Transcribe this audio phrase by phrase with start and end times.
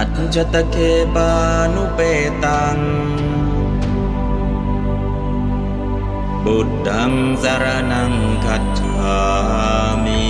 [0.00, 2.88] अञ्जतके भानुपेतम्
[8.44, 10.26] गच्छ्वामि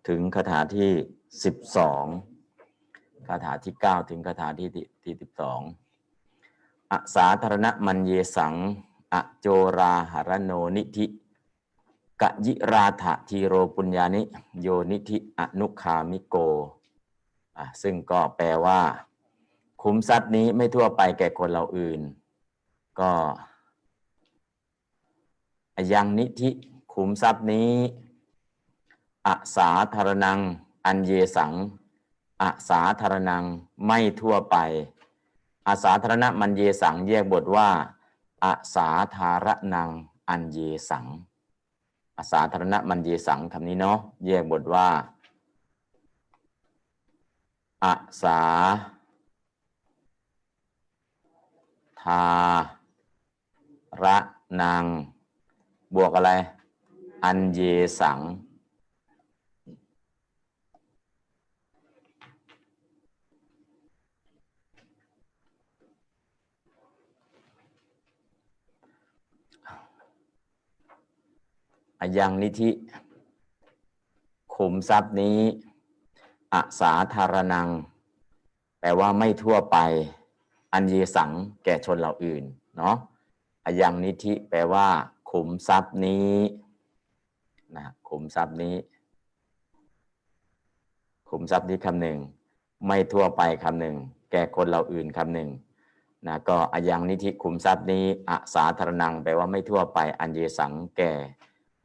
[0.08, 0.92] ถึงคาถาที่
[1.44, 2.06] สิบสอง
[3.28, 4.70] คาถาที่เก้าถึงคาถาที่
[5.04, 5.60] ที่สิบสอง
[6.92, 8.54] อสาธารณมัญเยสัง
[9.14, 11.06] อโจราหารโนนิธิ
[12.22, 14.22] กะยิราถะทีโรปุญญานิ
[14.62, 16.36] โยนิธิอนุคามิโก
[17.58, 18.80] อะซึ่งก็แปลว่า
[19.90, 22.02] คุ้มทรัพย์นี้ไม่ทั่วไปแก่คนเราอื่น
[23.00, 23.12] ก็
[25.94, 26.50] ยังนิธิ
[26.94, 27.72] ขุมทรัพย์นี้
[29.28, 30.40] อาสาธารนัง
[30.86, 31.54] อันเยสัง
[32.42, 33.44] อาสาธารนัง
[33.86, 34.58] ไม่ทั่วไป
[35.68, 37.70] อาสาธารณมันเยสังแยกบทว่า
[38.46, 39.90] อาสาธารนัง
[40.30, 41.06] อันเยสัง
[42.18, 44.88] อาสาธารณมันเยสังคำนี้เนาะแยกบทว่า
[47.84, 47.94] อา
[48.24, 48.42] สา
[51.97, 52.22] ทา
[54.04, 54.18] ระ
[54.62, 54.84] นัง
[55.96, 56.32] บวกอะไร
[57.24, 57.60] อันเย
[58.00, 58.20] สัง
[72.02, 72.70] อายังนิธิ
[74.54, 75.40] ขุมทรัพย์นี้
[76.54, 77.68] อสาธารนัง
[78.80, 79.78] แปลว่าไม่ทั่วไป
[80.74, 81.32] อันเยสัง
[81.64, 82.44] แก่ชนเหล่าอื่น
[82.78, 82.96] เนาะ
[83.66, 84.88] อายังนิธิแปลว่า
[85.32, 86.36] ขุมทรัพย์นี้
[87.78, 88.76] นะขุมทรัพย์นี้
[91.30, 92.18] ขุมทรัพย์นี้คำหนึ่ง
[92.88, 93.96] ไม่ทั่วไปคำหนึ่ง
[94.32, 95.50] แก่คนเราอื่นคำหนึ่ง
[96.28, 101.14] นะก็อายังนิธิขุมทรัพย์นี้อสาธารนังแปลว่าไม่ทั่วไป อันเยสังแก่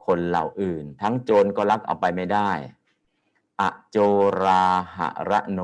[0.07, 2.51] คนเหล่าอื่น ทั้งโจรก็ลักเอาไปไม่ได้
[3.61, 3.99] อโจ
[4.43, 4.65] รา
[4.97, 5.61] หะระโน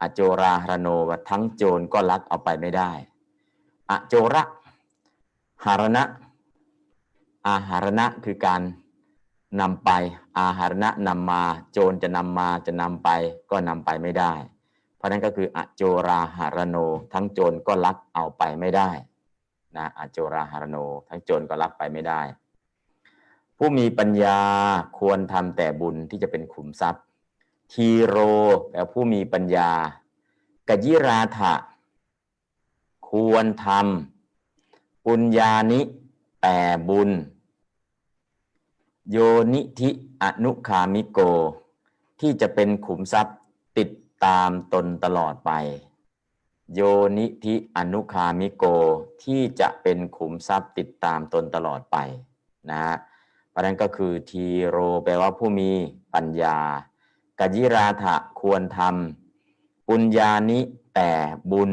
[0.00, 2.90] อโจราหะโนวทั้งโจรก็ลักเอาไปไม่ได้
[3.90, 4.42] อโจระ
[5.64, 6.02] หารณะ
[7.48, 8.60] อาหารณะคือการ
[9.60, 9.90] นำไป
[10.38, 13.08] อาหารณะนำมา โจรจะนำมาจะนำไป
[13.50, 14.32] ก็นำไปไม่ได้
[14.96, 16.76] เพราะนั้นก็คืออโจราหารโน
[17.12, 18.90] ทั้งโจรก็ลักเอาไปไม่ได้
[19.76, 20.76] นะอโจราหารโน
[21.08, 22.20] ทั้งโจรก็ลักไปไม่ได้
[23.58, 24.38] ผู้มีปัญญา
[24.98, 27.03] ควรทำแต่บุญที่จะเป็นขุมทรัพย์
[27.74, 28.16] ทีโร
[28.70, 29.70] แปลผู้มีปัญญา
[30.68, 31.54] กยิราถะ
[33.08, 35.80] ควรทำปุญญานิ
[36.42, 36.58] แต่
[36.88, 37.10] บุญ
[39.10, 39.16] โย
[39.52, 39.90] นิธิ
[40.22, 41.18] อนุคามิโก
[42.20, 43.36] ที่จะเป็นขุมทรัพย์
[43.78, 43.90] ติด
[44.24, 45.50] ตามตนตลอดไป
[46.74, 46.80] โย
[47.18, 48.64] นิธิอนุคามิโก
[49.22, 51.96] ที่จะเป็นขุมทรัพย์ติดตามตนตลอดไป
[52.70, 52.96] นะฮะ
[53.50, 55.70] เพราะนั้นก็คือทีโรแปลว่าผู้มี
[56.14, 56.58] ปัญญา
[57.40, 60.60] กยิราถะควรทำปุญญานิ
[60.94, 61.10] แต่
[61.52, 61.72] บุญ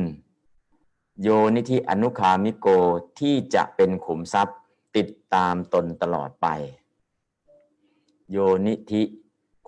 [1.21, 2.67] โยนิธิอนุคามิโก
[3.19, 4.57] ที่จะเป็นขุมทรัพย์
[4.95, 6.47] ติดตามตนตลอดไป
[8.31, 9.03] โยนิธิ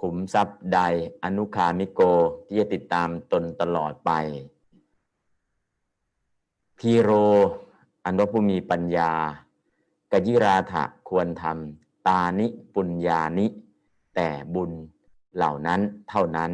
[0.01, 0.79] ขุมทรัพย์ใด
[1.23, 2.01] อนุคามิโก
[2.45, 4.11] ที่จะติดตามตนตลอดไป
[6.79, 7.11] ทีโร
[8.03, 9.11] อันว่าผู้มีปัญญา
[10.11, 13.47] กยิราถะควรทำตานิปุญญานิ
[14.16, 14.72] แต่บุญ
[15.35, 16.52] เหล่านั้นเท่านั้น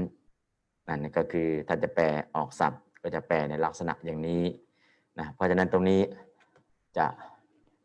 [0.88, 2.06] นั่นก็คือถ้าจะแปล
[2.36, 4.44] ออกศัพท์ก็จะแปลในลักษณะอย่างนี้
[5.20, 6.02] นะเพราะฉะนั้นตรงนี้
[6.98, 7.06] จะ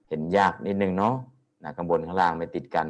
[0.09, 1.15] เห็นยากนิดนึงเนาะ
[1.63, 2.87] นะข้างบนข้างล่างไม่ติดกัน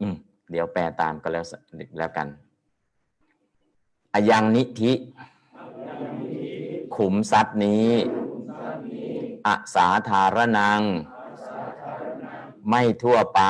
[0.00, 0.14] อืม
[0.50, 1.44] เดี๋ยวแปลตามก็แล้ว
[1.98, 2.28] แล้วกัน
[4.12, 4.92] อยังนิธิ
[6.96, 7.88] ขุมทรัพย์นี้
[9.46, 10.80] อสาธารนัง
[12.68, 13.40] ไม่ทั่วไป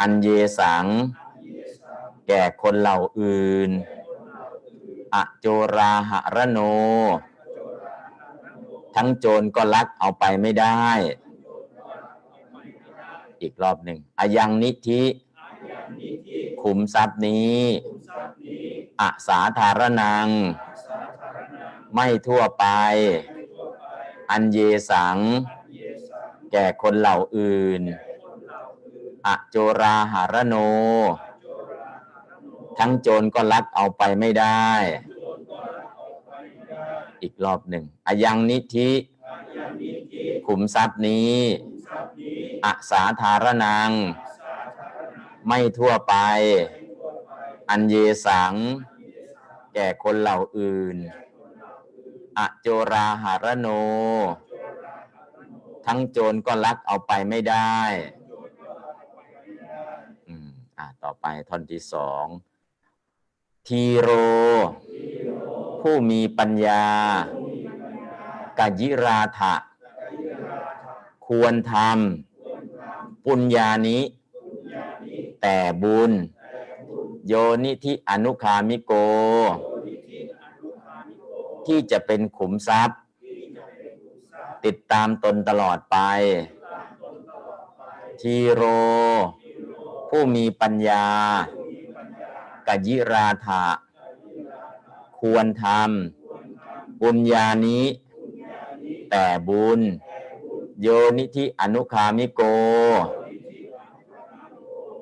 [0.00, 0.28] อันเย
[0.58, 0.84] สัง
[2.26, 3.70] แก่คนเหล่าอื่น
[5.14, 5.46] อโจ
[5.76, 6.58] ราหะระโน
[8.94, 10.86] ทั้งโจรก็ลักเอาไปไม่ได้
[13.40, 15.02] อีกรอบหนึ่งอายังนิธิ
[16.62, 17.60] ขุมทรัพย์นี้
[19.00, 20.28] อสาธารนัง
[21.94, 22.64] ไม่ทั่วไป
[24.30, 24.58] อันเย
[24.90, 25.18] สัง
[26.52, 27.82] แก่คนเหล่าอื่น
[29.26, 30.54] อโจราหารโน
[32.78, 34.68] ทั้งโจรก็ลักเอาไปไม่ได้
[37.22, 38.90] อีกรอบหนึ่งอายังนิธิ
[40.46, 41.36] ขุมทรัพย์นี้
[42.64, 43.90] อสาธารนัง
[45.46, 46.14] ไม่ทั่วไป
[47.68, 47.94] อันเย
[48.26, 48.54] สัง
[49.74, 50.96] แก่คนเหล่าอื่น
[52.38, 53.68] อโจราหารโน
[55.86, 57.78] ทั้งโจรก็ลักเอาไปไม่ได้
[60.28, 60.48] อืม
[60.78, 62.26] อะ ต่อไปท่อนที่สอง
[63.70, 64.08] ทีโร
[65.82, 66.84] ผู้มีปัญญา
[68.58, 69.54] กยิราถะ
[71.26, 73.98] ควรทำปุญญานิ
[75.40, 76.12] แต่บุญ
[77.26, 77.32] โย
[77.64, 78.92] นิธิอนุคามิโก
[81.66, 83.00] ที่จะเป็นขุมทรัพย์
[84.64, 85.96] ติดตามตนตลอดไป
[88.20, 88.62] ทีโร
[90.08, 91.06] ผู้มีปัญญา
[92.66, 93.64] กยิราถะ
[95.20, 97.84] ควรทำบุญญานี้
[99.10, 99.80] แต่บุญ
[100.80, 102.40] โยนิธิอนุคามิโก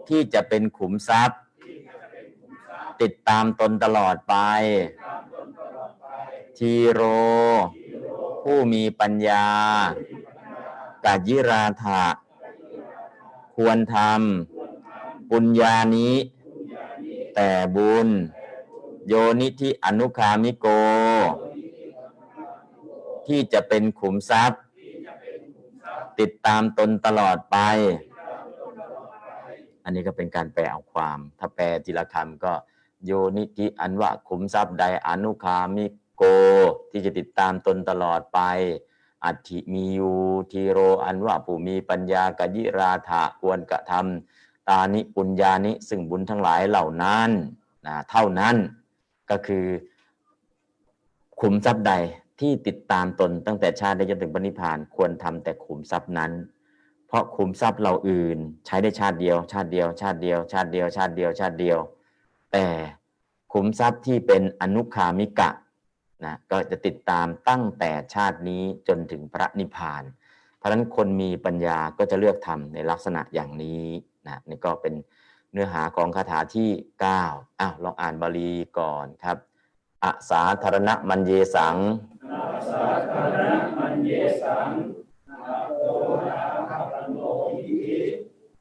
[0.08, 1.40] ที่จะเป็นขุมทรัพย์
[3.00, 4.34] ติดตามตนตลอดไป
[6.56, 7.00] ทีโร
[8.42, 9.46] ผู้มีปัญญา
[11.04, 12.04] กายิราถะ
[13.56, 16.14] ควรทำปุญญานี้
[17.34, 18.08] แต่บุญ
[19.06, 20.66] โยนิธิอนุคามิโก
[23.26, 24.62] ที่จะเป็นขุมทรัพย์
[26.20, 27.56] ติดตามตนตลอดไป
[29.84, 32.52] อันนี้ก็เป็นการแปลเอาความ ถ้าแปลทีละคำก็
[33.04, 36.22] โยนิธิอันว่าขุมทรัพย์ใดอนุคามิโก
[36.90, 38.40] ที่จะติดตามตนตลอดไป
[39.24, 40.12] อัติมียู
[40.50, 44.33] ทีโรอันว่าผู้มีปัญญากยิราถะควรกระทำ
[44.68, 47.30] ตานิปุญญานิซึ่งบุญทั้งหลายเหล่านั้น
[47.86, 48.56] นะเท่านั้น
[49.30, 49.66] ก็คือ
[51.40, 51.92] ขุมทรัพย์ใด
[52.40, 56.32] ที่ติดตามตนตั้งแต่ชาติได้จนถึงปณิพานควรทำแต่ขุมทรัพย์นั้น
[57.06, 61.78] เพราะขุมทรัพย์เราอื่น ใช้ได้ชาติเดียว ชาติเดียว ชาติเดียว ชาติเดียว ชาติเดียว ชาติเดียว
[62.52, 62.66] แต่
[63.52, 65.50] ขุมทรัพย์ที่เป็นอนุคามิกะ
[66.24, 70.02] นะก็จะติดตามตั้งแต่ชาตินี้จนถึงพระนิพพาน
[70.56, 73.84] เพราะฉะนั้นคนมีปัญญาก็จะเลือกทำในลักษณะอย่างนี้
[74.26, 74.94] นะนี่ก็เป็น
[75.52, 76.70] เนื้อหาของคาถาที่
[77.14, 79.36] 9อ้าวลองอ่านบาลีก่อนครับ
[80.04, 81.76] อสาธารณมัญเยสัง
[82.32, 84.10] อาสาธารณมันเย
[84.42, 84.68] สัง
[85.30, 85.82] อาโต
[86.26, 87.18] ราคัปโน
[87.50, 87.92] ทิ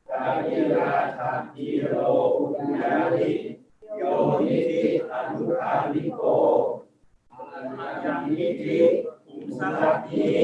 [0.09, 1.95] กายิราชาจิโร
[2.37, 3.31] ปุญญาลิ
[3.97, 4.01] โย
[4.41, 6.23] นิธิอนุคามิโก
[7.31, 8.77] อายังนิธิ
[9.27, 10.39] อุมสัพนี้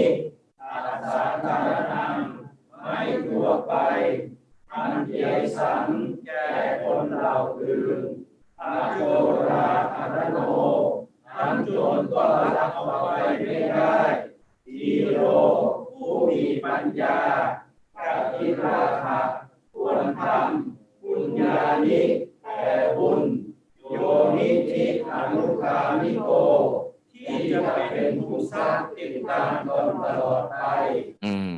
[0.61, 0.77] อา
[1.13, 2.13] สาธารณัง
[2.81, 3.73] ไม่ทั่วไป
[5.07, 5.13] เย
[5.57, 5.87] สัง
[6.25, 6.45] แก่
[6.81, 7.99] คนเหล่าอื่น
[8.61, 9.01] อาโจ
[9.49, 10.37] ราคารโน
[11.27, 12.23] ทั้งโจรก็
[12.55, 13.07] รับเอาไป
[13.39, 13.95] ไม่ได้
[14.65, 15.19] ทีโร
[15.97, 17.17] ผู้มีปัญญา
[17.95, 19.17] กับทิราคา
[19.73, 22.01] ควรทำบุญญานิ
[22.43, 23.19] แต่บุญ
[23.91, 23.95] โย
[24.37, 26.29] นิธิอนุคามิโก
[27.11, 27.59] ที่จะ
[27.91, 30.55] เป็นผู้สร้างติดตามตนตลอดไป
[31.25, 31.55] อืม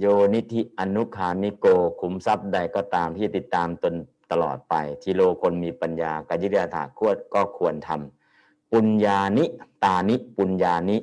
[0.00, 1.66] โยนิธิอนุคามิโก
[2.00, 3.94] ขุมทรัพย์ใดก็ตามที่ติดตามตน
[4.32, 9.44] ตลอดไป ทีโลคนมีปัญญากายิริยาถาควรก็ควรทำปุญญานิ
[9.84, 10.96] ตานิปุญญานิ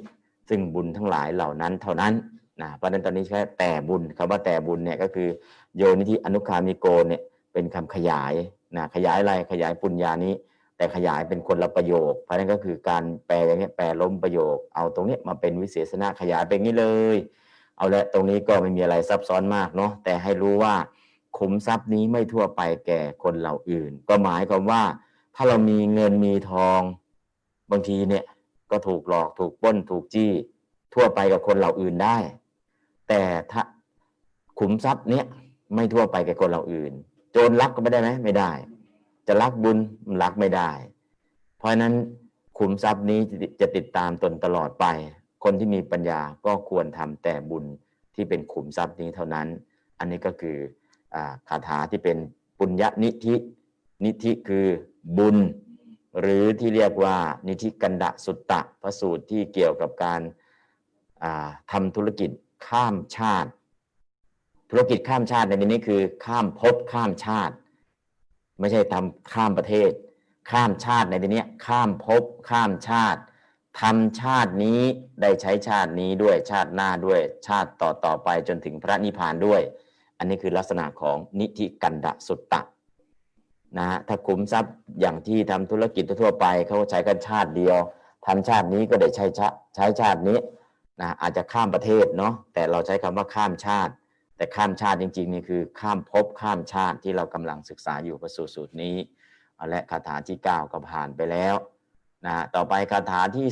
[0.50, 2.14] ซึ่งบุญทั้งหลายเหล่านั้นเท่านั้น
[2.62, 5.30] นะเพราะนั้นตอนนี้แค่แต่บุญคำว่าแต่บุญเนี่ยก็คือ
[5.78, 7.22] โยนิธิอนุคามิโกเนี่ย
[7.54, 8.34] เป็นคำขยาย
[8.78, 10.32] นะขยายอะไรขยายปุญญานิ
[10.78, 17.18] แต่ขยายเป็นคนละประโยค เพราะนั้นก็คือการแปลอย่างเงี้ยแปลล้มประโยค เอาตรงเนี้ยมาเป็นวิเศษณะขยายเป็นงี้เลย
[17.78, 20.76] เอาละตรงนี้ก็ไม่มีอะไรซับซ้อนมากเนาะแต่ให้รู้ว่า
[21.38, 24.84] ขุมทรัพย์นี้ไม่ทั่วไปแก่คนเหล่าอื่น ก็หมายความว่า
[25.36, 26.82] ถ้าเรามีเงินมีทอง
[27.72, 28.24] บางทีเนี่ย
[28.72, 30.32] ก็ถูกหลอกถูกป้นถูกจี้
[30.94, 32.18] ทั่วไปกับคนเหล่าอื่นได้
[33.10, 33.62] แต่ถ้า
[34.60, 35.26] ขุมทรัพย์เนี้ย
[35.76, 36.94] ไม่ทั่วไปแก่คนเหล่าอื่น
[37.32, 38.52] โจรลักก็ไม่ได้ไหมไม่ได้
[39.28, 39.78] จะลักบุญ
[40.08, 40.72] มันลักไม่ได้
[41.58, 41.94] เพราะฉะนั้น
[42.58, 43.20] ขุมทรัพย์นี้
[43.62, 44.86] จะติดตามตนตลอดไป
[45.44, 47.66] คนที่มีปัญญาก็ควรทำแต่บุญ
[48.16, 49.48] ที่เป็นขุมทรัพย์นี้เท่านั้น
[50.00, 50.58] อันนี้ก็คือ
[51.16, 51.18] อ
[51.50, 52.18] คาถาที่เป็น
[52.60, 53.36] ปุญญนิธิ
[54.06, 54.68] นิธิคือ
[55.18, 55.38] บุญ
[56.20, 60.22] หรือที่เรียกว่านิธิกันดะสุตตะพระสูตรที่เกี่ยวกับการ
[61.24, 62.30] อ่าทำธุรกิจ
[62.68, 63.50] ข้ามชาติ
[64.70, 67.56] ธุรกิจข้ามชาติในที่นี้คือ ข้ามภพข้ามชาติ
[68.60, 69.92] ไม่ใช่ทำข้ามประเทศ
[70.52, 73.22] ข้ามชาติในที่นี้ข้ามภพข้ามชาติ
[73.82, 74.82] ทำชาตินี้
[75.22, 79.62] ได้ใช้ชาตินี้ด้วยชาติหน้าด้วยชาติต่อต่อไปจนถึงพระนิพพานด้วย
[80.18, 82.62] อันนี้คือลักษณะของนิธิกันดะสุตตะ
[83.78, 87.78] นะฮะถ้าขุมทรัพย์อย่างที่ทำธุรกิจทั่วไปเขาใช้กันชาติเดียว
[88.26, 90.38] ทำชาตินี้ก็ได้ใช้ชาใช้ชาตินี้
[91.02, 93.94] นะอาจจะข้ามประเทศเนาะแต่เราใช้คำว่าข้ามชาติ
[94.38, 98.96] แต่ข้ามชาติจริงๆนี่คือข้ามภพข้ามชาติที่เรากำลังศึกษาอยู่ประสูตรนี้
[99.70, 101.56] และคาถาที่ 9 ก็ผ่านไปแล้ว
[102.26, 103.48] นะต่อไปคาถาที่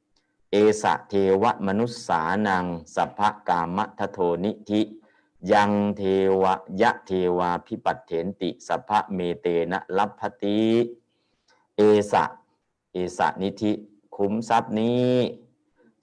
[0.00, 2.64] 10 เอสะเทวมนุสสานัง
[2.94, 4.82] สัพพกามทโทนิธิ
[5.52, 6.02] ยังเท
[6.42, 10.60] วะยังเทวาภิปัตเถนติสัพพะเมเตนะลัพภติ
[11.76, 11.80] เอ
[12.12, 12.24] สะ
[12.92, 13.72] เอสะนิธิ
[14.16, 15.14] ขุมทรัพย์นี้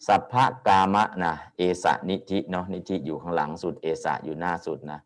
[0.08, 5.00] สัพพะกามะนะเอสะนิธิเนาะนิธิอยู่ข้างหลังสุดเอสะอยู่หน้าสุดนะ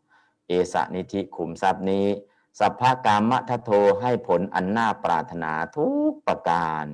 [0.48, 2.06] เอสะนิธิขุมทรัพย์นี้
[2.58, 3.70] สัพพะกามะทโท
[4.00, 6.86] ให้ผลอันน่าปรารถนาทุกประการ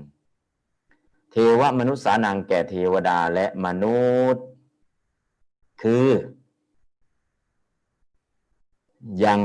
[1.36, 4.02] เทวมนุษย์สานังแก่เทวดาและมนุ
[4.34, 4.44] ษย์
[5.82, 6.08] คือ
[9.24, 9.40] ยัง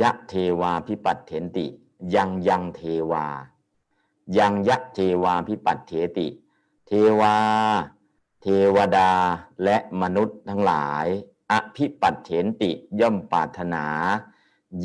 [0.00, 1.66] ยะเทวาพิปัตเถนติ
[2.14, 3.26] ยังยังเทวา
[4.38, 6.28] ยังยะเทวาพิปัตเถติ
[6.86, 7.34] เทวา
[8.42, 9.10] เทวดา
[9.64, 11.06] และมนุษย์ทั้งหลาย
[11.52, 13.84] อภิปัตเถนติย่อมปรารถนา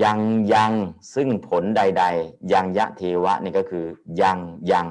[0.02, 0.20] ยัง
[0.54, 0.74] ยัง
[1.14, 3.86] ซึ่งผลใด ๆ ยังยะเทวะนี่ก็คือ
[4.22, 4.40] ยัง
[4.72, 4.88] ยัง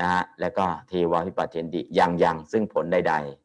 [0.00, 3.42] นะฮะแล้วก็เทวาพิปัตเถนติยังยังซึ่งผลใด ๆ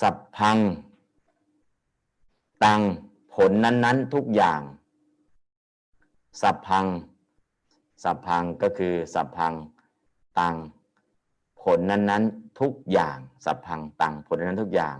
[0.00, 0.58] สัพพัง
[2.64, 2.80] ตัง
[3.34, 4.60] ผลนั้นๆทุกอย่าง
[6.42, 6.86] สัพพัง
[8.02, 9.54] สัพพังก็คือ สัพพัง
[10.38, 10.56] ตัง
[11.62, 14.96] ผลนั้นๆทุกอย่าง สัพพังตังผลนั้นทุกอย่าง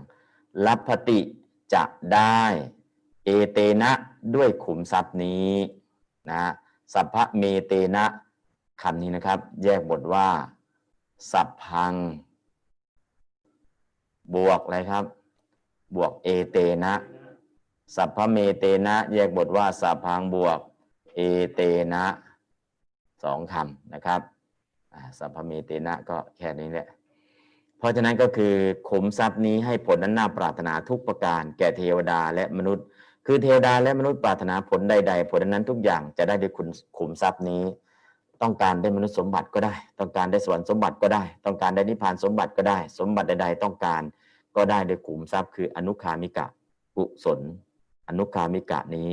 [0.65, 1.19] ลัพพติ
[1.73, 2.41] จะได้
[3.29, 3.91] เอเตนะ
[4.35, 5.51] ด้วยขุมทรัพย์นี้
[6.29, 6.41] นะ
[6.93, 8.05] สัพพะเมเตนะ
[8.81, 10.27] คำนี้นะครับ แยกบทว่า
[11.31, 11.93] สัพพัง
[14.35, 15.05] บวกอะไรครับ
[15.95, 16.93] บวกเอเตนะ
[17.95, 20.59] สัพพะเมเตนะ แยกบทว่าสัพพังบวก
[21.15, 21.19] เอ
[21.53, 21.61] เต
[21.93, 22.05] นะ
[23.23, 24.21] สองคำนะครับ
[25.17, 26.87] สัพพะเมเตนะก็แค่นี้แหละ
[27.77, 28.55] เพราะฉะนั้นก็คือ
[28.89, 32.85] ขุมทรัพย์นี้ให้ผลนั้นน่าปรารถนาทุกประการ แก่เทวดาและมนุษย์
[33.29, 36.67] คือเทวดาและมนุษย์ปรารถนาผลใด ๆ ผลนั้นทุกอย่างจะได้ด้วยคุณ
[36.97, 37.63] ขุมทรัพย์นี้
[38.41, 44.01] ต้องการได้มนุษย์สมบัติก็ได้ ต้องการได้สวรรค์สมบัติก็ได้ ต้องการได้นิพพานสมบัติก็ได้ สมบัติใด ๆ ต้องการ
[44.55, 46.45] ก็ได้โดยขุมทรัพย์ คืออนุคามิกะ
[46.95, 47.39] กุศล
[48.07, 49.09] อนุคามิกะนี้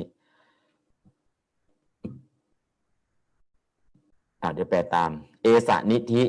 [4.42, 5.10] อ่าเดี๋ยวแปลตาม
[5.42, 6.22] เอสะนิธิ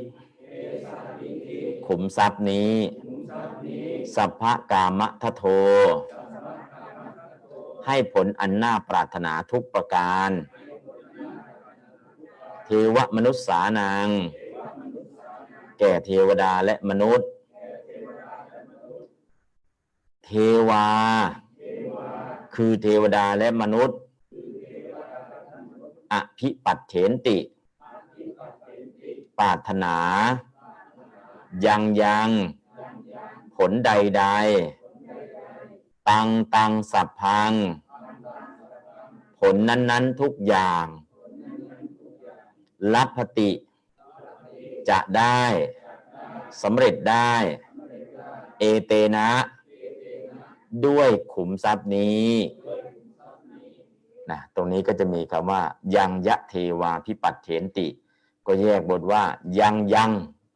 [1.87, 2.73] ขุมทรัพย์นี้
[4.15, 5.43] สัพพะกามะทะโท
[7.85, 10.31] ให้ผลอันน่าปรารถนาทุกประการ
[12.65, 14.07] เทวมนุษย์สานัง
[15.79, 17.29] แก่เทวดาและมนุษย์
[20.25, 20.29] เท
[20.69, 20.87] วา
[22.55, 23.97] คือเทวดาและมนุษย์
[26.13, 27.37] อภิปัตเถนติ
[29.39, 29.95] ปรารถนา
[31.65, 32.29] ยังยัง
[33.55, 34.84] ผลใดๆ
[36.09, 37.53] ตังตังสัพพัง
[39.39, 40.85] ผลนั้น ๆ ทุกอย่าง
[42.93, 43.51] ลัพพติ
[44.89, 45.41] จะได้
[46.61, 47.33] สำเร็จได้
[48.59, 49.29] เอเตนะ
[50.85, 52.29] ด้วยขุมทรัพย์นี้
[54.31, 55.61] นะตรงนี้ก็จะมีคำว่า
[55.95, 57.87] ยังยะเทวาพิปัตเถนติ
[58.45, 59.23] ก็แยกบทว่า
[59.59, 60.11] ยังยัง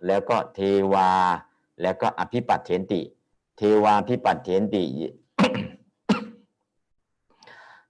[0.08, 0.60] แล้วก็เท
[0.94, 1.10] วา
[1.82, 3.02] แล้วก็อภิปัตเถนติ
[3.58, 4.84] เทวาพิปัตเถนติ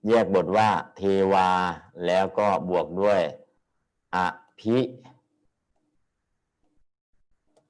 [0.07, 1.01] แยกบทว่าเท
[1.33, 1.49] วา
[2.05, 3.21] แล้วก็บวกด้วย
[4.15, 4.17] อ
[4.59, 4.77] ภิ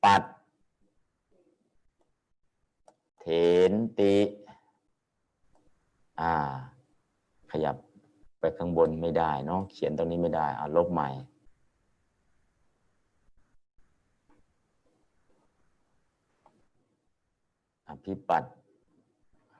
[0.04, 0.24] ปัต
[3.20, 3.26] เถ
[3.72, 4.16] นติ
[6.22, 6.34] อ่า
[7.52, 7.76] ขยับ
[8.40, 11.10] ไปข้างบนไม่ได้เนาะเขียนตรงนี้ไม่ได้อ่าลบใหม่
[17.88, 18.54] อภิปัตย์
[19.52, 19.60] อ่า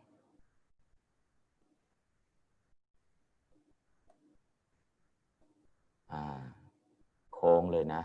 [7.34, 8.02] โค้งเลยนะ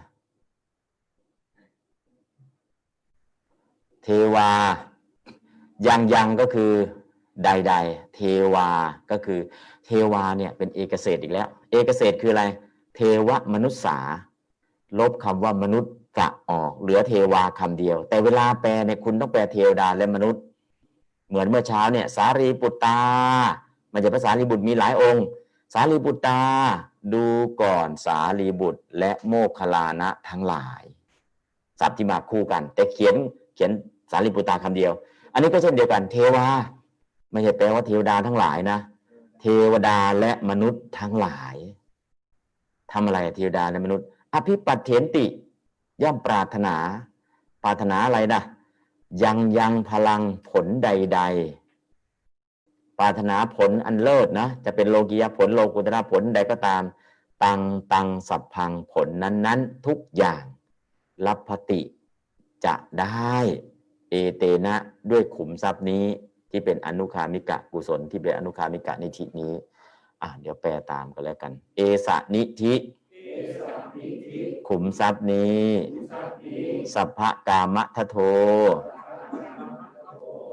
[4.03, 4.49] เทวา
[5.87, 6.73] ยังยังก็คือ
[7.45, 8.21] ใดๆเท
[8.55, 8.69] วา
[9.11, 9.41] ก็คือ
[9.85, 12.45] เทวาเนี่ยเป็นเอกเศษอีกแล้ว เอกเศษคืออะไร
[12.95, 13.99] เทวมนุษย์สา
[14.99, 20.43] ลบคำว่ามนุษย์กะออก เหลือเทวาคำเดียว แต่เวลาแปลเนี่ยคุณต้องแปลเทวดาและมนุษย์
[21.29, 22.99] เหมือนเมื่อเช้าเนี่ย สารีปุตตา
[23.93, 25.25] มันจะภาษารีบุตรมีหลายองค์
[25.77, 26.41] สารีบุตตา
[27.15, 27.25] ดู
[27.63, 30.83] ก่อนสารีบุตรและโมคลานะทั้งหลาย
[31.81, 33.15] ศัพท์ที่มาคู่กัน แต่เขียน
[33.55, 33.71] เขียน
[34.11, 34.93] สารีบุตตาคำเดียว
[35.33, 36.47] อันนี้ก็เช่นเดียวกันเทวา
[37.31, 38.79] ไม่ใช่แปลว่าเทวดาทั้งหลายนะ
[39.41, 41.57] เทวดาและมนุษย์ทั้งหลาย
[42.93, 45.25] ทำอะไรเทวดาและมนุษย์ อภิปัตเถนติ
[46.03, 46.77] ย่อมปรารถนา
[47.63, 48.43] ปรารถนาอะไรนะ
[49.23, 51.21] ยังยังพลังผลใด
[51.53, 51.64] ๆ
[52.99, 56.83] ปรารถนาผลอันเลิศนะจะเป็นโลกียผลโลกุตระผลใดก็ตาม
[57.45, 57.61] ตัง
[57.93, 60.43] ตังสัพพังผลนั้น ๆ ทุกอย่าง
[61.27, 61.81] รับพติ
[62.65, 63.35] จะได้
[64.11, 64.75] เอเตนะ
[65.11, 66.05] ด้วยขุมทรัพย์นี้
[66.51, 69.53] ที่เป็นอนุคามิกะกุศลที่เป็นอนุคามิกะนิธินี้
[70.23, 72.75] อะเดี๋ยวแปลตามกันแล้วกัน เอสะนิธิ
[74.69, 75.65] ขุมทรัพย์นี้
[76.95, 78.17] สัพพะกามะทะโท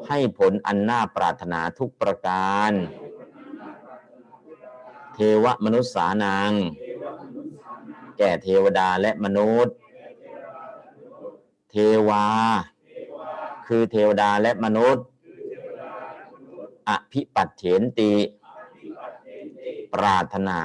[0.08, 2.72] ให้ผลอันน่าปรารถนาทุกประการ
[5.13, 6.51] เทวมนุษย์สานัง
[8.17, 9.75] แก่เทวดาและมนุษย์
[11.70, 11.75] เท
[12.10, 12.25] วา
[13.67, 15.05] คือเทวดาและมนุษย์
[16.89, 18.13] อภิปัตเถนติ
[19.93, 20.62] ปรารถนา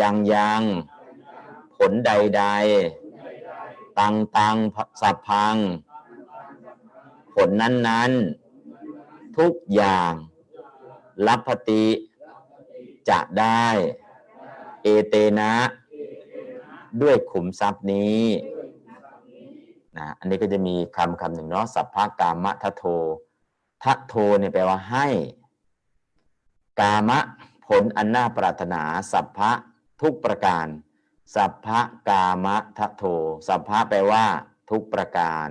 [0.00, 0.62] ยังยัง
[1.76, 4.56] ผลใดๆตังตัง
[5.00, 5.56] สัพพัง
[7.34, 8.12] ผลนั้น
[8.74, 10.12] ๆ ทุกอย่าง
[11.26, 11.86] รับพติ
[13.10, 13.66] จะได้
[14.82, 15.52] เอเตนะ
[17.02, 18.22] ด้วยขุมทรัพย์นี้
[19.96, 22.84] นะอันนี้ก็จะมีคำคำหนึ่งเนาะสัพพะกามะทะโท
[23.82, 25.06] ทะโทเนี่ยแปลว่าให้
[26.80, 27.18] กามะ
[27.66, 29.50] ผลอันน่าปรารถนา สัพพะ
[30.02, 30.66] ทุกประการ
[31.34, 33.04] สัพพะกามะทะโท
[33.48, 34.24] สัพพะแปลว่า
[34.70, 35.48] ทุกประการ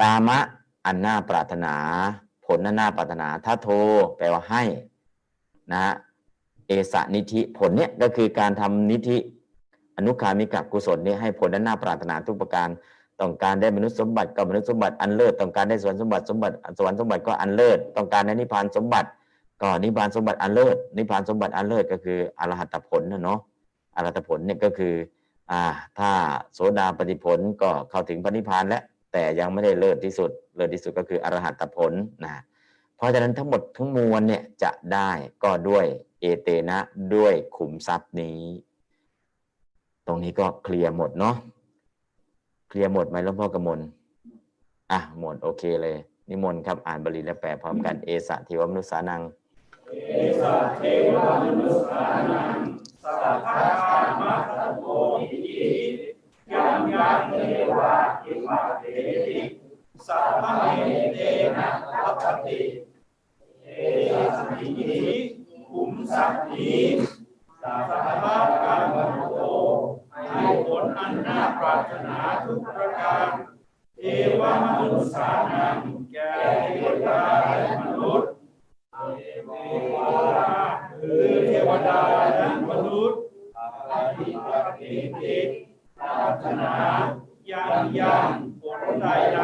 [0.00, 0.38] กามะ
[0.86, 1.74] อันน่าปรารถนา
[2.46, 3.68] ผลอันน่าปรารถนาทะโท
[4.16, 4.62] แปลว่าให้
[5.72, 5.94] นะฮะ
[6.66, 9.16] เอสนิธิผลเนี่ยก็คือการทำนิธิ
[9.96, 12.68] อนุคามิกกุศลเนี่ยให้ผลอันน่าปรารถนาทุกประการ
[13.20, 19.08] ต้องการได้มนุษย์สมบัติก็มนุษย์สมบัติอันเลิศต้องการได้สวรรค์สมบัติสมบัติสวรรค์สมบัติก็อันเลิศต้องการได้นิพพานสมบัติ
[19.62, 23.38] ก็นิพพานสมบัติอันเลิศนิพพานสมบัติอันเลิศก็คืออรหัตผลนะเนาะ
[23.96, 24.94] อรหัตผลเนี่ยก็คือ
[25.50, 25.62] อ่า
[25.98, 26.10] ถ้า
[26.54, 28.82] โสดาปฏิผลก็เข้าถึงพระนิพพานแล้ว
[29.16, 31.92] แต่ยังไม่ได้เลิศที่สุด เลิศที่สุดก็คืออรหัตผล
[32.24, 32.34] นะ
[32.96, 35.10] เพราะฉะนั้นทั้งหมดทั้งมวลเนี่ยจะได้
[35.44, 35.86] ก็ด้วย
[36.20, 36.78] เอเตนะ
[37.14, 38.40] ด้วยขุมทรัพย์นี้
[40.06, 41.36] ตรงนี้ก็เคลียร์หมดเนาะ
[42.68, 43.80] เคลียร์หมดไหมหลวงพ่อกมล
[44.92, 45.96] อะหมดโอเคเลย
[46.28, 49.22] นิมนต์ครับอ่านบาลีและแปลพร้อมกันเอสะเทวมนุษสานัง
[49.90, 50.82] เอสะเท
[51.14, 52.58] วมนุษสานัง
[53.04, 54.84] สัพพะกามะทะโท
[55.20, 55.83] อิทิ
[56.54, 57.36] ยังยังเท
[57.78, 58.84] วาอิมาเท
[59.26, 59.38] ติ
[60.06, 60.62] สัพพะเม
[61.14, 61.18] เต
[61.56, 62.58] นะทัพติ
[63.62, 63.68] เอ
[64.36, 65.14] สะนิธิ
[65.68, 66.72] ขุมสัพพี
[67.62, 67.90] สัพ
[68.22, 68.96] พะกาม
[69.32, 69.38] โท
[70.12, 73.28] ให้ผลอันน่าปรารถนาทุกประการ
[73.98, 74.02] เท
[74.40, 75.76] วมนุษสานัง
[76.12, 77.20] แก่เทวดา
[77.58, 78.30] และมนุษย์
[79.16, 79.20] เท
[79.94, 80.50] วดา
[81.00, 82.00] คือเทวดา
[82.34, 83.20] และมนุษย์
[83.90, 84.72] ปฏิบัติ
[85.20, 85.63] ติ
[86.14, 86.72] ปรารถนา
[87.50, 88.30] ยังยัง
[88.62, 89.40] ผลใดใด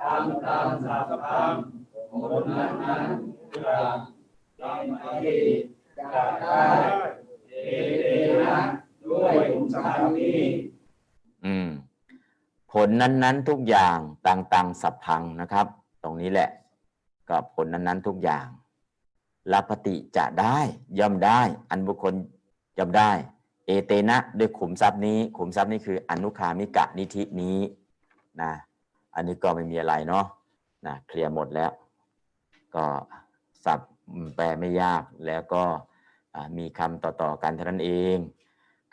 [0.00, 1.52] ตามตามสัพพัง
[2.22, 3.04] ผลนั้นนั้น
[3.64, 3.78] จะ
[4.60, 5.12] ทำให้
[5.98, 6.60] จะได้
[7.48, 7.54] เอ
[8.00, 8.04] เต
[8.42, 8.58] นะ
[9.04, 10.40] ด้วยขุมทรัพย์นี้
[11.44, 11.68] อืม
[12.72, 15.66] ผลนั้นๆทุกอย่างต่างๆสัพพังนะครับ
[16.02, 16.50] ตรงนี้แหละ
[17.28, 18.46] ก็ผลนั้นๆทุกอย่าง
[19.52, 20.58] ลาปฏิจะได้
[20.98, 22.14] ย่อมได้ อันบุคคล
[22.78, 23.10] ย่อมได้
[23.66, 27.58] เอเตนะด้วยขุมทรัพย์นี้ ขุมทรัพย์นี้คืออนุคามิกะนิธินี้
[28.42, 28.52] นะ
[29.14, 30.26] อันนี้ก็ไม่มีอะไรเนาะ
[30.86, 31.70] นะเคลียร์หมดแล้ว
[32.74, 32.84] ก็
[33.64, 33.90] ศัพท์
[34.34, 35.64] แปลไม่ยากแล้วก็
[36.56, 38.18] มีคำต่อๆกันเท่านั้นเอง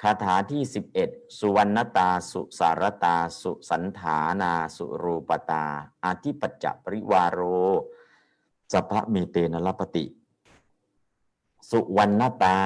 [0.01, 0.61] คาถาที่
[0.99, 5.65] 11 สุวรรณตาสุสารตา สุสันฐานาสุรูปตา
[6.05, 7.41] อาทิปัจจปริวารโร
[8.71, 10.05] สัพพะเมเตนลปติ
[11.69, 12.57] สุวรรณตา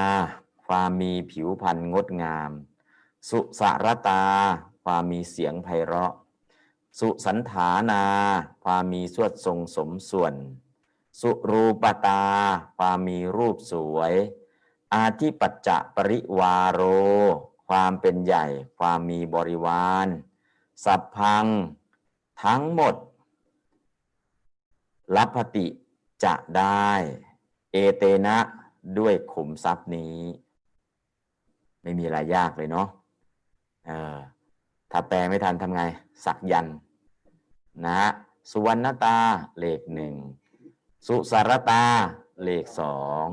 [0.68, 2.52] ความมีผิวพรรณงดงาม
[3.30, 4.24] สุสารตา
[4.84, 6.14] ความมีเสียงไพเราะ
[7.00, 8.04] สุสันฐานา
[8.64, 10.34] ความมีสวดทรงสมส่วน
[11.22, 12.24] สุรูปตา
[12.78, 14.14] ความมีรูปสวย
[14.94, 16.82] อาทิปัจจะปริวาโร
[17.70, 18.46] ความเป็นใหญ่
[18.80, 20.08] ความมีบริวาร
[20.86, 21.46] สัพพัง
[22.44, 22.96] ทั้งหมด
[25.16, 25.68] ลัพพติ
[26.24, 26.90] จะได้
[27.72, 28.38] เอเตนะ
[28.98, 30.20] ด้วยขุมทรัพย์นี้
[31.86, 32.88] ไม่มีอะไรยากเลยเนาะ
[33.88, 34.18] เออ
[34.92, 35.82] ถ้าแปลไม่ทันทำไง
[36.26, 36.68] สักยัน
[37.86, 38.10] นะฮะ
[38.52, 39.18] สุวรรณตา
[39.60, 40.14] เลขหนึ่ง
[41.08, 41.84] สุสารตา
[42.44, 43.28] เลขสอง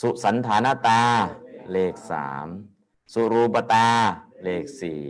[0.00, 1.00] สุสันฐานตา
[1.72, 2.46] เลขสาม
[3.12, 3.88] สุรูปตา
[4.44, 5.04] เลขสี่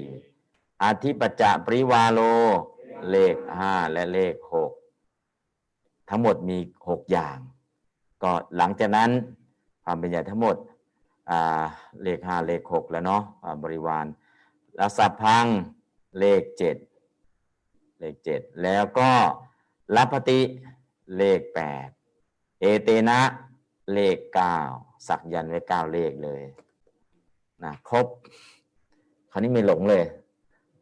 [0.83, 2.21] อาทิปจจะปริวาโล
[3.11, 4.73] เลขห้าและเลขหก
[6.09, 7.39] ทั้งหมดมีหกอย่าง
[8.23, 9.11] ก็หลังจากนั้น
[9.85, 10.57] ความเป็นใหญ่ทั้งหมด
[12.03, 13.23] เลขห้าเลขหกแล้วเนาะ
[13.63, 14.07] บริวาร
[14.77, 15.47] แล้วสัพพัง
[16.19, 16.77] เลขเจ็ด
[18.01, 19.11] เลขเจ็ดแล้วก็
[19.97, 20.41] ลัพพติ
[21.17, 21.89] เลขแปด
[22.61, 23.21] เอเตนะ
[23.93, 24.57] เลขเก้า
[25.09, 26.43] สักยันไว้เก้าเลขเลย
[27.65, 28.07] นะครบ
[29.31, 30.05] คราวนี้ไม่หลงเลย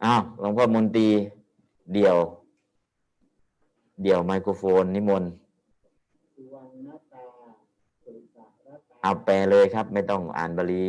[0.03, 1.09] อ้าวหลวงพ่อมนตรี
[1.93, 2.17] เดี่ยว
[4.03, 5.31] เดี่ยวไมโครโฟนนิมนต์
[6.35, 7.25] สุวรรณตา
[8.03, 10.83] สุสารตา เอาแปลเลยครับ ไม่ต้องอ่านบาลี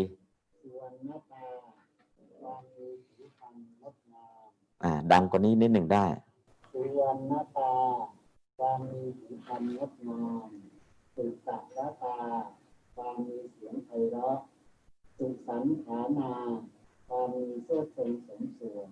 [4.83, 6.07] อ่าดังกว่านี้นิดหนึ่งได้
[6.73, 7.73] สุวรรณตา
[8.59, 10.49] ความมีผิวพรรณงดงาม
[11.15, 12.19] สุสารตา
[12.95, 14.39] ความมีเสียงไพเราะ
[15.17, 16.33] สุสันฐานา
[17.09, 18.89] ความมีเสื้อทรงสมส่วน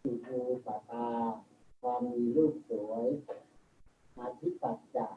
[0.00, 1.08] สุภูปตา
[1.80, 3.06] ความมีรูปสวย
[4.18, 5.08] อาทิปัจจะ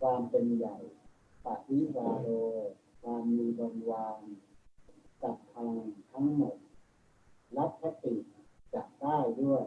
[0.00, 0.76] ความเป็นใหญ่
[1.44, 2.28] ปฏิวาโร
[3.02, 4.20] ความมีบริวาร
[5.20, 5.68] สัพพัง
[6.10, 6.56] ทั้งหมด
[7.56, 8.14] รับคติ
[8.74, 9.64] จะได้ด้วย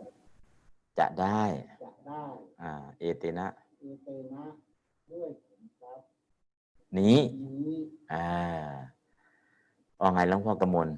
[1.00, 1.42] จะได้
[1.84, 2.24] จะได้
[2.62, 3.48] อ่าเอเตนะ
[3.80, 4.44] เอเตนะ
[5.12, 6.08] ด้วยผลทรัพย์
[7.00, 7.78] นี้นี้
[8.14, 8.28] อ่า
[10.00, 10.90] ว่าไงหลวงพ่อกำมล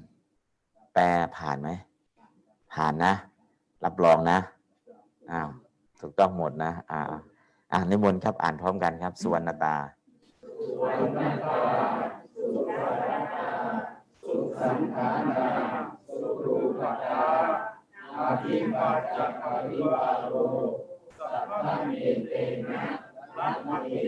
[0.94, 1.04] แปล
[1.36, 1.68] ผ่านไหม
[2.74, 3.12] ผ่านนะ
[3.84, 4.38] รับรองนะ
[5.30, 5.48] อ้าว
[6.00, 7.00] ถูกต้องหมดนะ อ่า
[7.72, 9.74] อ่านิมนต์ครับอ่านพร้อมกันครับสุวรรณตา
[10.68, 10.74] สุ
[14.56, 15.46] สันฐานา
[16.06, 17.22] สุรูปตา
[18.16, 20.34] อาทิปัจจปริวาโร
[21.18, 21.90] สัพพะเม
[22.26, 22.32] เต
[22.68, 22.80] นะ
[23.38, 24.02] รัตติ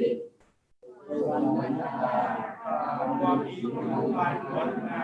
[1.07, 2.16] สุวรรณตา
[3.18, 5.03] ความมีผิวพรรณงดงา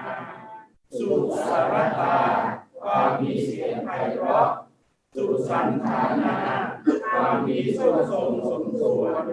[0.99, 1.09] สุ
[1.47, 2.17] สารตา
[2.83, 4.49] ความมีเสียงไพเราะ
[5.15, 6.37] สุสันฐานา
[7.13, 9.27] ความมีสุทรงสมส่วน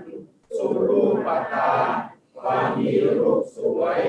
[0.58, 1.70] สุรูปตา
[2.44, 4.00] ความมีรูปสวย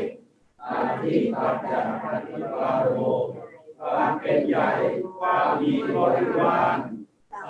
[0.65, 2.97] อาทิปัจจปฏิวาโร
[3.81, 4.69] ความเป็นใหญ่
[5.19, 6.77] ความมีบริวาร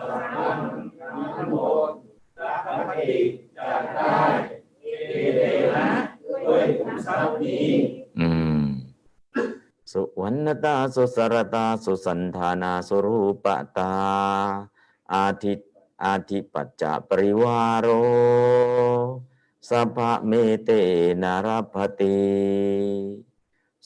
[0.08, 0.58] สัพพัง
[1.36, 1.56] ทั้งหม
[1.88, 1.90] ด
[2.40, 3.14] รักติ
[3.56, 4.18] จะได้
[4.82, 4.86] เอ
[5.36, 5.40] เด
[5.74, 5.88] นะ
[6.46, 7.68] ด้วยขุมทรัพย์นี้
[8.20, 8.28] อื
[8.60, 8.62] ม
[9.92, 13.46] สุวรรณตาสุสรตาสุสันธานาสุรูป
[13.78, 13.94] ตา
[15.14, 15.58] อาทิต
[16.04, 17.88] อาทิปัจจปริวาโร
[19.68, 20.32] สัพพะเม
[20.64, 20.70] เต
[21.22, 22.18] นารพติ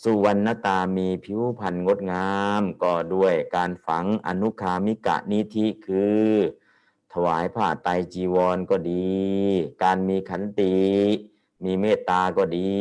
[0.03, 6.29] สุวรรณตามีผิวพรรณงดงาม ก็ด้วยการฝังอนุคามิกะนิธิคือ
[7.13, 9.19] ถวายผ้าไตรจีวรก็ดี
[9.83, 10.79] การมีขันติ
[11.65, 12.79] มีเมตตาก็ดี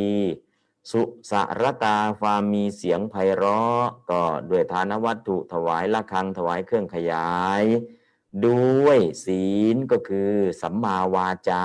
[0.92, 7.30] สุสารตาความมีเสียงไพเราะ ก็ด้วยทานวัตถุถวายละคังถวายเครื่องขยา
[7.62, 7.64] ย
[8.46, 11.64] ด้วยศีลก็คือสัมมาวาจา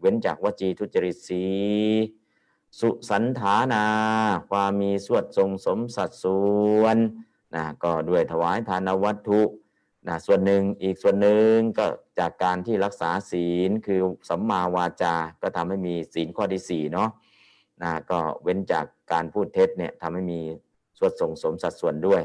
[0.00, 1.44] เว้นจากวจีทุจริตสี
[2.78, 3.84] สุสันฐานา
[4.50, 6.40] ความมีสวดทรงสมสัดส่
[6.80, 6.96] วน
[7.54, 9.42] นะก็ด้วยถวายทานวัตถุ
[10.08, 11.86] นะส่วนหนึ่งอีกส่วนหนึ่งก็
[12.18, 17.08] จากการที่รักษาศีลคือสัมมาวาจา ก็ทำให้มีศีลข้อที่สี่เนาะ
[17.82, 20.40] นะก็เว้นจากการพูดเท็จเนี่ยทำให้มี
[20.98, 22.22] สวดทรงสมสัดส่วนด้วย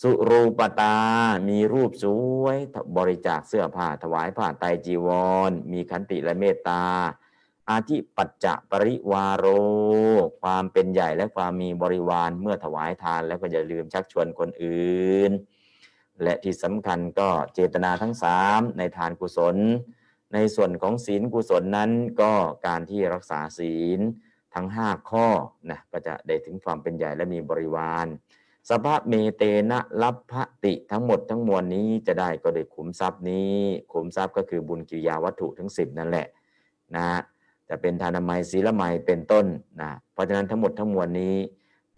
[0.00, 0.96] สุรูปตา
[1.48, 2.04] มีรูปส
[2.42, 2.58] วย
[2.96, 5.08] บริจาคเสื้อผ้าถวายผ้าไตรจีว
[5.50, 6.82] ร มีขันติและเมตตา
[7.70, 9.46] อาทิปัจจะปริวาโร
[10.42, 15.30] ความเป็นใหญ่และความมีบริวารเมื่อถวายทานแล้วก็อย่าลืมชักชวนคนอื่น
[16.22, 19.56] และที่สำคัญก็เจตนาทั้งสามในทานกุศล
[20.34, 22.32] ในส่วนของศีลกุศลนั้นก็
[22.66, 24.00] การที่รักษาศีล
[24.54, 25.26] ทั้ง 5 ข้อ
[25.70, 28.06] นะก็จะได้ถึงความเป็นใหญ่และมีบริวาร
[28.70, 33.54] สภาพเมเตนะลับพติทั้งหมดทั้งมวลนี้จะได้ก็ได้ขุมทรัพย์นี้
[33.92, 36.26] ขุมทรัพย์ก็คือบุญกิริยาวัตถุทั้ง 10 นั่นแหละ
[36.96, 37.06] นะ
[37.68, 39.46] จะเป็นทานามัยศีลไมัยเป็นต้น
[39.80, 41.34] นะเพราะฉะนั้นทั้งหมดทั้งมวลนี้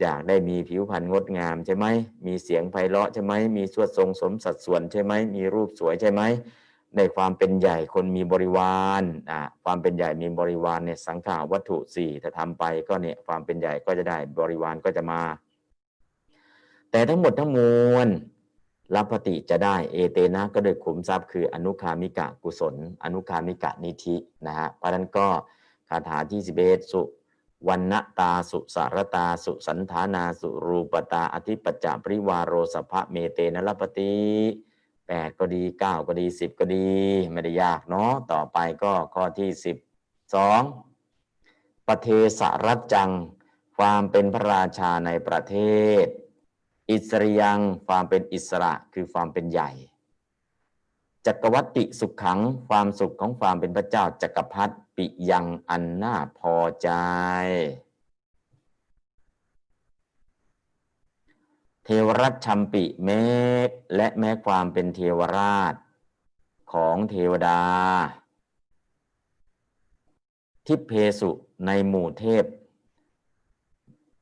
[0.00, 1.86] อยากได้มีผิวพรรณงดงามใช่ไหม
[2.26, 6.22] มีเสียงไพเราะใช่ไหมมีสวดทรงสมสัดส่วนใช่ไหมมีรูปสวยใช่ไหม
[6.96, 15.20] ในความเป็นใหญ่คนมีบริวารอ่าความเป็นใหญ่มีบริวารเนี่ยสังขาวัตถุสี่ถ้าทำไปก็เนี่ยความเป็นใหญ่ก็จะได้บริวารก็จะมา
[16.94, 17.58] แต่ทั้งหมดทั้งม
[17.94, 18.08] วล
[18.94, 25.28] รับปฏิจะได้เอเตนะก็โดยขุมทรัพย์คืออนุคามิกะกุศล อนุคามิกะนิธินะฮะเพราะนั้นก็
[25.88, 27.02] คาถาที่สิบเอ็ดสุ
[27.68, 34.14] วันณตาสุสารตาสุสันธานาสุรูปตาอธิปัจจาปริวารโรสภะเมเตนะรับปฏิ
[35.06, 36.88] แปดก็ดีเก้าก็ดีสิบก็ดี
[37.32, 39.76] ไม่ได้ยากเนาะต่อไปก็ข้อที่สิบ
[40.34, 40.62] สอง
[41.86, 43.10] ปเทสรัจจัง
[43.76, 45.56] ความเป็นพระราชาในประเท
[46.04, 46.08] ศ
[46.90, 49.70] อิสริยังความเป็นอิสระคือความเป็นใหญ่
[51.26, 56.88] จักรวัติสุขขังความสุขของความเป็นพระเจ้าจักรพรรดิปิยังอันน่าพอใจ
[61.84, 63.24] เทวรัตชัมปิแม้
[63.94, 65.74] และแม้ความเป็นเทวราช
[66.72, 67.60] ของเทวดา
[70.66, 71.30] ทิพเพสุ
[71.66, 72.44] ในหมู่เทพ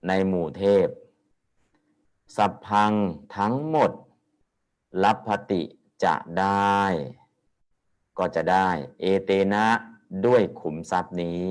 [0.09, 0.87] ในหมู่เทพ
[2.37, 2.93] สัพพัง
[3.37, 3.91] ทั้งหมด
[5.05, 5.63] ลับพติ
[6.05, 6.81] จะได้
[8.19, 8.69] ก็จะได้
[9.01, 9.67] เอเตนะ
[10.27, 11.43] ด้วยขุมทรัพย์นี้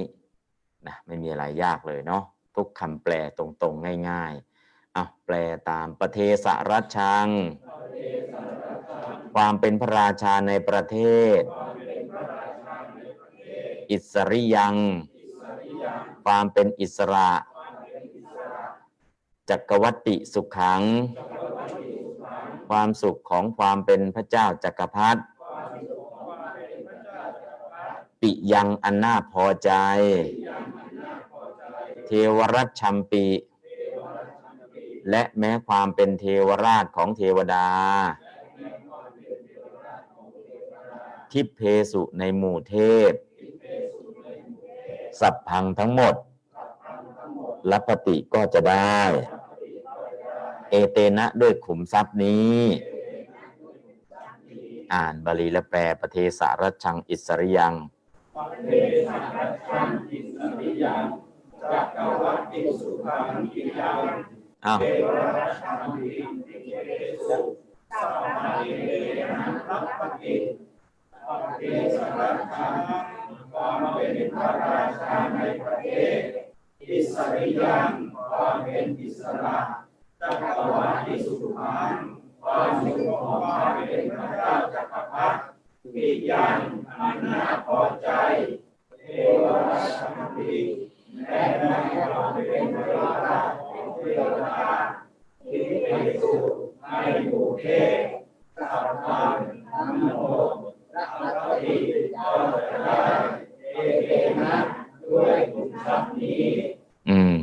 [0.88, 2.24] นะไม่มีอะไรยากเลยเนาะ
[2.56, 5.36] ทุกคำแปลตรงๆ ง่ายๆอะแปล
[5.70, 7.28] ตามประเทศรัชชัง
[9.34, 10.98] ความเป็นพระราชาในประเท
[11.39, 11.41] ศ
[13.91, 14.76] อิสริยัง
[16.26, 17.30] ความเป็นอิสระ
[19.52, 20.82] จักรวัติสุขขัง
[22.70, 25.22] ความสุขของความเป็นพระเจ้าจักรพรรดิ
[28.22, 29.72] ปิยังอันน่าพอใจ
[32.06, 33.28] เทวรัชชัมปิ
[35.10, 37.68] และแม้ความเป็นเทวราชของเทวดา
[41.32, 41.62] ทิพเพ
[41.92, 42.76] สุในหมู่เท
[43.10, 43.12] พ
[45.20, 46.16] สัพพังทั้งหมด
[47.72, 49.02] ลัพภติก็จะได้
[50.72, 52.60] เอเตนะด้วยขุมทรัพย์นี้
[54.94, 57.74] อ่านบาลีและแปลปเทสรัชชังอิสสริยัง
[58.36, 58.70] ปเท
[59.08, 61.04] สรัชชังอิสสริยัง
[61.72, 63.98] จักกวัตติสุขังปิยัง
[64.66, 65.06] อ้าวเทว
[65.38, 66.10] รัชชัมปิ
[66.46, 66.56] ติ
[66.86, 66.90] เก
[67.28, 67.38] สุ
[68.00, 68.82] สัพพะเท
[69.30, 70.36] นะรัปปติ
[71.28, 71.62] ปเท
[71.96, 72.74] สรัชชัง
[73.54, 76.20] ความเป็นพระราชาในประเทศ
[76.90, 77.90] อิสริยัง
[78.30, 79.58] ความเป็นอิสระ
[80.22, 81.94] จักรวาติสุขัง
[82.44, 83.58] ความสุขของควา
[83.88, 86.58] เป็นพระเจ้าจักรพรรดิปิยัง
[86.90, 88.10] อันน่าพอใจ
[89.02, 90.54] เทวราชชัมปิ
[91.16, 91.64] และใน
[92.12, 94.60] ความเป็นพระราชาของเทวดา
[95.50, 96.92] ที่เป็นสุขใน
[97.26, 97.66] หมู่เท
[97.98, 98.00] พ
[98.58, 99.36] สัพพัง
[99.72, 100.54] ทั้งหมด
[100.96, 101.04] ลั
[101.36, 101.76] พภติ
[102.16, 102.30] ก็
[102.70, 102.98] จะได้
[103.74, 104.12] เอเต
[104.42, 104.56] นะ
[105.06, 106.44] ด้วยขุมทรัพย์นี้
[107.10, 107.36] อืม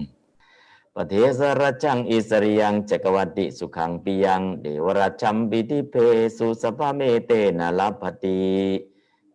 [1.00, 5.94] ปเทสรัชชังอิสสริยังจักกวัตติสุขังปิยังเทวรัชชัมปิทิพเพ
[6.38, 8.40] สุสัพพะเมเตนะลัพภติ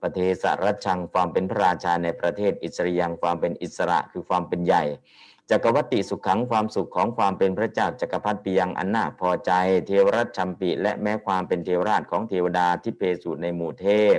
[0.01, 4.83] ปเทสรัชชังความเป็นพระราชาในประเทศอิสสริยังความเป็นอิสระคือความเป็นใหญ่
[5.49, 9.51] จักรวัติสุขขังความสุขของความเป็นพระเจ้าจักรพรรดิปิยังอันน่าพอใจ
[9.85, 14.17] เทวรัชชัมปิ และแม้ความเป็นเทวราชของเทวดาที่เพสุในหมู่เทพ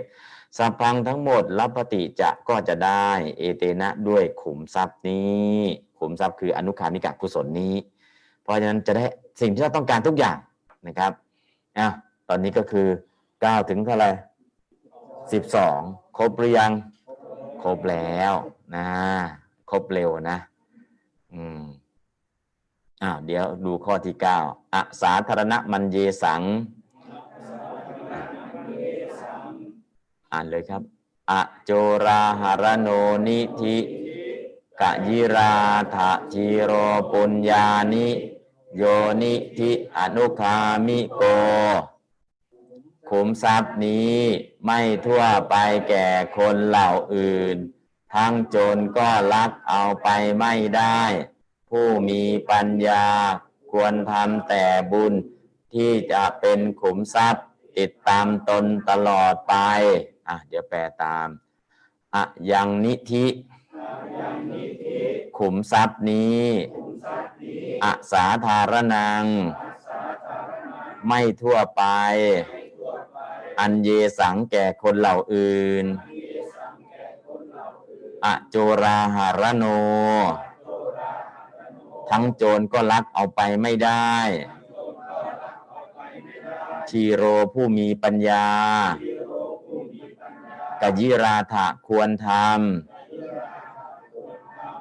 [0.56, 5.58] สัพพังทั้งหมดรับปฏิจะก็จะได้ เอเตนะด้วยขุมทรัพย์นี้
[6.04, 7.74] ขุมทรัพย์คืออนุคามิกะกุศลนี้
[8.42, 9.04] เพราะฉะนั้นจะได้
[9.40, 10.36] สิ่งที่เราต้องการทุกอย่าง
[10.86, 11.12] นะครับ
[11.78, 11.88] อะ
[12.28, 12.86] ตอนนี้ก็คือ
[13.28, 14.10] 9ถึงเท่าไหร่
[15.32, 16.72] 12ครบหรือยัง
[17.62, 18.32] ครบแล้ว
[18.74, 18.86] นะ
[19.70, 20.38] ครบเร็วนะ
[21.34, 21.62] อืม
[23.02, 24.14] อ้าเดี๋ยวดูข้อที่
[24.44, 26.42] 9อสาธารณมัญเยสัง
[30.32, 30.82] อ่านเลยครับ
[31.30, 31.32] อ
[31.64, 31.70] โจ
[32.06, 32.88] ราหารโน
[33.26, 33.76] นิธิ
[34.80, 35.54] กะยิรา
[35.94, 36.72] ธะจีโร
[37.12, 38.08] ปุญญานิ
[38.76, 38.82] โย
[39.22, 40.56] นิธิอนุคา
[40.86, 41.22] มิโก
[43.10, 44.18] ขุมทรัพย์นี้
[44.64, 45.54] ไม่ทั่วไป
[45.88, 46.06] แก่
[46.36, 47.56] คนเหล่าอื่น
[48.14, 50.08] ทั้งโจรก็ลักเอาไป
[50.38, 51.00] ไม่ได้
[51.70, 53.06] ผู้มีปัญญา
[53.70, 55.12] ควรทำแต่บุญ
[55.74, 57.46] ที่จะเป็นขุมทรัพย์
[57.78, 59.54] ติดตามตนตลอดไป
[60.28, 61.28] อะ เดี๋ยวแปลตาม
[62.14, 63.26] อะยังนิธิ
[65.38, 66.44] ขุมทรัพย์นี้
[67.84, 69.24] อะสาธารนัง
[71.06, 71.82] ไม่ทั่วไป
[73.58, 75.86] อันเยสังแก่คนเหล่าอื่น
[78.24, 79.64] อะโจราหารโน
[82.10, 84.14] ทั้งโจรก็ลักเอาไปไม่ได้
[86.88, 88.46] ชีโรผู้มีปัญญา
[90.80, 92.93] กยิราถะควรทำ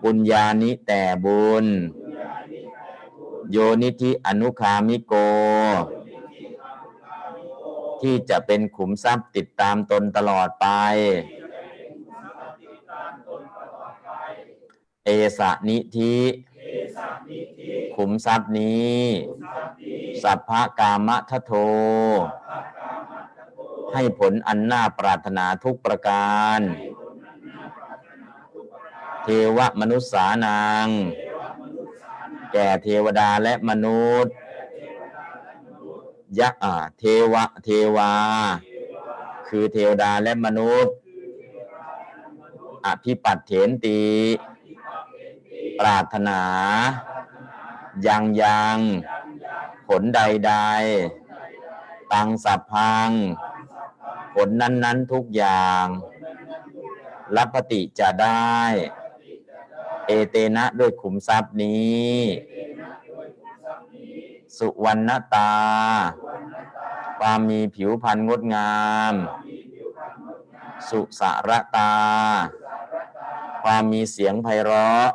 [0.03, 1.65] บุญญานิแต่บุญ
[3.51, 5.13] โยนิธิอนุคามิโก
[8.01, 10.67] ที่จะเป็นขุมทรัพย์ติดตามตนตลอดไป
[15.05, 16.17] เอสะนิธิ
[17.95, 18.99] ขุมทรัพย์นี้
[20.23, 21.51] สัพพะกามะทะโท
[23.93, 26.59] ให้ผลอันน่าปรารถนาทุกประการ
[29.23, 30.87] เทวมนุษย์สานาง
[32.53, 34.33] แก่เทวดาและมนุษย์
[36.39, 38.13] ยะอ่าเทวะเทวา
[39.47, 40.95] คือเทวดาและมนุษย์
[42.85, 44.03] อภิปัตเถนตี
[45.79, 46.41] ปรารถนา
[48.07, 48.77] ยังยัง
[49.87, 53.09] ผลใดๆตังสัพพัง
[54.35, 55.85] ผลนั้นๆทุกอย่าง
[57.35, 58.59] รับปฏิจะได้
[60.07, 62.13] เอเตนะด้วยขุมทรัพย์นี้
[64.57, 65.53] สุวรรณตา
[67.19, 68.73] ความมีผิวพรรณงดงา
[69.11, 69.13] ม
[70.89, 71.93] สุสารตา
[73.63, 75.09] ความมีเสียงไพเราะ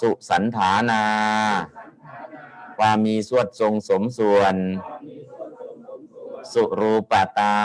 [0.00, 1.04] สุสันฐานา
[2.78, 4.56] ความมีสวดทรงสมส่วน
[6.52, 7.56] สุรูปตา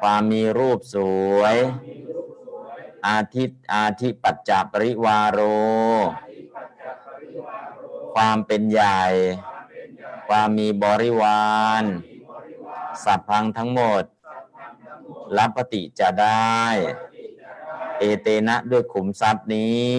[0.00, 0.96] ความมีรูปส
[1.38, 1.56] วย
[3.08, 5.40] อาทิตอาทิปัจจปริวาโร
[8.14, 9.02] ความเป็นใหญ่
[10.28, 11.84] ความมีบริวาร
[13.04, 14.04] สัพพังทั้งหมด
[15.38, 16.60] รับปฏิจะได้
[17.98, 19.96] เอเตนะด้วยขุมทรัพย์นี้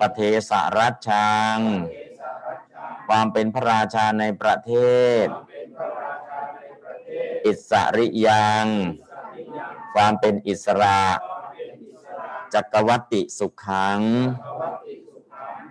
[0.00, 1.58] ประเทศรัชชัง
[3.08, 4.72] ความเป็นพระราชาในประเท
[5.24, 5.26] ศ
[7.44, 8.66] อิสริยัง
[9.96, 11.00] ความเป็นอิสระ
[12.54, 14.00] จักรวัติสุขขัง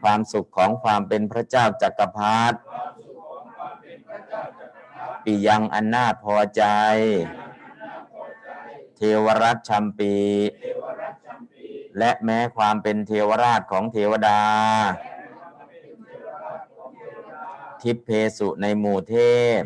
[0.01, 2.57] ความสุขของความเป็นพระเจ้าจักรพรรดิ
[5.23, 6.63] ปิยังอันน่าพอใจ
[8.95, 10.15] เทวรัตชัมปี
[11.97, 14.41] และแม้ความเป็นเทวราชของเทวดา
[17.81, 19.15] ทิพเพสุในหมู่เท
[19.59, 19.61] พ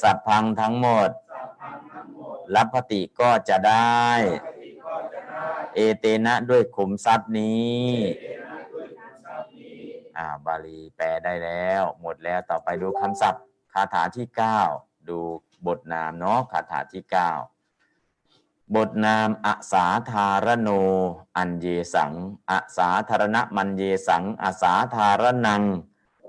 [0.00, 1.10] สัพพังทั้งหมด
[2.54, 4.06] รับปฏิก็จะได้
[5.74, 7.82] เอเตนะด้วยขุมทรัพย์นี้
[10.16, 14.60] อ่าบาลีแปลได้แล้ว หมดแล้วต่อไปดูคำศัพท์คาถาที่เก้า
[15.08, 15.18] ดู
[15.66, 17.30] บทนามเนาะคาถาที่เก้า
[18.74, 20.70] บทนามอสาธารโน
[21.36, 22.12] อันเยสัง
[22.50, 25.62] อสาธารณมันเยสังอสาธารนัง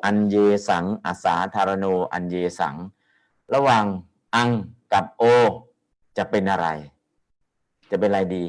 [0.03, 0.36] อันเย
[0.67, 2.75] สังอสาธารโน อันเยสัง
[3.53, 3.86] ระหว่าง
[4.36, 4.49] อัง
[4.93, 5.23] กับโอ
[6.19, 6.67] จะเป็นอะไร
[7.91, 8.45] จะเป็นอะไรดี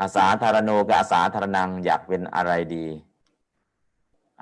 [0.00, 2.86] อาสาธารโนกับอาสาธารนังอยากเป็นอะไรดี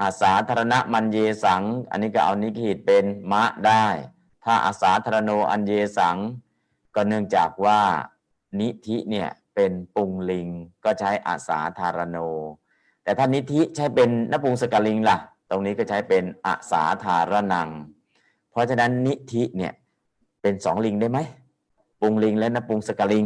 [0.00, 3.86] อาสาธารณมันเยสัง อันนี้ก็เอานิกิตเป็นมะได้
[4.44, 6.16] ถ้าอาสาธารโนอันเยสัง
[6.94, 7.80] ก็เนื่องจากว่า
[8.60, 10.48] นิธิเนี่ยเป็นปุงลิง
[10.84, 12.18] ก็ใช้อาสาธารโน
[13.02, 15.18] แต่ถ้านิธิใช้เป็นนปุงสกลิงล่ะ
[15.50, 17.68] ตรงนี้ก็ใช้เป็นอาสาธารนัง
[18.50, 19.72] เพราะฉะนั้นนิธิเนี่ย
[20.42, 21.18] เป็นสองลิงได้ไหม
[22.04, 23.24] ปุงลิงและนปุงสกลิง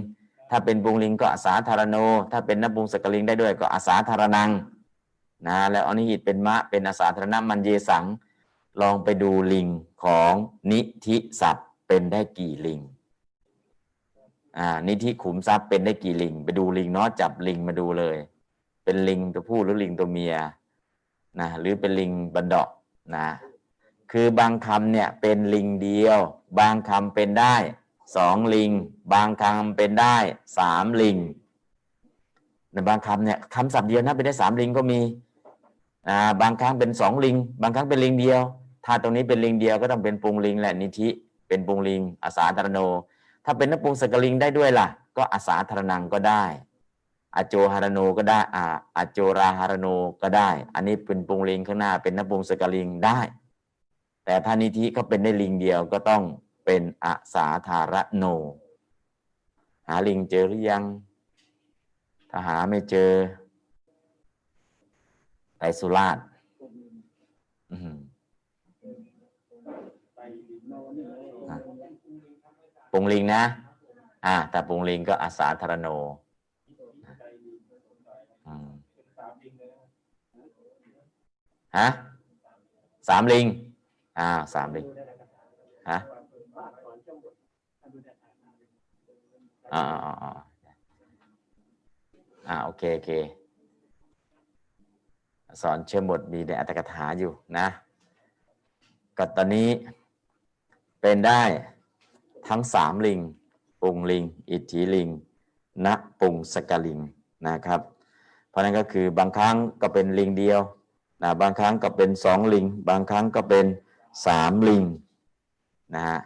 [0.51, 1.97] ถ้าเป็นปุงลิงก็อาสาธารโน
[2.33, 4.51] ถ้าเป็นนปุงสกลิงได้ด้วยก็อาสาธารนัง
[5.47, 8.05] นะแล้วอนิหิตเป็นมะเป็นอาสาธารณมันเยสัง
[8.81, 9.69] ลองไปดูลิง
[10.05, 10.33] ของ
[10.71, 12.81] นิธิศัพท์เป็นได้กี่ลิง
[14.59, 18.17] อ่านิธิขุมทรัพย์เป็นได้กี่ลิง ไปดูลิงเนาะจับลิงมาดูเลย
[18.85, 20.35] เป็นลิงตัวผู้หรือลิงตัวเมีย
[21.41, 22.69] นะหรือเป็นลิงบันดอก
[23.17, 23.29] นะ
[24.13, 26.19] คือบางคำเนี่ยเป็นลิงเดียว
[26.59, 27.57] บางคำเป็นได้
[28.17, 28.71] สองลิง
[29.13, 30.17] บางคำเป็นได้
[30.59, 31.17] สามลิง
[32.73, 35.01] ในบางคำเนี่ยคำศัพท์เดียวนะเป็นได้สามลิงก็มี
[36.09, 38.41] อ่าบางครั้งเป็นสองลิง บางครั้งเป็นลิงเดียว
[38.85, 41.09] ถ้าตรงนี้เป็นลิงเดียวก็ต้องเป็นปุงลิงและนิธิ
[41.49, 42.79] เป็นปุงลิง อาสาธารโน
[43.45, 46.45] ถ้าเป็นนปุงสกลิงได้ด้วยล่ะ ก็อาสาธารนังก็ได้
[47.37, 48.65] อโจหารโนก็ได้อา
[48.97, 49.87] อโจราหารโน
[50.23, 53.19] ก็ได้ อันนี้เป็นปุงลิงข้างหน้าเป็นนปุงสกลิงได้
[54.25, 56.23] แต่ถ้านิธิเขาเป็นได้ลิงเดียวก็ต้อง
[56.71, 58.25] เป็นอาสาธารโน
[59.89, 60.83] หาลิงเจอหรือยัง
[62.31, 63.11] ถ้าหาไม่เจอ
[65.59, 66.25] ไปสุราษฎร์
[72.93, 73.43] ปุงลิงนะ
[74.27, 75.89] อ่า แต่ปุงลิงก็อาสาธารโน
[81.79, 81.87] ฮะ
[83.09, 83.47] สามลิง
[84.19, 84.87] อ่า สามลิง
[85.91, 85.99] ฮะ
[89.75, 90.31] อ่าอ่าอ่า
[92.49, 93.11] อ่าโอเคโอเค
[95.63, 97.67] สอนเชื่อมบทมีในอัตถกถาอยู่นะ
[99.19, 99.69] ก็ตอนนี้
[101.01, 101.43] เป็นได้
[102.49, 103.21] ทั้งสามลิง
[103.83, 105.09] ปุงลิง อิทธิลิง
[105.85, 105.87] ณ
[106.21, 106.99] ปุงสกลิง
[107.47, 107.81] นะครับ
[108.49, 110.61] เพราะนั้นก็คือบางครั้งก็เป็นลิงเดียว
[111.23, 113.67] นะบางครั้งก็เป็นสองลิง บางครั้งก็เป็น
[114.27, 114.83] สามลิง
[115.95, 116.19] นะฮะ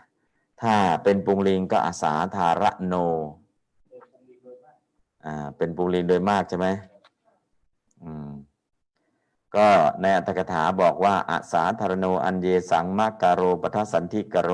[0.62, 2.94] ถ้าเป็นปุงลิงก็อาสาธาระโน
[5.26, 6.66] อ่า เป็นปุงลิงโดยมากใช่ไหม
[8.02, 8.30] อืม
[9.56, 9.68] ก็
[10.00, 14.50] ในอัตถกถาบอกว่าอาสาธารโน อันเยสังมาการโรปทัสสันธิกโร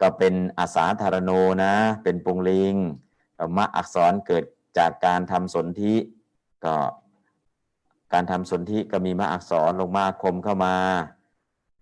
[0.00, 1.30] ก็เป็นอาสาธารโน
[1.62, 2.74] นะ เป็นปุงลิง
[3.56, 4.44] มะอักษรเกิด
[4.78, 5.94] จากการทำสนธิ
[6.64, 6.76] ก็
[8.12, 10.76] การทำสนธิก็มีมะอักษรลงมาคมเข้ามา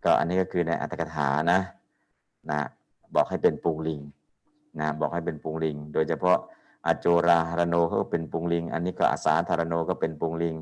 [0.04, 1.60] ก็อันนี้ก็คือในอัตถกถานะ
[2.50, 2.62] นะ
[3.14, 4.00] บอกให้เป็นปุงลิง
[4.78, 6.38] นะบอกให้เป็นปุงลิง โดยเฉพาะ
[6.86, 10.54] อโจราหารโนก็เป็นปุงลิง อันนี้ก็อาสาธารโนก็เป็นปุงลิง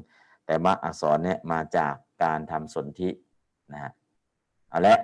[0.47, 3.09] แต่มะอักษรเนี่ยมาจากการทำสนธิ
[3.73, 3.93] นะฮะ
[4.71, 4.99] เอาละ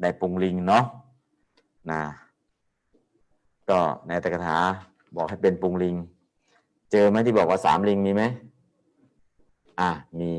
[0.00, 0.84] ได้ปุงลิงเนาะ
[1.90, 2.00] นะ
[3.70, 4.58] ก็ในตถกถา
[5.16, 5.96] บอกให้เป็นปุงลิง
[6.92, 8.22] เจอไหมที่บอกว่าสามลิงมีไหม
[9.80, 10.32] อะมี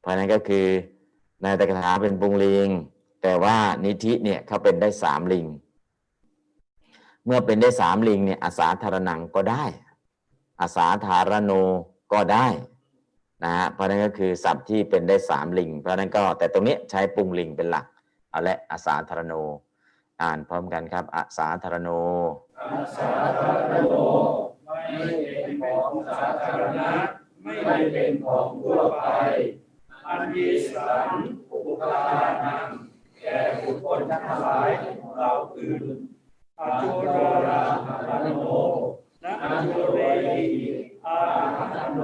[0.00, 0.66] เพราะนั้นก็คือ
[1.42, 2.68] ในตถกถาเป็นปุงลิง
[3.26, 5.46] แต่ว่านิธิเนี่ยเขาเป็นได้สามลิง
[7.24, 9.64] เมื่อเป็นได้สามลิงเนี่ยอาสาธารนังก็ได้
[10.60, 11.52] อาสาธารโน
[12.12, 12.46] ก็ได้
[13.44, 17.86] นะฮะเพราะนั้นก็คือศัพท์ที่เป็นได้สามลิง เพราะนั้นก็แต่ตรงนี้ใช้ปุงลิงเป็นหลัก
[18.30, 19.34] เอาละอาสาธารโน
[20.22, 21.90] อ่านพร้อมกันครับอาสาธารโน
[22.60, 23.10] อาสา
[23.40, 23.94] ธารโน
[24.64, 26.88] ไม่เป็นของสาธารณะ
[27.42, 29.06] ไม่เป็นของทั่วไป
[30.06, 31.08] อันยีสัง
[31.50, 32.68] อุปทานัง
[33.34, 34.68] ก่บุคคลทั้งหลาย
[35.16, 35.84] เราอื่น
[36.60, 36.96] อาจุ
[37.46, 38.42] ราหารโน
[39.24, 39.32] นา
[39.62, 40.44] จุเรหิ
[41.06, 41.18] อา
[41.56, 42.00] หารโน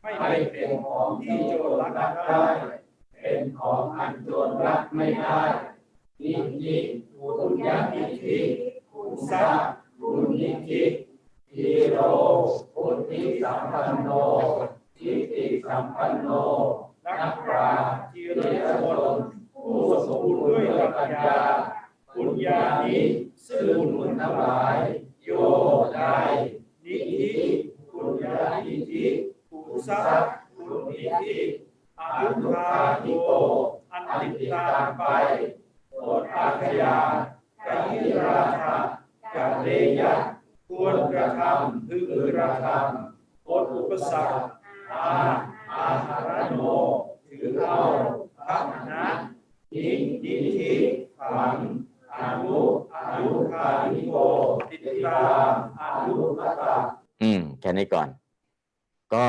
[0.00, 0.10] ไม่
[0.50, 2.44] เป็นของที่โจรลักได้
[3.20, 5.40] เป็นของอันโจรลักไม่ได้
[6.22, 6.32] นิ
[6.62, 6.76] จิ
[7.16, 8.38] ปุญญานิธิ
[8.90, 9.60] คุณสัพ
[9.98, 10.82] ปุญญิธิ
[11.50, 11.98] ทีโร
[12.74, 14.08] พุทธิสัมปันโน
[14.98, 16.28] ทิฏฐิสัมปันโน
[17.04, 19.00] นักปราชญ์ที่เรียกคน
[19.68, 21.40] ผู้สมบูรณ์ด้วย ปัญญา
[22.14, 22.98] ปุญญานิ
[23.46, 24.76] ซึ่งบุญทั้งหลาย
[25.22, 25.28] โย
[25.94, 26.14] ได้
[26.84, 27.28] นิธิ
[27.90, 29.04] ปุญญานิธิ
[29.50, 30.24] ปุสัพ
[30.54, 31.36] ปุญญิธิ
[31.98, 32.08] อา
[32.40, 32.70] ทุคา
[33.04, 33.28] นิโก
[33.90, 35.02] อันติดตามไป
[35.88, 36.96] โปรดอาขยา
[37.66, 38.72] กายิราชา
[39.34, 39.66] กาเล
[39.98, 40.14] ยะ
[40.68, 42.02] ควรกระทำพึง
[42.36, 44.42] กระทำอดอุปสรรค
[44.92, 45.08] อา
[45.72, 46.60] อาหารโน
[47.26, 47.78] ถือเอา
[48.46, 49.06] พักนะ
[49.74, 50.72] อิงอิทิ
[51.18, 51.56] ขัง
[52.14, 52.58] อนุ
[52.94, 54.14] อนุคานิโก
[54.70, 56.74] ติดตามอนุมตะ
[57.22, 58.08] อืมแค่นี้ก่อน
[59.12, 59.26] ก็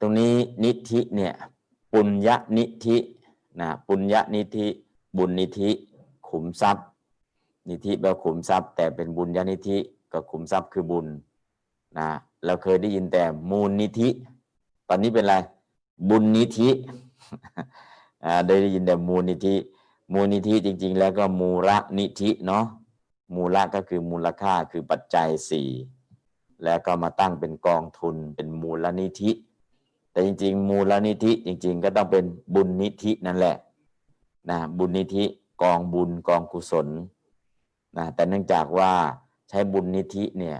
[0.00, 1.34] ตรงนี้นิธิเนี่ย
[1.92, 2.96] ปุญญนิธิ
[3.60, 4.66] นะปุญญนิธิ
[5.16, 5.70] บุญนิธิ
[6.28, 6.86] ขุมทรัพย์
[7.68, 9.76] นิธิแปลขุมทรัพย์ แต่เป็นบุญญนิธิ
[10.12, 11.06] ก็ขุมทรัพย์คือบุญ
[11.98, 12.08] นะ
[12.44, 14.08] เราเคยได้ยินแต่มูลนิธิ
[14.88, 15.34] ตอนนี้เป็นอะไร
[16.08, 16.68] บุญนิธิ
[18.46, 19.56] ได้ยินแต่มูลนิธิ
[20.12, 22.64] มูลนิธิจริง ๆ แล้วก็มูระนิธิเนาะ
[23.34, 25.68] มูละก็คือมูลค่าคือปัจจัยสี่
[26.64, 29.30] แล้วก็มาตั้งเป็นกองทุนเป็นมูลนิธิ
[30.10, 33.56] แต่จริง ๆ มูลนิธิจริง ๆ ก็ต้องเป็นบุญนิธินั่นแหละ
[34.50, 35.24] นะบุญนิธิ
[35.62, 36.88] กองบุญกองกุศล
[37.96, 38.92] นะแต่เนื่องจากว่า
[39.48, 40.58] ใช้บุญนิธิเนี่ย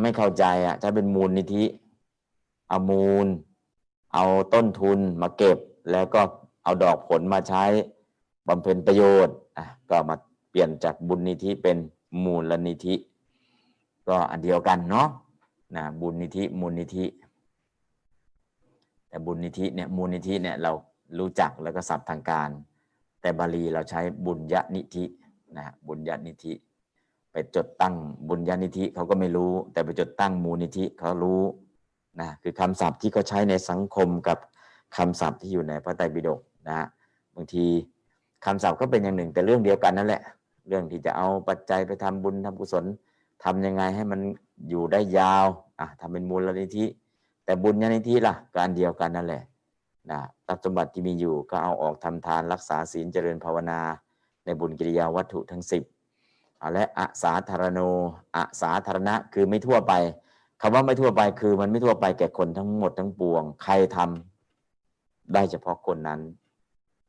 [0.00, 1.64] ไม่เข้าใจอะใช้เป็นมูลนิธิ
[2.68, 3.26] เอามูล
[4.14, 4.24] เอา
[4.54, 5.58] ต้นทุนมาเก็บ
[5.90, 6.20] แล้วก็
[6.70, 7.64] เอาดอกผลมาใช้
[8.48, 10.16] บำเพ็ญประโยชน์อะก็มา
[10.50, 11.76] เปลี่ยนจากบุญนิธิเป็น
[12.24, 12.94] มูลนิธิ
[14.08, 15.08] ก็อันเดียวกันเนาะ
[15.76, 17.04] นะบุญนิธิมูลนิธิ
[19.08, 20.72] แต่บุญนิธิเนี่ยมูลนิธิเนี่ยเรา
[21.18, 22.50] รู้จักแล้วก็ศัพท์ทางการ
[23.20, 25.04] แต่บาลีเราใช้บุญญนิธิ
[25.58, 26.52] นะบุญญนิธิ
[27.32, 27.94] ไปจดตั้ง
[28.28, 31.42] บุญญนิธิเขาก็ไม่รู้ แต่ไปจดตั้งมูลนิธิเขารู้
[32.20, 34.38] นะคือคำศัพท์ที่เขาใช้ในสังคมกับ
[34.96, 36.86] คำศัพท์ที่อยู่ในพระไตรปิฎก นะฮะ
[37.34, 37.66] บางที
[38.44, 40.22] คำศัพท์ก็เป็นอย่างหนึ่ง แต่เรื่องเดียวกันนั่นแหละ
[40.68, 42.84] เรื่องที่จะเอาปัจจัยไปทำบุญทำกุศล
[43.44, 44.20] ทำยังไงให้มัน
[44.68, 45.46] อยู่ได้ยาว
[45.80, 46.84] อะทำเป็นมูลนิธิ
[47.44, 49.42] แต่บุญญาณิธิล่ะการเดียวกันนั่นแหละ
[50.10, 53.80] นะทรัพย์สมบัติที่มีอยู่ก็เอาออกทำทานรักษาศีลเจริญภาวนา
[54.44, 55.82] ในบุญกิริยาวัตถุทั้งสิบ
[56.58, 57.80] เอาและอาสาธารโน
[58.36, 59.92] อาสาธารณะคือไม่ทั่วไป
[60.60, 66.20] คำว่าไม่ทั่วไปคือมันไม่ทั่วไปแก่คนทั้งหมดทั้งปวง ใครทำได้เฉพาะคนนั้น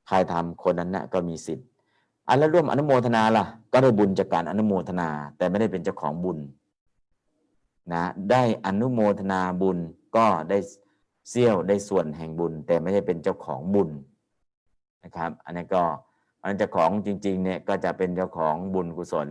[0.08, 1.68] ใครทำคนนั้นนะก็มีสิทธิ์
[2.28, 6.38] อันแล้วร่วมอนุโมทนาล่ะ ก็ได้บุญจากการอนุโมทนา แต่ไม่ได้เป็นเจ้าของบุญ
[7.93, 9.78] นะได้อนุโมทนาบุญ
[10.16, 10.58] ก็ได้
[11.30, 13.89] เสี้ยวได้ส่วนแห่งบุญ แต่ไม่ได้เป็นเจ้าของบุญ
[15.04, 15.84] นะครับอันนี้ก็
[16.41, 19.30] อันเจ้าของจริงๆเนี่ยก็จะเป็นเจ้าของบุญกุศล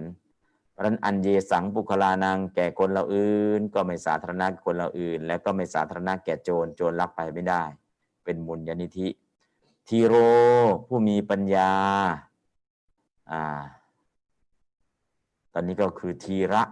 [0.73, 7.63] เพราะฉะนั้นอันเยสังปุคลานังแก่คนเราอื่น ก็ไม่สาธารณะคนเราอื่น แล้วก็ไม่สาธารณะแก่โจรโจรลักไปไม่ได้
[8.25, 9.09] เป็นบุญญาณิธิ
[9.93, 10.15] ทีโร
[10.87, 11.73] ผู้มีปัญญา
[13.31, 13.43] อ่า
[15.53, 16.63] ตอนนี้ก็คือทีระ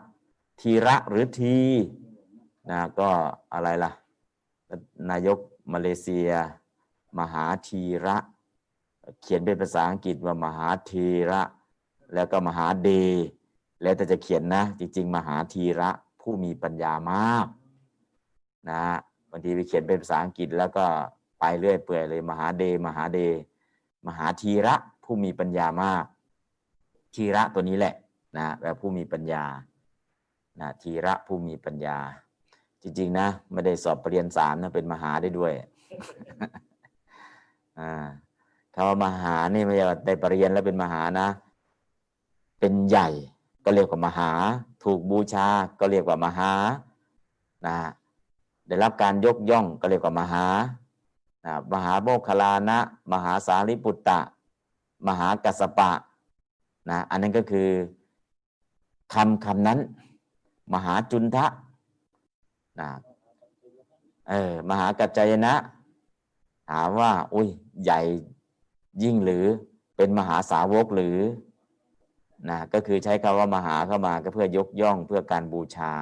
[0.61, 1.59] ทีระหรือที
[2.71, 3.11] นะก็
[3.53, 3.93] อะไรล่ะ
[5.11, 5.39] นายก
[5.73, 6.31] มาเลเซีย
[7.19, 8.17] มหาทีระ
[9.23, 11.43] เขียนเป็นภาษาอังกฤษว่ามหาทีระ
[12.15, 12.91] แล้วก็มหาเด
[13.83, 15.91] แล้วแต่จะเขียนนะ จริง ๆ มหาทีระ
[16.21, 17.47] ผู้มีปัญญามาก
[18.71, 18.83] นะ
[19.31, 20.87] บางทีไปเขียนเป็นภาษาอังกฤษแล้วก็
[21.39, 23.21] ไปเรื่อยเปื่อยเลย มหาเด มหาเด
[24.07, 24.75] มหาทีระ
[25.05, 26.05] ผู้มีปัญญามาก
[27.15, 27.95] ทีระตัวนี้แหละ
[28.37, 29.45] นะแปลผู้มีปัญญา
[30.61, 31.99] นะทีระผู้มีปัญญา
[32.83, 35.53] จริง ๆ นะไม่ได้สอบปรริญญาสามนะเป็นมหาได้ด้วย
[37.81, 37.93] อ่า
[38.75, 41.29] คำว่ามหานี่ไม่ใช่ได้ปรริญญาแล้วเป็นมหานะ
[42.61, 43.09] เป็นใหญ่
[43.65, 44.31] ก็เรียกว่ามหา
[44.85, 45.47] ถูกบูชา
[45.81, 46.53] ก็เรียกว่ามหา
[47.67, 47.77] นะ
[48.69, 50.45] ได้รับการยกย่องก็เรียกว่ามหา
[51.73, 52.79] มหาโมคคลานะ
[53.13, 54.21] มหาสารีปุตตะ
[55.07, 55.91] มหากัสปะ
[56.89, 57.69] นะอันนั้นก็คือ
[59.15, 59.79] คำคำนั้น
[60.75, 61.47] มหาจุนทะ
[62.81, 62.89] นะ
[64.29, 65.55] เออมหากัจจายนะ
[66.71, 67.49] ถามว่า อุ้ย
[67.83, 68.01] ใหญ่
[69.03, 69.47] ยิ่งหรือ
[69.97, 71.19] เป็นมหาสาวกหรือ
[72.49, 75.95] นะก็คือใช้คำว่ามหาเข้ามาก็เพื่อยกย่องเพื่อการบูชา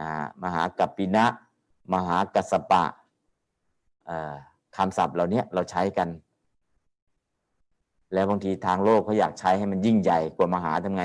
[0.00, 0.10] นะ
[0.42, 1.26] มหากัปปินะ
[1.92, 2.84] มหากัสปะ
[4.76, 6.08] คำศัพท์เหล่านี้เราใช้กัน
[8.12, 11.04] แล้วบางทีทางโลกเขาอยากใช้ให้มันยิ่งใหญ่กว่ามหาทำไง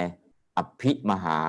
[0.57, 1.39] อภิมหา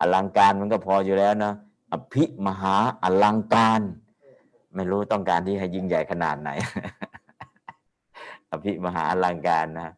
[0.00, 1.52] อลังการมันก็พออยู่แล้วนะ
[1.92, 3.80] อภิมหาอลังการ
[4.74, 6.50] ไม่รู้ต้องการที่ให้ยิ่งใหญ่ขนาดไหน
[8.52, 9.94] อภิมหาอลังการนะ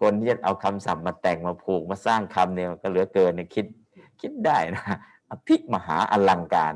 [0.00, 3.66] คนที่จะเอาคำศัพท์มาแต่งมาผูกมาสร้างคำเนี่ยก็เหลือเกินเนี่ยคิด
[4.20, 4.84] คิดได้นะ
[5.30, 6.74] อภิมหาอลังการ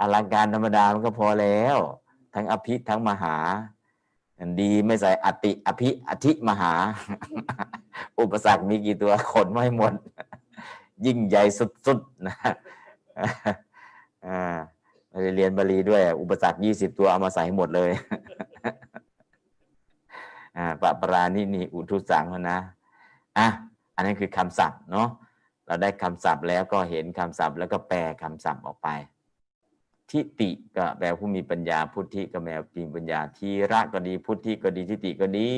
[0.00, 1.76] อลังการธรรมดามันก็พอแล้ว
[2.34, 3.36] ทั้งอภิทั้งมหา
[4.60, 6.72] ดีไม่ใส่อติอภิอธิมหา
[8.20, 9.92] อุปสรรคมีกี่ตัวขนไม่หมด
[11.06, 11.42] ยิ่งใหญ่
[11.86, 12.36] สุดๆนะ
[14.26, 14.56] อ่า
[15.10, 17.90] ม่ได้เรียนบาลีด้วย อุปสรรคยี่สิบตัวเอามาใส่หมดเลย
[20.56, 22.58] อ่าปะปรานินีอุทุสังนะ
[23.38, 23.46] อะ
[23.94, 25.08] อันนั้นคือคำศัพท์เนาะ
[25.66, 28.88] เราได้คำศัพท์แล้วก็เห็นคำศัพท์แล้วก็แปลคำศัพท์ออกไป
[30.10, 35.50] ทิติก็แปลผู้มีปัญญาพุทธิก็แปลปีปัญญาทีระก็ดีพุทธิก็ดีทิติก็ดี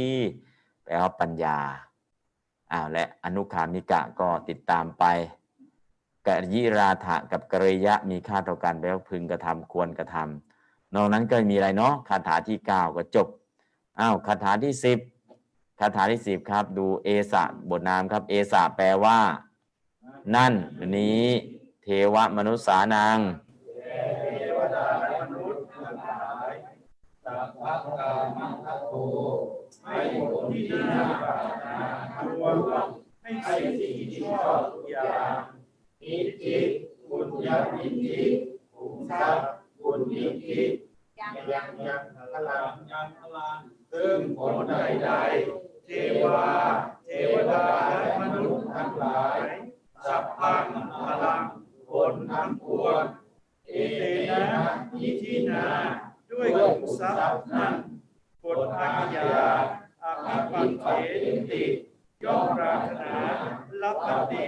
[0.84, 1.58] แปลว่าปัญญา
[2.72, 5.04] อ้าวและอนุคามิกะก็ติดตามไป
[6.26, 13.28] กยิราถะกับกริยะมีค่าเท่ากันแปลว่าพึงกระทำควรกระทำนอกนั้นก็มีอะไรเนาะคาถาที่เก้าก็จบ
[14.00, 14.98] อ้าวคาถาที่สิบ
[15.80, 19.18] คาถาที่สิบครับ ดูเอสะบทนามครับ เอสะแปลว่า
[20.34, 20.52] นั่น
[20.96, 21.24] นี้
[21.82, 23.18] เทวมนุษย์สานัง
[23.76, 26.52] เทวดาและมนุษย์ทั้งหลาย
[27.24, 28.94] สัพพะกา มังคโต
[29.84, 29.94] ให้
[30.30, 31.76] ผลที่น่าปรารถนา
[32.14, 32.46] ทั้งปว
[32.82, 32.86] ง
[33.22, 35.36] ให้สิ่งที่ชอบทุกอย่าง
[36.04, 36.56] อิทธิ
[37.08, 38.20] บุญญาณิธิ
[38.74, 39.48] ขุมทรัพย์
[39.82, 40.60] บุญนิธิ
[41.20, 42.02] ยังยังยัง
[42.32, 43.58] พลังยังพลัง
[43.92, 45.90] ซึ่งผลใดๆเท
[46.24, 46.50] วา
[47.04, 49.38] เทวดาและมนุษย์ทั้งหลาย
[50.04, 50.64] สัพพัง
[51.06, 51.42] พลัง
[51.88, 53.04] ผลทั้งปวง
[53.66, 54.64] เอเตนะ
[55.00, 55.66] อิทินา
[56.30, 57.72] ด้วยขุมทรัพย์นั้น
[58.48, 59.46] ผลทางยา
[60.04, 60.06] อ
[60.50, 61.14] ภิปันเถ
[61.50, 61.62] ติ
[62.24, 63.14] ย่อมปรารถนา
[63.82, 64.46] รับปฏิ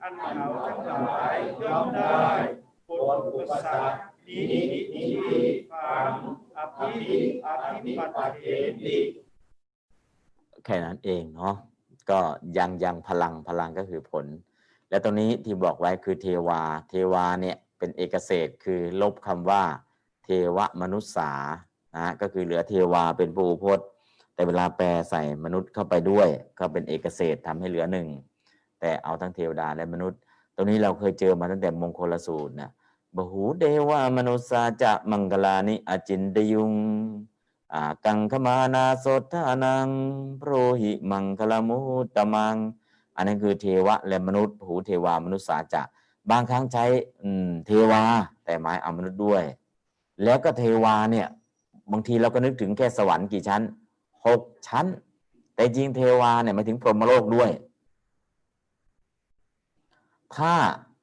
[0.00, 0.46] อันเขา
[0.86, 2.20] ทั้งหลายย่อมได้
[2.88, 3.92] ผลอุปสรรค
[4.26, 4.62] นี้นี้
[4.94, 5.06] นี้
[5.72, 6.10] ฟัง
[6.56, 6.92] อภิ
[7.46, 7.48] อ
[7.84, 8.44] ภิปันเถ
[8.82, 8.96] ติ
[10.64, 11.54] แค่นั้นเองเนาะ
[12.10, 12.20] ก็
[12.58, 14.26] ยังยังพลังพลังก็คือผล
[14.90, 19.62] และตรงนี้ที่บอกไว้คือเทวา เทวาเนี่ยเป็นเอกเศษคือลบคำว่า
[20.24, 21.32] เทวมนุษย์สา
[21.96, 23.86] นะก็คือเหลือเทวาเป็นผู้พจน์
[24.34, 26.28] แต่เวลาแปลใส่มนุษย์เข้าไปด้วย
[26.58, 28.08] ก็เป็นเอกเศษทำให้เหลือหนึ่ง
[28.80, 30.20] แต่เอาทั้งเทวดาและมนุษย์
[30.54, 32.70] ตรงนี้เราเคยเจอมาตั้งแต่มงคลสูตรนะ
[33.16, 36.72] บหูเดวามนุษาจะมังกลานิอจินดยุง
[38.06, 39.88] กังขมานาสทานัง
[40.38, 42.56] โพรหิมังคลมุตตมัง
[43.16, 45.82] อันนั้นคือเทวะและมนุษย์หูเทวามนุษย์สาจะ
[46.30, 46.84] บางครั้งใช้
[47.66, 48.02] เทวา
[48.44, 49.44] แต่หมายเอามนุษย์ด้วย
[50.24, 51.28] แล้วก็เทวาเนี่ย
[51.92, 53.62] บางทีเราก็นึกถึงแค่สวรรค์กี่ชั้น
[54.26, 54.86] หกชั้น
[55.54, 57.50] แต่จริงเทวาเนี่ยมาถึงพรหมโลกด้วย
[60.36, 60.52] ถ้า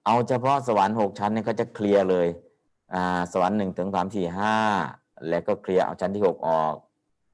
[0.06, 2.28] เอาเฉพาะสวรรค์หกชั้นเนี่ยเขาจะเคลียร์เลย
[2.94, 4.56] อ่าสวรรค์หนึ่งถึงสามสี่ห้า
[5.30, 6.76] แล้วก็เคลียร์เอาชั้นที่หกออก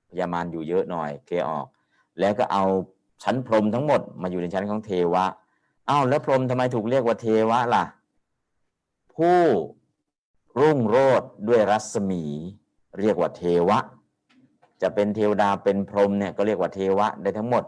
[0.10, 1.66] พญามารอยู่เยอะหน่อย เคลียร์ออก
[2.20, 2.64] แล้วก็เอา
[3.24, 5.26] ชั้นพรหมทั้งหมดมาอยู่ในชั้นของเทวะ
[5.90, 7.86] อ้าวแล้วพรหมทำไมถูกเรียกว่าเทวะล่ะ
[9.16, 9.40] ผู้
[10.60, 12.24] รุ่งโรจน์ด้วยรัศมี
[13.00, 13.80] เรียกว่าเทวะ
[14.82, 17.64] จะเป็นเทวดาเป็นพรหมเนี่ยก็เรียกว่าเทวะได้ทั้งหมด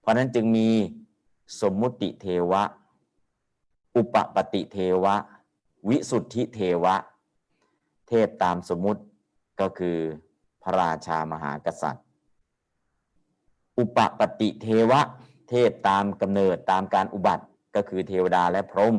[0.00, 0.68] เพราะฉะนั้นจึงมี
[1.62, 2.62] สมมุติเทวะ
[3.96, 5.14] อุปปติเทวะ
[5.88, 6.94] วิสุทธิเทวะ
[8.08, 9.02] เทพตามสมมุติ
[9.60, 9.96] ก็คือ
[10.62, 12.04] พระราชามหากษัตริย์
[13.78, 15.00] อุปปติเทวะ
[15.48, 17.44] เทพตามกำเนิดตามการอุบัติ
[17.74, 18.94] ก็คือเทวดาและพรหม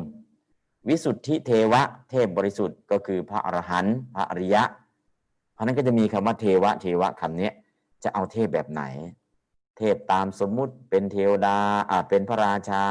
[0.88, 4.62] วิสุทธิเทวะ เทพบริสุทธิ์ก็คือพระอรหันต์พระอริยะ
[5.54, 7.50] เพราะนั้นก็จะมีคำว่าเทวะเทวะคำนี้
[8.04, 8.82] จะเอาเทพแบบไหน
[9.78, 11.56] เทพตามสมมุติเป็นเทวดา
[11.90, 12.82] อ่าเป็นพระราชา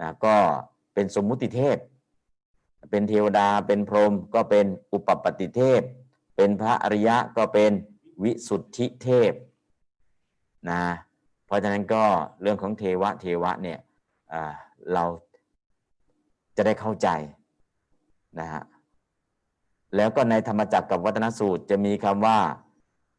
[0.00, 0.34] อ่าก็
[0.94, 1.78] เป็นสมมุติเทพ
[2.90, 5.80] เป็นเทวดาเป็นพรหมก็เป็นอุปปติเทพ
[6.36, 7.72] เป็นพระอริยะก็เป็น
[8.22, 9.32] วิสุทธิเทพ
[10.70, 10.82] นะ
[11.46, 12.04] เพราะฉะนั้นก็
[12.42, 13.78] เรื่องของเทวะเทวะเนี่ย
[14.94, 15.04] เรา
[16.56, 17.08] จะได้เข้าใจ
[18.40, 18.62] นะฮะ
[19.96, 22.38] แล้วก็ในธรรมจักรกับวัฒนสูตรจะมีคำว่า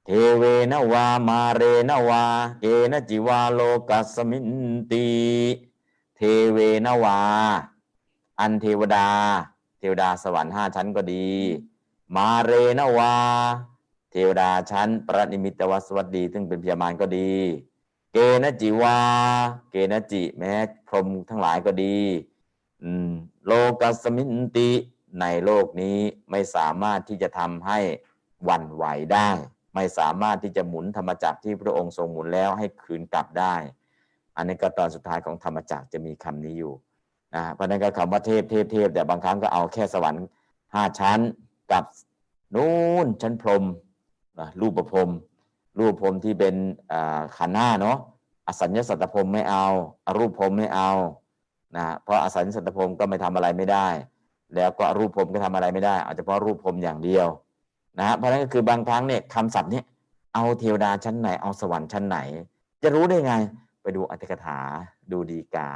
[0.05, 2.23] เทเวนวามาเรนวา
[2.61, 4.49] เกนจิวาโลกัสมิน
[4.91, 5.07] ติ
[6.17, 7.17] เทเวนวา
[8.39, 9.07] อันเทวดา
[9.79, 11.27] เทวดาสวรรค์ห้าชั้นก็ดี
[12.15, 13.13] มาเรนวา
[14.11, 17.31] เทวดาชั้นประนิมิตวสวัสดี ซึ่งเป็นพยามารก็ดี
[18.13, 18.97] เกณจิวา
[19.71, 20.53] เกณจิแม้
[20.87, 21.97] พรหมทั้งหลายก็ดี
[23.45, 23.51] โล
[23.81, 24.69] กัสมินติ
[25.21, 25.97] ในโลกนี้
[26.31, 27.79] ไม่สามารถที่จะทำให้
[28.49, 29.29] วันไหวได้
[29.75, 33.55] ไม่สามารถที่จะหมุนธรรมจักรที่พระองค์ทรงหมุนแล้วให้คืนกลับได้
[34.35, 36.73] อันนี้ก็ตอนสุดท้ายของธรรมจักรจะมีคำนี้อยู่
[37.35, 40.25] นะเพราะนั้นก็คำว่าเทพเทพเทพแต่บางครั้งก็เอาแค่สวรรค์
[40.73, 41.19] ห้าชั้น
[41.71, 41.83] กับ
[42.55, 43.63] นู่นชั้นพรม
[44.61, 45.09] รูปประพรม
[45.79, 46.55] รูปพรมที่เป็น
[46.91, 47.97] อ่าขันธ์ห้าเนาะ
[48.47, 49.67] อสัญญสัตตพรมไม่เอา
[50.07, 50.91] อรูปพรมไม่เอา
[51.75, 53.87] นะเพราะอสัญญสัตตพรมก็ไม่ทำอะไรไม่ได้
[54.55, 57.27] แล้วก็รูปพรหมก็ทำอะไรไม่ได้เอาเฉพาะรูปพรหมอย่างเดียว
[57.99, 59.85] นะฮะเพราะนั้นก็คือบางครั้งเนี่ยคำศัพท์เนี่ย
[60.33, 62.17] เอาเทวดาชั้นไหนเอาสวรรค์ชั้นไหน
[62.83, 63.33] จะรู้ได้ไง
[63.81, 64.59] ไปดูอัตถกถา
[65.11, 65.69] ดูดีกา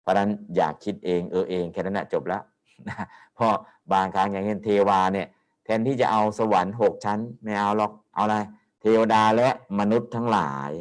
[0.00, 2.42] เพราะนั้นอยากคิดเองเออเองแค่นั้นแหะจบแล้ว
[2.88, 3.52] นะเพราะ
[3.92, 5.26] บางครั้งอย่างเช่นเทวาเนี่ย
[5.64, 8.36] แทนที่จะเอาสวรรค์หกชั้นไม่เอาหรอกเอาอะไร
[8.80, 9.48] เทวดาและ
[9.80, 10.72] มนุษย์ทั้งหลาย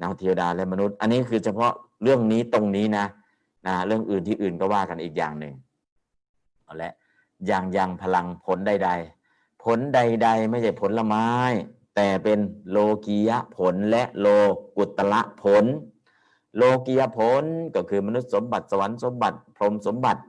[0.00, 1.72] เอาเทวดาและมนุษย์ อันนี้คือเฉพาะ
[2.02, 3.06] เรื่องนี้ตรงนี้นะ
[3.66, 5.54] นะเรื่องอื่นที่อื่นก็ว่ากันอีกอย่างหนึ่ง
[6.72, 6.94] เอาละ
[7.46, 8.90] อย่างยังพลังผลใด
[9.26, 11.26] ๆ ผลใด ๆ ไม่ใช่ผลไม้
[11.96, 12.38] แต่เป็น
[12.70, 14.26] โลกียะผลและโล
[14.76, 15.64] กุตละผล
[16.56, 17.44] โลกียผล
[17.74, 20.20] ก็คือมนุษย์สมบัติสวรรค์สมบัติ พรหมสมบัติ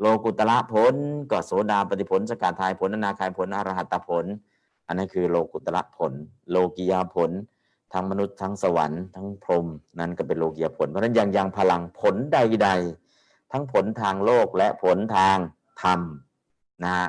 [0.00, 0.94] โลกุตละผล
[1.30, 4.24] ก็โสดาปฏิผลสกาทายผลอนาคายผลอรหัตผล
[4.86, 6.12] อันนั้นคือโลกุตละผล
[6.50, 7.30] โลกียผล
[7.92, 9.66] ทั้งมนุษย์ทั้งสวรรค์ทั้งพรหม
[9.98, 12.68] นั้นก็เป็นโลกียผลเพราะฉะนั้นยังยังพลังผลใด
[13.10, 15.38] ๆ ทั้งผลทางโลกและผลทาง
[15.80, 16.00] ธรรม
[16.84, 17.08] นะฮะ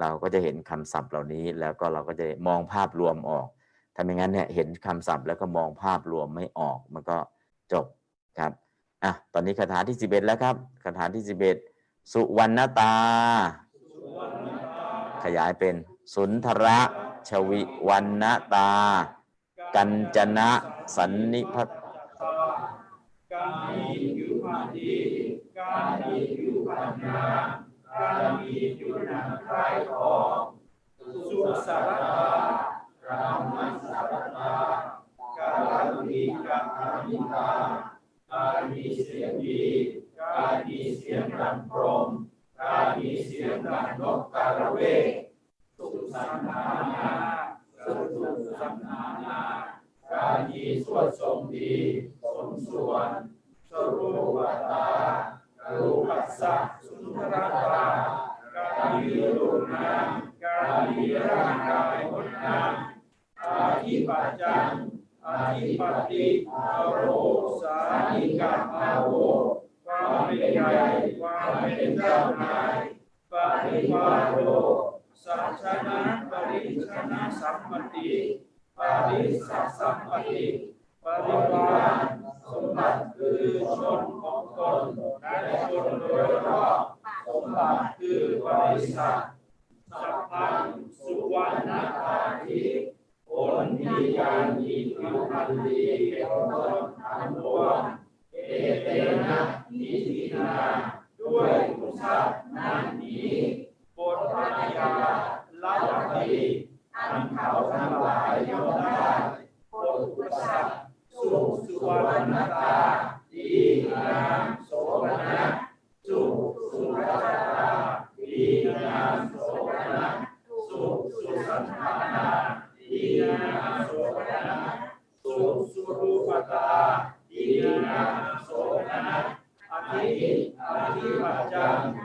[0.00, 3.46] เราก็จะเห็นคำศัพท์เหล่านี้แล้วก็เราก็จะมองภาพรวมออก
[3.94, 7.18] ถ้าไม่งั้นเนี่ยเห็นคำศัพท์แล้วก็มองภาพรวมไม่ออกมันก็
[7.72, 7.86] จบ
[8.38, 8.52] ครับ
[9.04, 10.54] อะตอนนี้คาถาที่11แล้วครับ
[10.84, 11.24] คาถาที่
[11.68, 12.94] 11สุวรรณตา
[15.24, 15.74] ขยายเป็น
[16.14, 16.78] สุนทระ
[17.28, 18.70] ชวิวันนตา
[19.74, 20.50] กัญจนะ
[20.96, 21.68] สันนิพัต
[23.32, 24.92] การมีผิวพรรณดี
[25.58, 27.26] การมีผิวพรรณงา
[28.02, 30.38] การมีผิวหนังคล้ายของ
[31.28, 32.16] สุสารตา
[33.06, 33.22] รา
[33.52, 34.52] มัสสารตา
[35.38, 37.48] การมีการอามิตา
[38.30, 39.64] การมีเสียงดี
[40.20, 42.08] การมีเสียงดังพรม
[42.60, 45.10] การมีเสียงดังนกกาละเวก
[45.76, 46.62] สุสันนา
[46.94, 47.08] นา
[47.84, 47.92] สุ
[48.50, 49.40] สันนานา
[50.12, 51.72] การมีสวดทรงดี
[52.20, 53.10] สมส่วน
[53.70, 54.84] สรูปตา
[55.70, 56.54] รูปัสสะ
[56.86, 57.86] สุนทรตา
[58.54, 59.12] การมี
[59.72, 60.08] รูปนาม
[60.44, 62.72] การมีร่างกายงดงาม
[63.40, 64.70] อาทิปัจจัง
[65.26, 67.08] อาทิปติอาโร
[67.60, 67.76] สา
[68.10, 69.12] ธิกาอาโว
[69.84, 70.68] ความเป็นใหญ่
[71.20, 72.74] ความเป็นเจ้านาย
[73.30, 74.38] ปริวาโร
[75.24, 75.98] สัชนะ
[76.30, 78.10] ปริชนะสัมปติ
[78.78, 80.44] ปาริสัสสัมปติ
[81.02, 82.04] ปริวาร
[82.44, 83.40] สมบัติคือ
[83.76, 84.82] ชนของตน
[85.20, 85.34] และ
[85.68, 86.78] ชนโดยรอบ
[87.26, 89.16] สมบัติคือบริษัท
[89.92, 90.64] สัพพัง
[90.98, 92.60] สุวรรณตาทิ
[93.28, 93.30] ผ
[93.62, 97.80] ลที่การมีผิวพรรณดีเป็นต้นทั้งปวง
[98.32, 98.36] เอ
[98.82, 98.86] เต
[99.24, 99.38] นะ
[99.80, 100.52] นิธินา
[101.20, 103.32] ด้วยกุศลนั้นนี้
[103.96, 104.46] บทพระ
[104.76, 104.90] ยา
[105.62, 106.32] ลัตติ
[106.96, 109.02] อันเขาทั้งหลายย่อมได้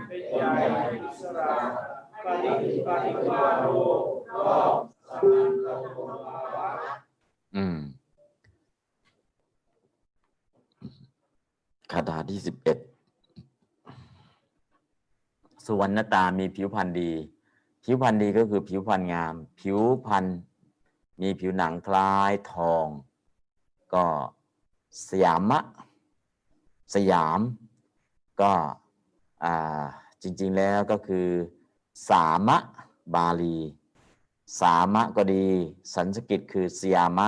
[0.08, 0.50] เป็นใหญ่
[1.02, 1.54] อิสระ
[2.24, 2.70] ปฏิ
[3.16, 3.68] ปฏิวาโร
[4.36, 4.74] รอบ
[5.08, 5.24] สัน
[5.66, 6.70] ตภาวะ
[7.56, 7.78] อืม
[11.92, 12.78] คาถาที่สิบเอ็ด
[15.66, 17.12] สุวรรณตามีผิวพรรณดี
[17.84, 20.26] ผิวพรรณดีก็คือผิวพรรณงาม ผิวพรรณ
[21.22, 22.88] มีผิวหนังคล้ายทอง
[23.94, 24.06] ก็
[25.10, 25.60] สยามะ
[26.96, 27.40] สยาม
[28.42, 28.52] ก็
[29.44, 29.84] อ่า
[30.22, 31.28] จริง ๆ แล้วก็คือ
[32.10, 32.58] สามะ
[33.16, 33.58] บาลี
[34.62, 35.46] สามะก็ดี
[35.94, 37.28] สันสกฤตคือสยามะ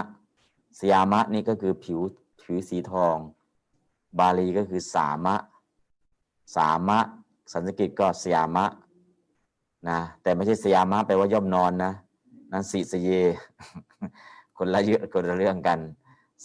[0.79, 1.99] สยามะนี่ก็คือผิว
[2.43, 3.17] ผิวสีทอง
[4.19, 5.35] บาลีก็คือสามะ
[6.55, 6.99] สามะ
[7.51, 8.65] สันสกฤตก็สยามะ
[9.89, 11.91] นะแต่ไม่ใช่สยามะแปลว่าย่อมนอนนะ
[12.51, 13.09] นั่นสิสเย
[14.57, 15.79] คนละเยอะคนละเรื่องกัน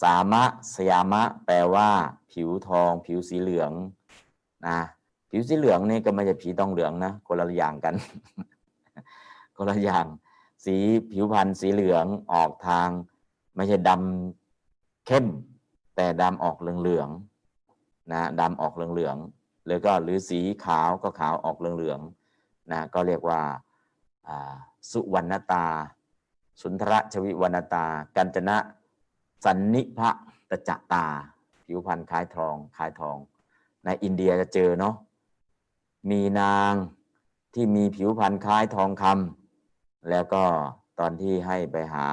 [0.01, 0.43] สามะ
[0.75, 1.87] สยามะ แปลว่า
[2.31, 3.71] ผิวทอง ผิวสีเหลือง
[4.67, 4.79] นะ
[5.29, 7.93] ผิวสีเหลืองนี่ก็ไม่ใช่ผีตองเหลืองนะคนละอย่างกัน
[9.57, 10.05] คนละอย่าง
[10.65, 10.75] สี
[11.11, 12.89] ผิวพรรณสีเหลืองออกทาง
[13.55, 15.25] ไม่ใช่ดำเข้ม
[15.95, 23.41] แต่ดำออกเหลืองๆนะดำออกเหลืองๆแล้วก็หรือสีขาวก็ขาวออกเหลืองๆนะก็เรียกว่า
[24.91, 25.65] สุวรรณตา
[26.61, 27.85] สุนทรชวิวรรณตา
[28.17, 28.57] กัญจนะ
[29.45, 30.09] สันนิพะ
[30.49, 31.05] ตะจตา
[31.65, 33.17] ผิวพรรณคล้ายทองคล้ายทอง
[33.85, 34.95] ในอินเดียจะเจอเนาะ
[36.11, 36.73] มีนาง
[37.53, 39.44] ที่มีผิวพรรณคล้ายทองคำ
[40.09, 40.43] แล้วก็
[40.99, 42.07] ตอนที่ให้ไปหา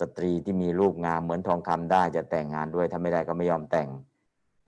[0.00, 3.88] สตรีที่มีรูปงามเหมือนทองคำได้จะแต่งงานด้วยถ้าไม่ได้ก็ไม่ยอมแต่ง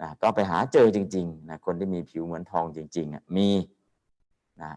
[0.02, 3.48] นะก็ไปหาเจอจริงๆนะคนที่มีผิวเหมือนทองจริงๆอะมี
[4.62, 4.76] นะ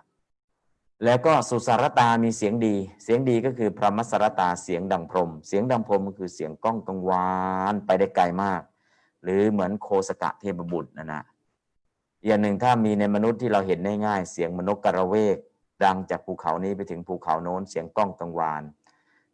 [1.05, 7.32] แล้วก็สุสารตามีเสียงดี เสียงดีก็คือพระมัสรตาเสียงดังพรม เสียงดังพรมก็คือเสียงก้องกังวา
[7.72, 8.62] นไปได้ไกลมาก
[9.24, 11.24] หรือเหมือนโคสกะเทพบุตรนะนะ
[12.26, 15.38] อย่างหนึ่งถ้ามีในมนุษย์ที่เราเห็นได้ง่าย เสียงมนุกกระเวก
[15.84, 18.63] ดังจากภูเขานี้ไปถึงภูเขาโน้นเสียงก้องกังวาน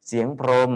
[0.07, 0.71] เสียงพรม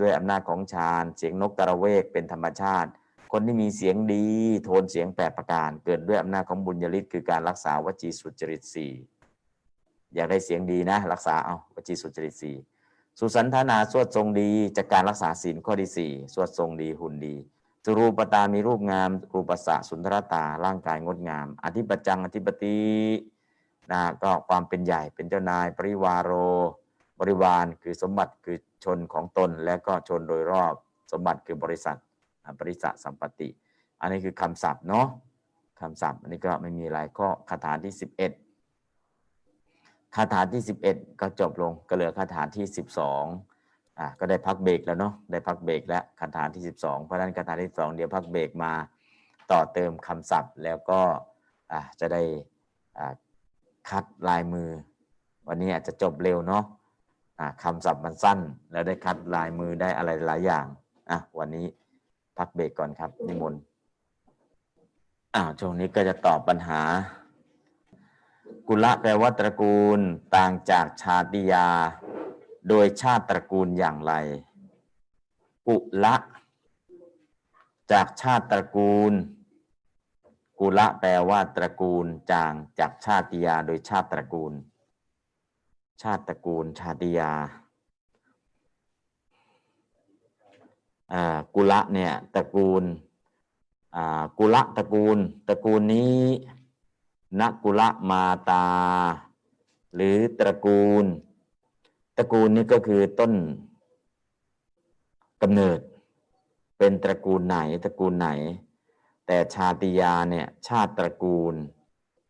[0.00, 2.90] ด้วยอำนาจของฌานเสียงนกกระเวกเป็นธรรมชาติ
[3.32, 4.26] คนที่มีเสียงดี
[4.64, 8.92] โทนเสียงแปดประการ เกิดด้วยอำนาจของบุญญาฤทธิ์คือการรักษาวจีสุจริตสี่
[10.14, 12.56] อยากได้เสียงดีนะ รักษาเอาวจีสุจริตสี่
[13.18, 17.36] สุสันทนาสวดทรงดีจากการรักษาศีลข้อที่สี่สวดทรงดีหุ่นดี
[17.84, 22.78] สรูปตามีรูปงามรูปสะสุนทรตาร่างกายงดงาม อธิปจังอธิปติ
[23.92, 26.32] นะก็ความเป็นใหญ่เป็นเจ้านายปริวารโร
[27.20, 30.74] บริวารคือสมบัติคือชนของตนและก็ชนโดยรอบ
[31.12, 31.96] สมบัติคือบริษัท
[32.60, 33.48] บริษัทสัมปติ
[34.00, 35.06] อันนี้คือคำศัพท์เนาะ
[35.80, 38.32] คำศัพท์อันนี้ก็ไม่มีอะไรก็คาถาที่สิบเอ็ด
[40.16, 43.24] คาถาที่สิบเอ็ดก็จบลงก็เหลือคาถาที่สิบสอง
[43.98, 48.72] อะก็ได้พักเบรกแล้วเนาะได้พักเบรกแล้วคาถาที่สิบสองเพราะนั้นคาถาที่สองเดี๋ยวพักเบรกมา
[49.52, 51.00] ต่อเติมคำศัพท์แล้วก็
[51.72, 52.22] อะจะได้
[52.98, 53.06] อะ
[53.90, 54.68] คัดลายมือ
[55.48, 58.38] วันนี้อาจจะจบเร็วเนาะะคำศัพท์มันสั้น
[58.72, 60.66] แล้วได้คัดลายมือได้อะไรหลายอย่าง
[61.10, 61.66] อะวันนี้
[62.38, 63.60] พักเบรกก่อนครับนิมนต์
[65.34, 66.82] อ้าวช่วงนี้ก็จะตอบปัญหา
[68.68, 70.00] กุละแปลว่าตระกูล
[70.36, 71.68] ต่างจากชาติยา
[72.68, 74.12] โดยชาติตระกูลอย่างไร
[75.68, 76.14] กุละ
[77.92, 79.12] จากชาติตระกูล
[80.60, 84.52] กุละแปลว่าตระกูลจางจากชาติยาโดยชาติตระกูล
[86.02, 87.32] ชาติตระกูลชาติยา
[91.12, 92.84] อ่ากุละเนี่ยตระกูล
[93.96, 96.22] อ่ากุละตระกูล ตระกูลนี้
[97.40, 98.66] นักกุละมาตา
[99.94, 101.04] หรือตระกูล
[102.16, 103.32] ตระกูลนี้ก็คือต้น
[105.42, 105.78] กำเนิด
[106.78, 108.28] เป็นตระกูลไหนตระกูลไหน
[109.26, 111.54] แต่ชาติยาเนี่ยชาติตระกูล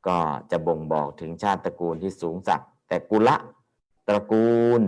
[0.06, 0.18] ก็
[0.50, 3.36] จะบ่งบอกถึงชาติตระกูลที่สูงสักแต่กุละ
[4.08, 4.80] ตระกูล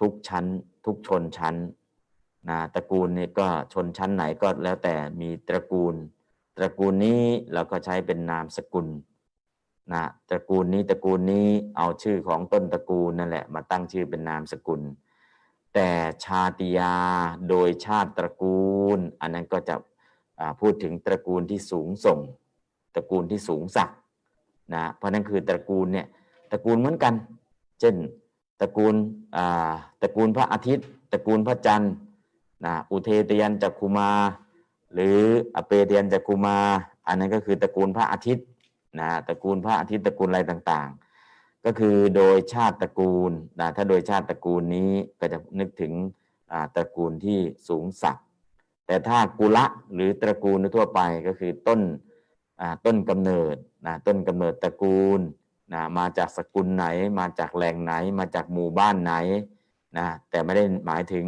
[0.00, 0.44] ทุกชั้น
[0.86, 1.56] ทุกชนชั้น
[2.48, 5.94] นะตระกูลนี่ก็ชนชั้นไหนก็แล้วแต่มีตระกูล
[6.56, 7.22] ตระกูลนี้
[7.52, 8.86] เราก็ใช้เป็นนามสกุล
[9.92, 14.82] นะตระกูลนี้ตระกูลนี้เอาชื่อของต้นตระกูลนั่นแหละมาตั้งชื่อเป็นนามสกุล
[15.74, 15.90] แต่
[16.24, 16.94] ชาติยา
[17.48, 18.64] โดยชาติตระกู
[18.96, 19.74] ล อันนั้นก็จะ
[20.60, 22.18] พูดถึงตระกูลที่สูงส่ง
[22.94, 23.90] ตระกูลที่สูงสัก
[24.74, 26.06] นะเพราะนั้นคือตระกูลเนี่ย
[26.50, 27.14] ตระกูลเหมือนกัน
[27.80, 27.94] เช่น
[28.60, 28.94] ตระกูล
[29.36, 29.72] อ่า
[30.02, 31.92] ตระกูลพระอาทิตย์ ตระกูลพระจันทร์
[32.64, 34.10] นะอุเทตยันจักคุมา
[34.94, 35.16] หรือ
[35.56, 36.56] อเปเตียนจักคุมา
[37.06, 38.46] อันนั้นก็คือตระกูลพระอาทิตย์
[39.00, 45.92] นะตระกูลพระอาทิตย์ตระกูลอะไรต่างๆ ก็คือโดยชาติตระกูลนะถ้าโดยชาติตระกูลนี้ก็จะนึกถึง
[46.52, 48.16] อ่าตระกูลที่สูงสัก
[48.86, 49.64] แต่ถ้ากุละ
[49.94, 51.80] หรือตระกูลทั่วไปก็คือต้น
[52.84, 53.56] ต้นกำเนิด
[53.86, 55.20] นะต้นกำเนิดตระกูล
[55.72, 56.86] นะมาจากสกุลไหน
[57.18, 59.14] มาจากแหล่งไหน มาจากหมู่บ้านไหน
[59.98, 61.26] นะแต่ไม่ได้หมายถึง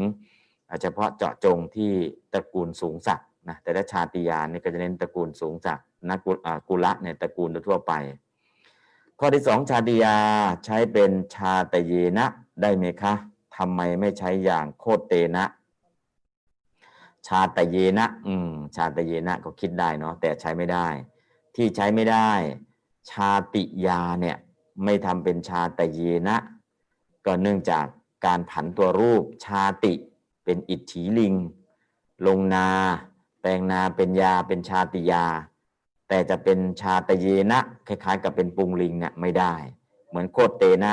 [0.82, 1.92] เฉพาะเจาะจงที่
[2.32, 6.18] ตระกูลสูงศักดิ์นะแต่ถ้าชาติยานนี่ก็จะเน้นตระกูลสูงศักดิ์นัก
[6.68, 7.92] กุละเนี่ยตระกูลทั่วไป
[9.18, 10.16] ข้อที่สองชาติยา
[10.64, 12.26] ใช้เป็นชาตเยนะ
[12.62, 13.14] ได้ไหมคะ
[13.56, 15.44] ทำไมไม่ใช้อย่างโคตเตนะ
[17.28, 20.86] ชาตเยนะ อืม ชาตเยนะก็คิดได้เนาะแต่ใช้ไม่ได้
[21.54, 22.30] ที่ใช้ไม่ได้
[23.10, 24.36] ชาติยาเนี่ย
[24.84, 26.36] ไม่ทำเป็นชาตเยนะ
[27.26, 27.86] ก็เนื่องจาก
[28.26, 29.92] การผันตัวรูปชาติ
[30.44, 31.34] เป็นอิทธิลิง
[32.26, 32.68] ลงนา
[33.40, 35.24] แปลงนาเป็นยาเป็นชาติยา
[36.08, 39.54] แต่จะเป็นชาตเยนะ คล้ายๆ กับเป็นปุงลิงเนี่ยไม่ได้
[40.08, 40.92] เหมือนโคตเตนะ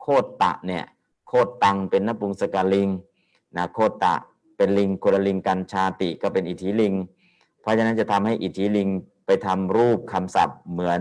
[0.00, 0.84] โคตตะเนี่ย
[1.28, 2.88] โคตตังเป็นนปุงสกาลิง
[3.56, 4.14] นะโคตตะ
[4.58, 6.94] เป็นลิงโคนละลิงกันชาติก็เป็นอิทธิลิง
[7.60, 8.88] เพราะฉะนั้นจะทำให้อิทธิลิง
[9.26, 11.00] ไปทำรูปคำศัพท์เหมือน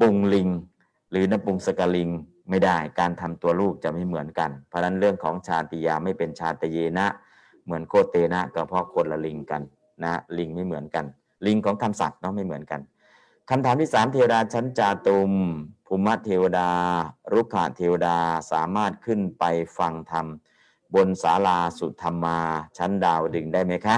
[0.00, 0.48] ปุงลิง
[1.10, 2.08] หรือนปุงสกาลิง
[2.50, 7.06] ไม่ได้ การทำตัวรูปจะไม่เหมือนกัน เพราะฉะนั้นเรื่องของชาติยาไม่เป็นชาตเยนะ
[7.64, 9.62] เหมือนโคเตนะก็เพราะคนละลิงกัน
[10.02, 11.04] นะลิงไม่เหมือนกัน
[11.46, 12.80] ลิงของคำศัพท์เนาะไม่เหมือนกัน
[13.50, 15.32] คำถามที่สามเทวดาชั้นจาตุม
[15.86, 16.68] ภูมิเทวดา
[17.32, 18.16] รุกขเทวดา
[18.52, 19.44] สามารถขึ้นไป
[19.78, 20.26] ฟังธรรม
[20.96, 22.38] บนศาลาสุธรรมา
[22.78, 23.96] ชั้นดาวดึงได้ไหมคะ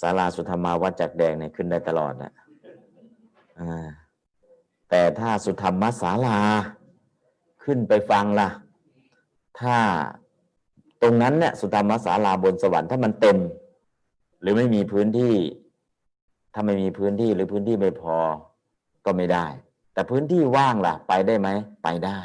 [0.00, 2.32] ศาลาสุธรรมาวัดจักรแดงเนี่ยขึ้นได้ตลอดนะ
[4.90, 6.38] แต่ถ้าสุธรรมศาลา
[7.64, 8.48] ขึ้นไปฟังล่ะ
[9.60, 9.76] ถ้า
[11.02, 13.38] ตรงนั้นเนี่ยสุธรรมศาลาบนสวรรค์ถ้ามันเต็ม
[14.40, 15.34] หรือไม่มีพื้นที่
[16.54, 18.16] ถ้าไม่มีพื้นที่หรือพื้นที่ไม่พอ
[19.04, 19.46] ก็ไม่ได้
[19.92, 21.48] แต่พื้นที่ว่างล่ะ ไปได้ไหม
[21.84, 22.20] ไปได้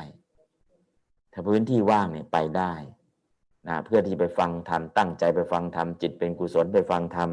[1.48, 2.74] พื้นที่ว่างเนี่ยไปได้
[3.68, 7.30] นะเพื่อที่ไปฟังธรรมตั้งใจไปฟังธรรมจิตเป็นกุศลไปฟังธรรม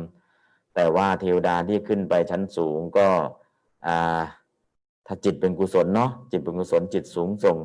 [0.75, 3.09] แต่ว่าเทวดาที่ขึ้นไปชั้นสูงก็
[5.07, 7.57] ถ้าจิตเป็นกุศลเนาะจิตเป็นกุศลจิตสูงส่ง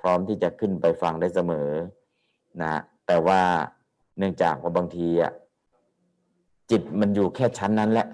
[0.00, 1.70] พร้อมที่จะขึ้นไปฟังได้เสมอ
[2.62, 3.40] นะแต่ว่า
[4.18, 5.32] เนื่องจากว่าบางทีอะ
[6.70, 8.06] จิตมันอยู่แค่ชั้นนั้นแหละ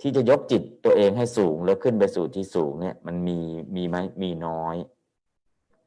[0.00, 3.38] ที่จะยกจิตตัวเองให้สูงแล้วขึ้นไปสู่ที่สูงเนี่ยมันมี
[3.76, 4.76] มีไหมมีน้อย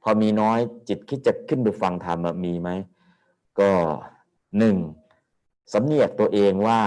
[0.03, 2.69] พอมีน้อยจิตคิดจะขึ้นไปฟังธรรมมีไหม
[3.59, 3.69] ก็
[4.57, 4.75] หนึ่ง
[5.73, 6.81] สำเนียกตัวเองว่า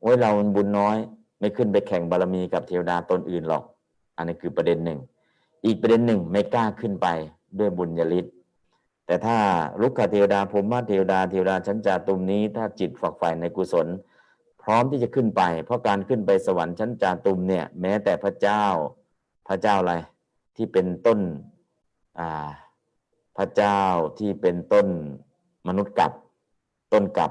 [0.00, 0.96] โอ้ยเราบุญน้อย
[1.40, 3.64] ไม่ขึ้นไปแข่งบารมีกับเทวดาตนอื่นหรอก
[4.16, 4.98] อันนี้คือประเด็นหนึ่ง
[5.64, 7.06] อีกประเด็นหนึ่งไม่กล้าขึ้นไป
[7.58, 8.26] ด้วยบุญญาลิศ
[9.06, 9.36] แต่ถ้า
[9.80, 13.86] ลุกขเทวดาพรหมเทวดาเทวดาชั้นจาตุมนี้ ถ้าจิตฝักใฝ่ในกุศล
[14.62, 18.64] พร้อมที่จะขึ้นไป เพราะการขึ้นไปสวรรค์ชั้นจาตุมเนี่ย แม้แต่พระเจ้า
[19.48, 19.94] พระเจ้าอะไร
[20.56, 21.18] ที่เป็นต้น
[23.36, 23.80] พระเจ้า
[24.18, 24.86] ที่เป็นต้น
[25.68, 26.12] มนุษย์กับ
[26.92, 27.30] ต้นกับ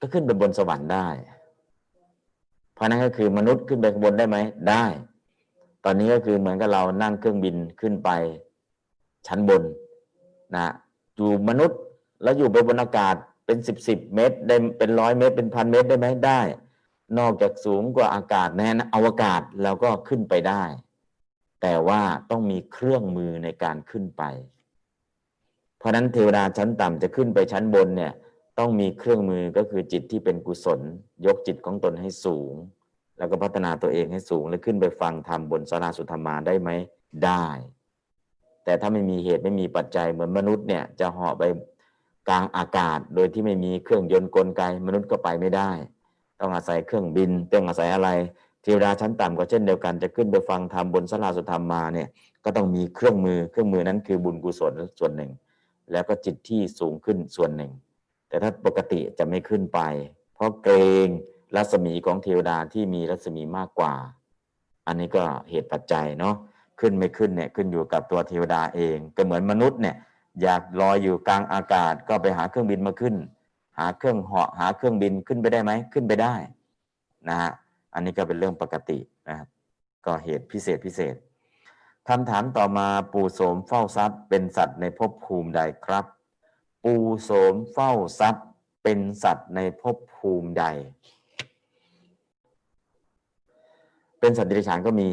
[0.00, 1.06] ก็ขึ้นไปบนสวรรค์ได้
[2.74, 4.36] เพราะนั้นก็คือมนุษย์ขึ้นไปบนได้ไหม
[4.70, 4.84] ได้
[5.84, 8.10] ตอนนี้ก็คือเหมือนกับเรานั่งเครื่องบินขึ้นไป
[9.26, 9.62] ชั้นบน
[10.54, 10.66] นะ
[11.16, 11.78] อยู่มนุษย์
[12.22, 13.14] แล้วอยู่ไปบนอากาศ
[13.46, 16.40] เป็นสิบสิบเมตรได้เป็นร้อยเมตร เป็นพันเมตรได้ไหมได้
[17.18, 20.62] นอกจากสูงกว่าอากาศแน่นะอวกาศเราก็ขึ้นไปได้
[21.62, 24.22] แต่ว่าต้องมีเครื่องมือในการขึ้นไป
[25.78, 28.12] เพราะนั้นเทวดาชั้นต่ำจะขึ้นไปชั้นบนเนี่ย
[28.58, 30.80] ต้องมีเครื่องมือก็คือจิตที่เป็นกุศล
[31.26, 32.54] ยกจิตของตนให้สูง
[33.18, 36.70] แล้วก็พัฒนาตัวเองให้สูง แล้วขึ้นไปฟังธรรมบนสาราสุธรรมาได้ไหม
[37.24, 37.46] ได้
[38.64, 41.42] แต่ถ้าไม่มีเหตุไม่มีปัจจัยเหมือนมนุษย์เนี่ยจะเหาะไป
[42.28, 45.70] กลางอากาศโดยที่ไม่มีเครื่องยนต์กลไก มนุษย์ก็ไปไม่ได้
[46.40, 48.08] ต้องอาศัยเครื่องบิน ต้องอาศัยอะไร
[48.68, 52.08] ทวดาชั้นต่ำก็เช่นเดียวกันจะขึ้นไปฟังธรรมบนสาราสุธรรมมาเนี่ย
[52.44, 55.30] ก็ต้องมีเครื่องมือเครื่องมือนั้นคือบุญกุศลส่วนหนึ่ง
[55.92, 57.72] แล้วก็จิตที่สูงขึ้นส่วนหนึ่ง
[58.28, 59.80] แต่ถ้าปกติจะไม่ขึ้นไป
[60.34, 60.74] เพราะเกร
[61.06, 61.08] ง
[61.56, 63.94] รัศมีของเทวดาที่มีรัศมีมากกว่า
[64.86, 66.34] อันนี้ก็เหตุปัจจัยเนาะ
[66.80, 69.96] ขึ้นไม่ขึ้นเนี่ยขึ้นอยู่กับตัวเทวดาเอง ก็เหมือนมนุษย์เนี่ย
[70.42, 73.14] อยากลอยอยู่กลางอากาศก็ไปหาเครื่องบินมาขึ้น
[73.78, 76.34] หาเครื่องเหาะหาเครื่องบินขึ้นไปได้ไหมขึ้นไปได้
[77.28, 77.52] นะฮะ
[77.94, 79.48] อันนี้ก็เป็นเรื่องปกตินะครับ
[80.06, 81.14] ก็เหตุพิเศษพิเศษ
[82.08, 86.04] คำถามต่อมาปู่โสมเฝ้าทรัพย์ เป็นสัตว์ในภพภูมิใดครับ
[86.84, 88.44] ปู่โสมเฝ้าทรัพย์
[88.82, 90.64] เป็นสัตว์ในภพภูมิใด
[94.20, 95.08] เป็นสัตว์เดรัจฉานก็มี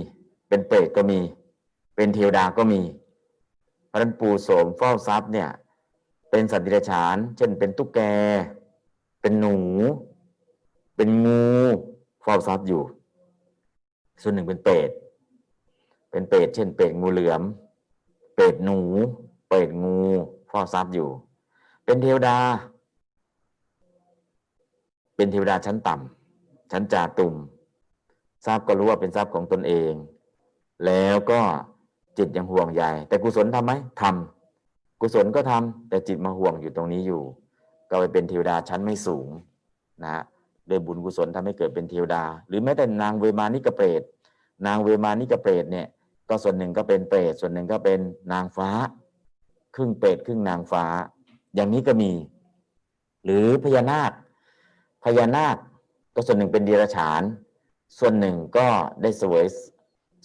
[0.49, 1.19] เป็นเปรตก็มี
[1.95, 2.81] เป็นเทวดาก็มี
[3.87, 5.49] เพราะฉะนั้นปู่โสมเฝ้าทรัพย์เนี่ย
[6.29, 7.99] เป็นสัตว์เดรัจฉานเช่น เป็นตุ๊กแก
[9.21, 9.57] เป็นหนู
[10.95, 11.45] เป็นงู
[12.25, 12.81] เฝ้าทรัพย์อยู่
[14.21, 14.89] ส่วนหนึ่งเป็นเปรต
[16.11, 17.41] เป็นเปรตเช่นเปรตงูเหลือม
[18.35, 18.79] เปรตหนู
[19.47, 19.97] เปรตงู
[20.49, 21.09] เฝ้าทรัพย์อยู่
[21.85, 22.37] เป็นเทวดา
[25.15, 25.95] เป็นเทวดาชั้นต่
[26.71, 27.35] ชั้นจ่าตุม
[28.45, 29.93] ทราบก็รู้ว่าเป็นทรัพย์ของตนเอง
[30.85, 31.41] แล้วก็
[32.17, 37.23] จิตยังห่วงใยแต่กุศลทำไหมทำกุศลก็ทำแต่จิตมาห่วงอยู่ตรงนี้อยู่
[37.89, 39.29] ก็ไปเป็นเทวดาชั้นไม่สูง
[40.03, 40.23] นะฮะ
[40.67, 44.01] โดยบุญกุศลทำให้เกิดเป็นเทวดา หรือแม้แต่นางเวมานิกเปรต
[44.67, 45.87] นางเวมานิกเปรตเนี่ย
[46.29, 47.99] ก็ส่วนหนึ่งก็เป็นเปรตส่วนหนึ่งก็เป็น
[48.33, 48.69] นางฟ้า
[49.75, 50.85] ครึ่งเปรตครึ่งนางฟ้า
[51.55, 52.11] อย่างนี้ก็มี
[53.25, 54.11] หรือพญานาค
[55.03, 55.57] พญานาค
[56.15, 57.21] ก็ส่วนหนึ่งเป็นเดรัจฉาน
[57.99, 58.67] ส่วนหนึ่งก็
[59.01, 59.45] ได้สวย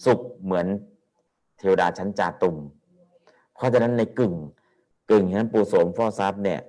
[0.05, 0.67] สุขเหมือน
[1.57, 2.57] เทวดาชั้นจาตุม
[3.55, 4.33] เพราะฉะนั้นในกึ่ง
[5.11, 6.59] กึ่งนั้นปูโสมฟอทรัพย์เนี่ย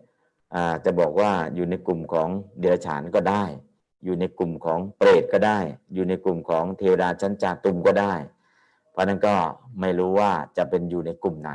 [0.84, 2.28] จะบอกว่าอยู่ในกลุ่มของ
[2.60, 3.44] เดรัจฉานก็ได้
[4.04, 5.58] อยู่ในกลุ่มของเปรตก็ได้
[5.94, 8.14] อยู่ในกลุ่มของเทวดาชั้นจาตุมก็ได้
[8.90, 9.34] เพราะนั้นก็
[9.80, 11.52] ไม่รู้ว่าจะเป็นอยู่ในกลุ่มไหน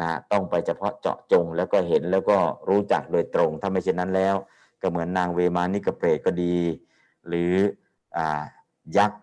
[0.00, 4.34] นะต้องไปเฉพาะเจาะจงแล้วก็เห็นแล้วก็รู้จักโดยตรง ถ้าไม่เช่นนั้นแล้ว
[4.80, 6.56] ก็เหมือนนางเวมานิกเปรตก็ดี
[7.28, 7.52] หรือ
[8.16, 8.18] อ
[8.96, 9.22] ยักษ์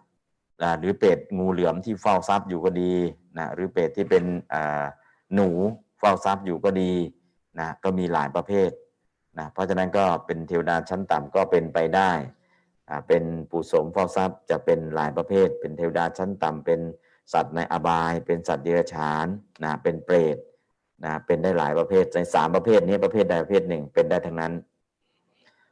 [0.80, 2.94] หรือเปรตงูเหลือมที่เฝ้าทรัพย์อยู่ก็ดี
[3.38, 4.24] นะหรือเปรตที่เป็น
[5.34, 5.50] หนู
[6.00, 6.92] เฝ้าทรัพย์อยู่ก็ดี
[7.60, 8.70] นะก็มีหลายประเภท
[9.38, 12.12] นะเพราะฉะนั้นก็เป็นเทวดาชั้นต่ำก็เป็นไปได้
[13.08, 16.80] เป็นปุโสมเฝ้าทรัพย์จะเป็นหลายประเภท เป็นเทวดาชั้นต่ำเป็น
[17.34, 19.28] สัตว์ในอบาย เป็นสัตว์เดรัจฉาน
[19.64, 20.38] นะเป็นเปรต
[21.06, 24.54] นะเป็นได้หลายประเภทในสามประเภทนี้ประเภทใดประเภทหนึ่งเป็นได้ทั้งนั้น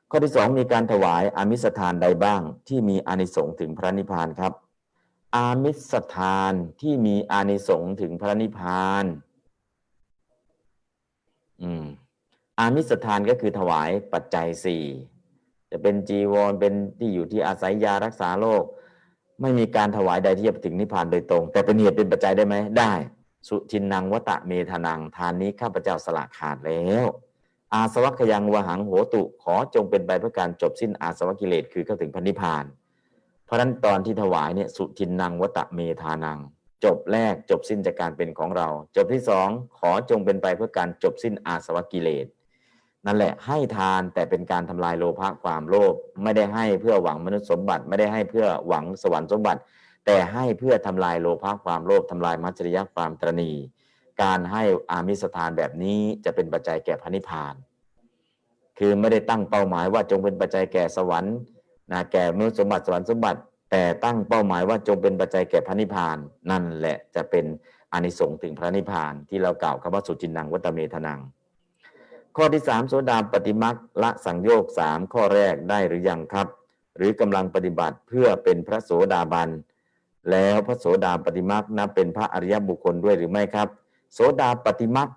[0.09, 4.53] ข้อที่สองมีการถวายอามิสทานใดบ้าง ที่มีอานิสงส์ถึงพระนิพพานครับ
[5.35, 9.05] อามิสทานที่มีอานิสงส์ถึงพระนิพพาน
[11.63, 11.85] อืม
[12.59, 14.83] อามิสทานก็คือถวายปัจจัยสี่
[15.71, 18.63] จะเป็นจีวรเป็นที่อยู่ที่อาศัยยารักษาโรค
[19.41, 22.93] ไม่มีการถวายใดที่จะไปถึงนิพพานโดยตรง แต่เป็นเหตุเป็นปัจจัยได้ไหมได้
[23.47, 27.05] สุทินนังวตะเมธนังทานนี้ข้าพเจ้าสละขาดแล้ว
[27.73, 32.65] อาสวัคยังวหังโหตุ ขอจงเป็นไปเพื่อการจบสิ้นอาสวะกิเลสคือเข้าถึงพระนิพพาน
[33.45, 36.39] เพราะนั้นตอนที่ถวายเนี่ยสุทินนังวตะเมธานัง
[36.85, 42.25] จบแรกจบสิ้นจากการเป็นของเรา จบที่สองขอจงเป็นไปเพื่อการจบสิ้นอาสวะกิเลส
[43.05, 45.93] นั่นแหละให้ทานแต่เป็นการทำลายโลภะความโลภ
[46.23, 49.61] ไม่ได้ให้เพื่อหวังมนุษย์สมบัติ ไม่ได้ให้เพื่อหวังสวรรค์สมบัติ
[50.05, 53.51] แต่ให้เพื่อทำลายโลภะความโลภทำลายมัจจริยะความตรณี
[54.21, 57.53] การให้อามิสทานแบบนี้จะเป็นปัจจัยแก่พระนิพพาน
[58.79, 61.35] คือไม่ได้ตั้งเป้าหมายว่าจงเป็นปัจจัยแก่สวรรค์
[61.91, 63.39] นะแก่มนุษย์สมบัติสวรรค์สมบัติ
[63.71, 66.17] แต่ตั้งเป้าหมายว่าจงเป็นปัจจัยแก่พระนิพพาน
[66.51, 67.45] นั่นแหละจะเป็น
[67.93, 71.19] อนิสงส์ถึงพระนิพพานที่เรากล่าวคำว่าสุจินนังวัตเมธนัง
[72.37, 76.47] ข้อที่สามโสดาปฏิมักละสังโยกสามข้อแรกได้หรือยังครับ
[76.97, 79.49] หรือกำลังปฏิบัติเพื่อเป็นพระโสดาบัน
[80.31, 83.67] แล้วพระโสดาปฏิมักนับเป็นพระอริยบุคคลด้วยหรือไม่ครับ
[84.13, 85.09] โสดาปฏิมัก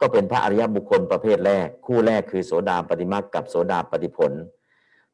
[0.00, 4.32] ก็เป็นพระอริยบุคคลประเภทแรก คู่แรกคือโสดาปฏิมักกับโสดาปฏิผล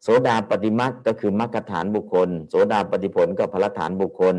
[0.03, 4.37] โสดาปฏิมักก็คือมรรคฐานบุคคล โสดาปฏิผลก็พลฐานบุคคล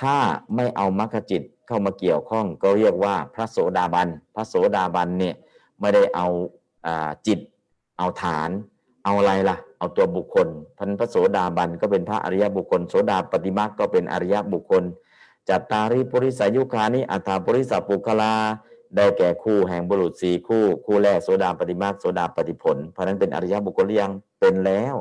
[0.00, 0.16] ถ้า
[0.54, 5.34] ไม่เอามรรคจิตเข้ามาเกี่ยวข้องก็เรียกว่าพระโสดาบัน พระโสดาบันเนี่ย
[5.80, 6.26] ไม่ได้เอา
[6.86, 6.88] อ
[7.26, 7.38] จิต
[7.98, 8.50] เอาฐาน
[9.04, 10.48] เอาอะไรล่ะ เอาตัวบุคคล
[10.78, 14.84] พันพระโสดาบันก็เป็นพระอริยบุคคลโสดาปฏิมักก็เป็นอริยบุคคล
[15.48, 18.34] จัตตาริปุริสายุคานิอัฏฐาปุริสปุคลา
[18.96, 24.94] ได้แก่คู่แห่งบุรุษสี่คู่ คู่แรกโสดาปฏิมาโสดาปฏิผล เพราะนั้นเป็นอริยบุคคลยังเป็นแล้ว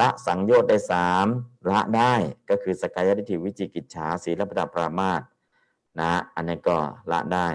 [0.00, 1.26] ละสังโยชน์ได้สาม
[1.70, 2.14] ละได้
[2.50, 5.22] ก็คือสกายทิฏฐิวิจิกิจฉาศีลปดาปรามาส
[6.00, 6.76] นะอันนี้ก็
[7.12, 7.48] ละได้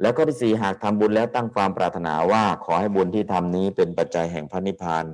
[0.00, 5.04] แล้วก็ที่สี่หากทำบุญแล้วตั้งความปรารถนาว่าขอให้บุญที่ทำนี้เป็นปัจจัยแห่งพระนิพพาน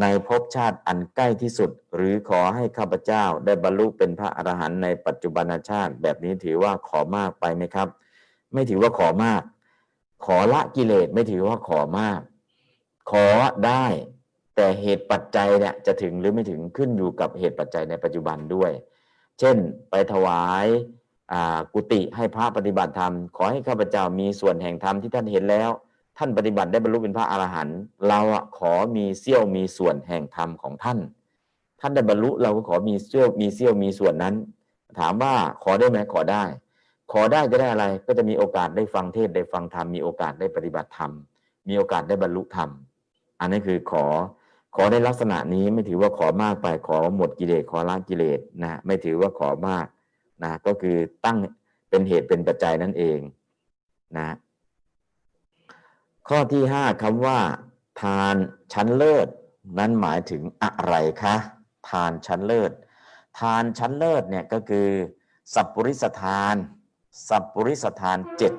[0.00, 7.88] ในภพชาติอันใกล้ที่สุด หรือขอให้ข้าพเจ้าได้บรรลุเป็นพระอรหันต์ในปัจจุบันชาติ แบบนี้ถือว่าขอมากไปไหมครับ
[8.52, 9.42] ไม่ถือว่าขอมาก
[10.26, 12.20] ขอละกิเลสไม่ถือว่าขอมาก
[13.10, 13.26] ขอ
[13.66, 13.86] ได้
[14.56, 18.70] แต่เหตุปัจจัยเนี่ยจะถึงหรือไม่ถึงขึ้นอยู่กับเหตุปัจจัยในปัจจุบันด้วย
[19.38, 19.56] เช่น
[19.90, 20.66] ไปถวาย
[21.74, 25.70] กุฏิให้พระปฏิบัติธรรม ขอให้ข้าพเจ้ามีส่วนแห่งธรรมที่ท่านเห็นแล้ว
[26.18, 30.98] ท่านปฏิบัติได้บรรลุเป็นพระอรหันต์เราอะขอมีเสี้ยวมีส่วนแห่งธรรมของท่าน
[31.80, 34.34] ท่านได้บรรลุเราก็ขอมีเสี้ยวมีเสี้ยวมีส่วนนั้น
[34.98, 36.42] ถามว่าขอได้ไหมขอได้
[37.12, 41.12] ขอได้จะได้อะไรก็จะมีโอกาสได้ฟังเทศได้ฟังธรรมมีโอกาสได้ปฏิบัติธรรม
[41.68, 42.70] มีโอกาสได้บรรลุธรรม
[43.40, 44.06] อันนี้คือขอ
[44.76, 49.86] ขอในลักษณะนี้ไม่ถือว่าขอมากไปขอหมดกิเลสขอละกิเลสนะไม่ถือว่าขอมาก
[50.42, 51.38] นะก็คือตั้ง
[51.88, 53.18] เป็นเหตุเป็นปัจจัยนั่นเอง
[54.16, 54.28] นะ
[56.28, 57.38] ข้อที่ห้าคำว่า
[58.02, 58.34] ทาน
[58.72, 59.28] ชั้นเลิศ
[59.78, 61.36] นั้นหมายถึงอะไรคะ
[61.90, 62.72] ทานชั้นเลิศ
[63.38, 64.88] ทานชั้นเลิศเนี่ยก็คือ
[65.54, 66.54] สัพปริสทาน
[67.28, 68.54] สัพปริสทานเจ็ด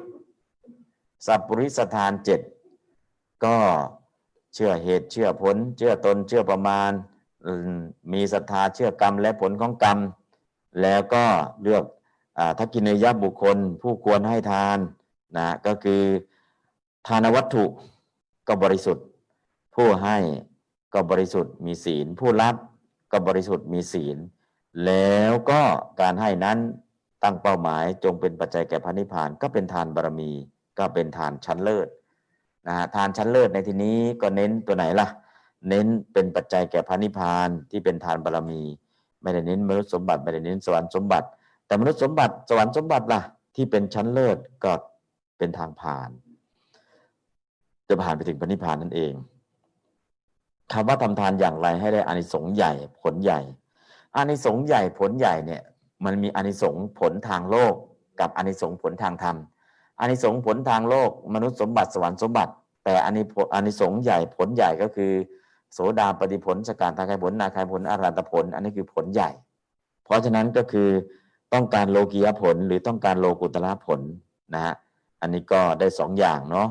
[1.26, 2.42] สัพปริสทานเจ็ด
[3.46, 3.58] ก็
[4.54, 6.92] เชื่อเหตุเชื่อผล เชื่อตนเชื่อประมาณ
[7.74, 7.78] ม
[8.14, 9.98] มีศรัทธาเชื่อกรรมและผลของกรรม
[10.82, 11.26] แล้วก็
[11.62, 11.84] เลือก
[12.38, 14.78] อาทักกินยบุคคล ผู้ควรให้ทาน
[15.38, 16.04] นะก็คือ
[17.08, 17.66] ทานวัตถุ
[18.48, 19.06] ก็บริสุทธิ์
[19.76, 20.18] ผู้ให้
[20.94, 22.56] ก็บริสุทธิ์มีศีล ผู้รับ
[23.12, 24.18] ก็บริสุทธิ์มีศีล
[24.86, 25.62] แล้วก็
[26.02, 26.58] การให้นั้น
[27.24, 30.32] ตั้งเป้าหมายจงเป็นปัจจัยแก่พระนิพพานก็เป็นทานบารมี
[30.80, 31.88] ก็เป็นทานชั้นเลิศ
[32.68, 35.08] นะฮะทานชั้นเลิศในที่นี้ก็เน้นตัวไหนล่ะ
[35.70, 38.62] เน้นเป็นปัจจัยแก่พระนิพพานที่เป็นทานบารมี
[39.26, 41.28] ไม่ได้เน้นมนุษย์สมบัติไม่ได้เน้นสวรรค์สมบัติ
[41.66, 43.22] แต่มนุษย์สมบัติสวรรค์สมบัติล่ะ
[43.56, 44.72] ที่เป็นชั้นเลิศก็
[45.38, 46.10] เป็นทางผ่าน
[47.88, 49.14] จะผ่านไปถึงพระนิพพานนั่นเอง
[50.72, 53.40] คำว่าทำทานอย่างไรให้ได้อานิสงส์ใหญ่ผลใหญ่
[54.16, 55.62] อานิสงส์ใหญ่ผลใหญ่เนี่ย
[56.06, 57.74] มันมีอานิสงส์ผลทางโลก
[58.20, 59.38] กับอานิสงส์ผลทางธรรม
[60.00, 62.54] อานิสงส์ผลทางโลก มนุษย์สมบัติสวรรค์สมบัติ
[62.84, 63.22] แต่อานิ
[63.54, 65.12] อานิสงส์ใหญ่ผลใหญ่ก็คือ
[65.78, 69.30] โสดาปฏิผลสการทางกายผลนาคายผลอารัตผล อันนี้คือผลใหญ่
[70.04, 70.90] เพราะฉะนั้นก็คือ
[71.54, 74.02] ต้องการโลกียผลหรือต้องการโลกุตละผล
[74.54, 74.74] นะฮะ
[75.22, 76.68] อันนี้ก็ได้สองอย่างเนาะ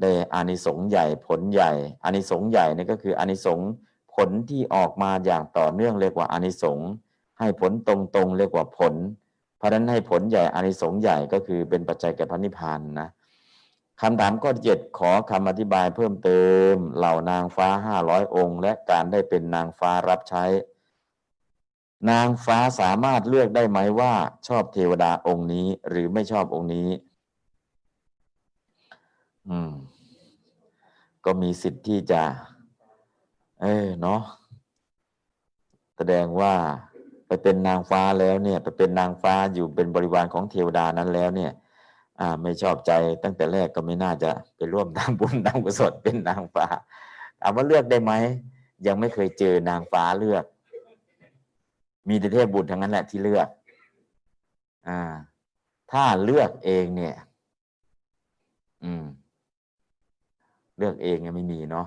[0.00, 1.72] ได้อานิสงส์ใหญ่ผลใหญ่
[2.04, 3.68] อานิสงส์ใหญ่นี่ก็คืออานิสงส์
[4.14, 6.88] ผลที่ออกมาอย่างต่อเนื่องเรียกว่าอานิสงส์
[7.38, 8.94] ให้ผลตรงๆเรียกว่าผล
[9.58, 13.08] เพราะฉะนั้นให้ผลใหญ่อานิสงส์ใหญ่ก็คือเป็นปัจจัยแก่พระนิพพานนะ
[14.00, 16.40] คำถามข้อที่เจ็ดขอคำอธิบายเพิ่มเติ
[16.72, 20.44] ม เหล่านางฟ้าห้าร้อยองค์ และการได้เป็นนางฟ้ารับใช้
[22.10, 24.14] นางฟ้าสามารถเลือกได้ไหมว่า
[24.48, 26.88] ชอบเทวดาองค์นี้ หรือไม่ชอบองค์นี้
[29.48, 29.72] อืม
[31.24, 32.22] ก็มีสิทธิ์ที่จะ
[33.62, 34.20] เออเนาะ
[35.96, 36.54] แสดงว่า
[37.26, 41.52] ไปเป็นนางฟ้าแล้วเนี่ย ไปเป็นนางฟ้าอยู่เป็นบริวารของเทวดานั้นแล้วเนี่ย
[42.20, 42.92] อ่าไม่ชอบใจ
[43.22, 46.66] ตั้งแต่แรกก็ไม่น่าจะไปร่วมทำบุญทำกุศลเป็นนางฟ้า
[47.40, 48.12] ถามว่าเลือกได้ไหม
[48.86, 50.44] ยังไม่เคยเจอนางฟ้าเลือก
[52.08, 53.48] มีแต่เทพบุตรทั้งนั้นแหละที่เลือก
[54.88, 55.00] อ่า
[55.90, 57.16] ถ้าเลือกเองเนี่ย
[58.84, 59.04] อืม
[60.78, 61.86] เลือกเองยังไม่มีเนาะ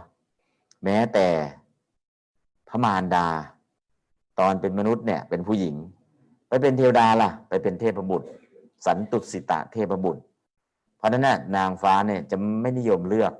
[0.83, 1.27] แม้แต่
[2.67, 3.27] พระมารดา
[4.39, 5.75] ตอนเป็นมนุษย์เนี่ย เป็นผู้หญิง
[6.47, 8.27] ไปเป็นเทวดาล่ะ ไปเป็นเทพบุตร
[8.85, 10.23] สันตุสิตะเทพบุตร
[10.97, 13.33] เพราะนั้นน่ะนางฟ้าเนี่ยจะไม่นิยมเลือก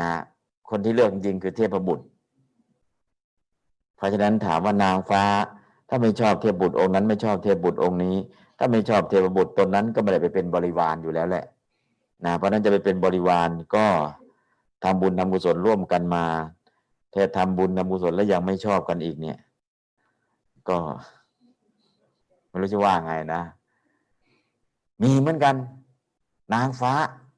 [0.08, 0.10] ะ
[0.70, 2.04] คนที่เลือกจริงคือเทพบุตร
[3.96, 5.22] เพราะฉะนั้นถามว่านางฟ้า
[5.88, 8.16] ถ้าไม่ชอบเทพบุตรองค์นั้น ไม่ชอบเทพบุตรองค์นี้
[8.58, 11.44] ถ้าไม่ชอบเทพบุตรตนนั้นก็ไม่ได้ไปเป็นบริวารอยู่แล้วแหละ
[12.24, 13.86] นะเพราะนั้นจะไปเป็นบริวารก็
[14.84, 16.24] ทำบุญทำกุศลร่วมกันมา
[17.10, 19.38] แท้ทำบุญทำกุศลแล้วยังไม่ชอบกันอีกเนี่ย
[20.68, 20.78] ก็
[22.48, 23.42] ไม่รู้จะว่าไงนะ
[25.02, 25.54] มีเหมือนกัน
[26.54, 26.92] นางฟ้า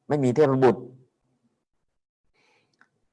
[0.08, 0.82] ไม่มีเทพบุตร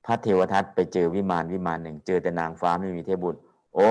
[0.05, 3.39] พระเทวทัตไปเจอวิมานวิมานหนึ่ง เจอแต่นางฟ้าไม่มีเทพบุตร
[3.75, 3.89] โอ้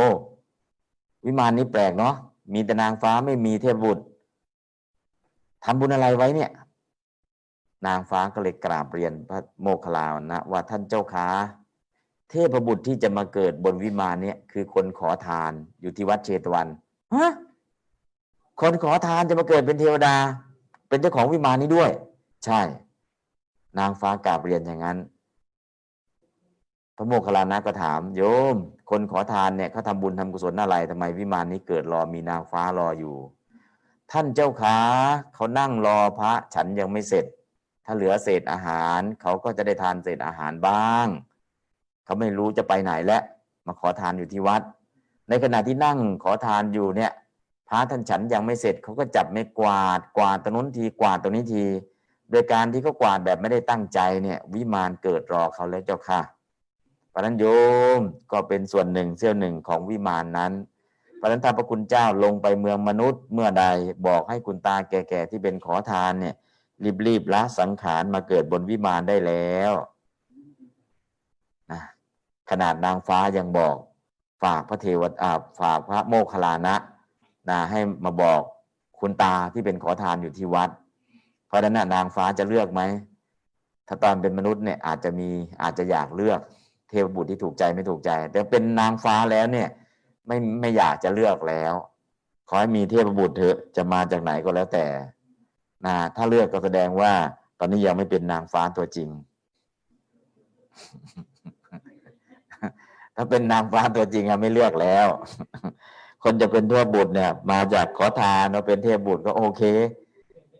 [1.24, 2.14] วิมานนี้แปลกเนาะ
[2.52, 4.02] มีแต่นางฟ้าไม่มีเทพบุตร
[5.64, 6.50] ทำบุญอะไรไว้เนี่ย
[7.86, 11.26] นางฟ้าก็เลยกราบเรียนพระโมคคัลลานะว่าท่านเจ้าค้า
[12.30, 16.66] เทพบุตรที่จะมาเกิดบนวิมานเนี่ยคือคนขอทานอยู่ที่วัดเชตวัน
[17.14, 17.32] ฮะ
[18.60, 20.14] คนขอทานจะมาเกิดเป็นเทวดา
[20.88, 21.90] เป็นเจ้าของวิมานนี้ด้วย
[22.44, 22.60] ใช่
[23.78, 24.98] นางฟ้ากราบเรียนอย่างนั้น
[26.96, 28.22] พระโมคคัลลานะก็ถาม โย
[28.54, 28.56] ม
[28.90, 33.16] คนขอทานเนี่ยเขาทำบุญทำกุศลอะไรทำไมวิมานนี้เกิดรอมีนางฟ้ารออยู่
[34.12, 34.76] ท่านเจ้าขา
[35.34, 37.24] เขานั่งรอพระ ฉันยังไม่เสร็จ
[37.84, 41.06] ถ้าเหลือเศษอาหาร เขาก็จะได้ทานเศษอาหารบ้าง
[42.04, 43.22] เขาไม่รู้จะไปไหนแล้ว
[43.66, 44.62] มาขอทานอยู่ที่วัด
[45.28, 47.12] ในขณะที่นั่งขอทานอยู่เนี่ย
[47.68, 51.66] พระท่านฉันยังไม่เสร็จเขาก็จับไม่กวาดกวาดตรงนู้นทีกวาดตรงนี้ที
[52.30, 56.20] โดยการที่เขากวาดแบบไม่ได้ตั้งใจเนี่ยวิมานเกิดรอเขาแล้วเจ้าค่ะ
[57.12, 57.44] พระนั้นโย
[57.98, 58.00] ม
[58.32, 60.52] ก็เป็นส่วนหนึ่งเสี้ยวหนึ่งของวิมานนั้น
[61.20, 63.64] พระนั้นถ้าพระคุณเจ้าลงไปเมืองมนุษย์เมื่อใด
[64.06, 66.34] บอกให้คุณตาแก่ๆที่เป็นขอทานเนี่ย
[67.06, 69.72] รีบๆละสังขารมาเกิดบนวิมานได้แล้ว
[71.72, 71.82] นะ
[72.50, 73.76] ขนาดนางฟ้ายังบอก
[74.42, 76.76] ฝากพระเทวดาฝากพระโมคคัลลานะ
[77.48, 78.40] นะให้มาบอก
[79.00, 80.70] คุณตาที่เป็นขอทานอยู่ที่วัด
[81.46, 82.82] เพราะฉะนั้นนะนางฟ้าจะเลือกไหม
[83.88, 85.28] ถ้าตอนเป็นมนุษย์เนี่ยอาจจะมี
[85.62, 86.40] อาจจะอยากเลือก
[86.90, 89.68] เทพบุตรที่ถูกใจไม่ถูกใจ แต่เป็นนางฟ้าแล้วเนี่ย
[90.26, 91.74] ไม่ไม่อยากจะเลือกแล้ว
[92.48, 94.86] ขอให้มีเทพบุตรเถอะจะมาจากไหนก็แล้วแต่
[95.86, 97.12] นะถ้าเลือกก็แสดงว่า
[97.58, 99.08] ตอนนี้ยังไม่เป็นนางฟ้าตัวจริง
[103.16, 105.06] ถ้าเป็นนางฟ้าตัวจริงอะไม่เลือกแล้ว
[106.22, 109.62] คนจะเป็นเทพบุตรเนี่ย มาจากขอทานเราเป็นเทพบุตรก็โอเค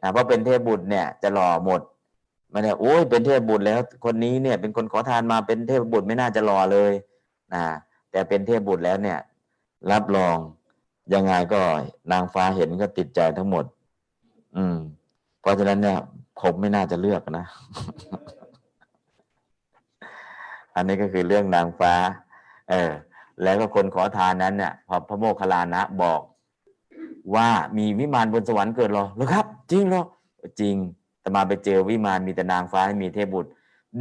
[0.03, 1.81] นะเพราะเป็นเทพบุตรเนี่ย จะหล่อหมด
[2.53, 6.93] มันเนี่ยโอ้ยเป็นเทพบุตรแล้ว คนนี้เนี่ยเป็นคนขอทานมาเป็นเทพบุตรไม่น่าจะหล่อเลย
[7.55, 7.65] นะ
[8.11, 9.19] แต่แต่เป็นเทพบุตรแล้วเนี่ย
[9.91, 10.37] รับรอง
[11.15, 11.61] ยังไงก็
[12.13, 13.65] นางฟ้าเห็นก็ติดใจทั้งหมด
[14.57, 14.77] อืม
[15.41, 15.99] เพราะฉะนั้นเนี่ย
[16.41, 17.47] ผมไม่น่าจะเลือกนะ
[20.75, 21.95] อันนี้ก็คือเรื่องนางฟ้า
[22.71, 22.91] เออ
[23.43, 26.21] แล้วก็คนขอทานนั้นเนี่ยพอพระโมคคัลลานะบอก
[27.35, 30.05] ว่ามีวิมานบนสวรรค์เกิดหรอหรอครับ จริงหรอ
[30.61, 30.77] จริง
[31.21, 33.51] แต่มาไปเจอวิมานมีแต่นางฟ้ามีเทพบุตร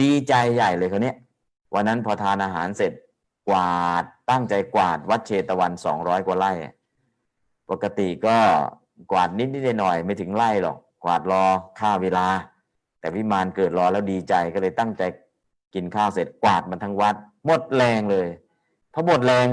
[0.01, 1.15] ดีใจใหญ่เลยคนนี้ย
[1.73, 2.93] วันนั้นพอทานอาหารเสร็จ
[3.49, 6.51] กวาดตั้งใจกวาดวัดเชตวันสองร้อยกว่าไร่
[7.69, 8.37] ปกติก็
[9.11, 11.43] กวาดนิดนิดหน่อยไม่ถึงไร่หรอกกวาดรอ
[11.79, 12.27] ค่าเวลา
[12.99, 15.03] แต่วิมานเกิดรอแล้วดีใจก็เลยตั้งใจ
[15.73, 17.15] กินข้าวเสร็จกวาดมันทั้งวัด
[17.45, 18.27] หมดแรงเลย
[18.99, 19.47] พอหมดแรง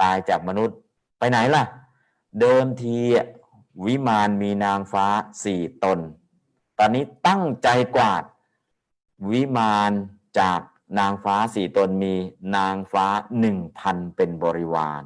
[0.00, 0.76] ตายจากมนุษย์
[1.18, 1.64] ไปไหนล่ะ
[2.40, 2.96] เดิมที
[3.84, 5.06] วิมานมีนางฟ้า
[5.44, 5.98] สี่ตน
[6.78, 8.22] ตอนนี้ตั้งใจกวาด
[9.30, 9.92] วิมาน
[10.40, 10.60] จาก
[10.98, 12.14] นางฟ้าสี่ตนมี
[12.56, 13.06] นางฟ้า
[13.40, 15.02] หนึ่งพันเป็นบริวาร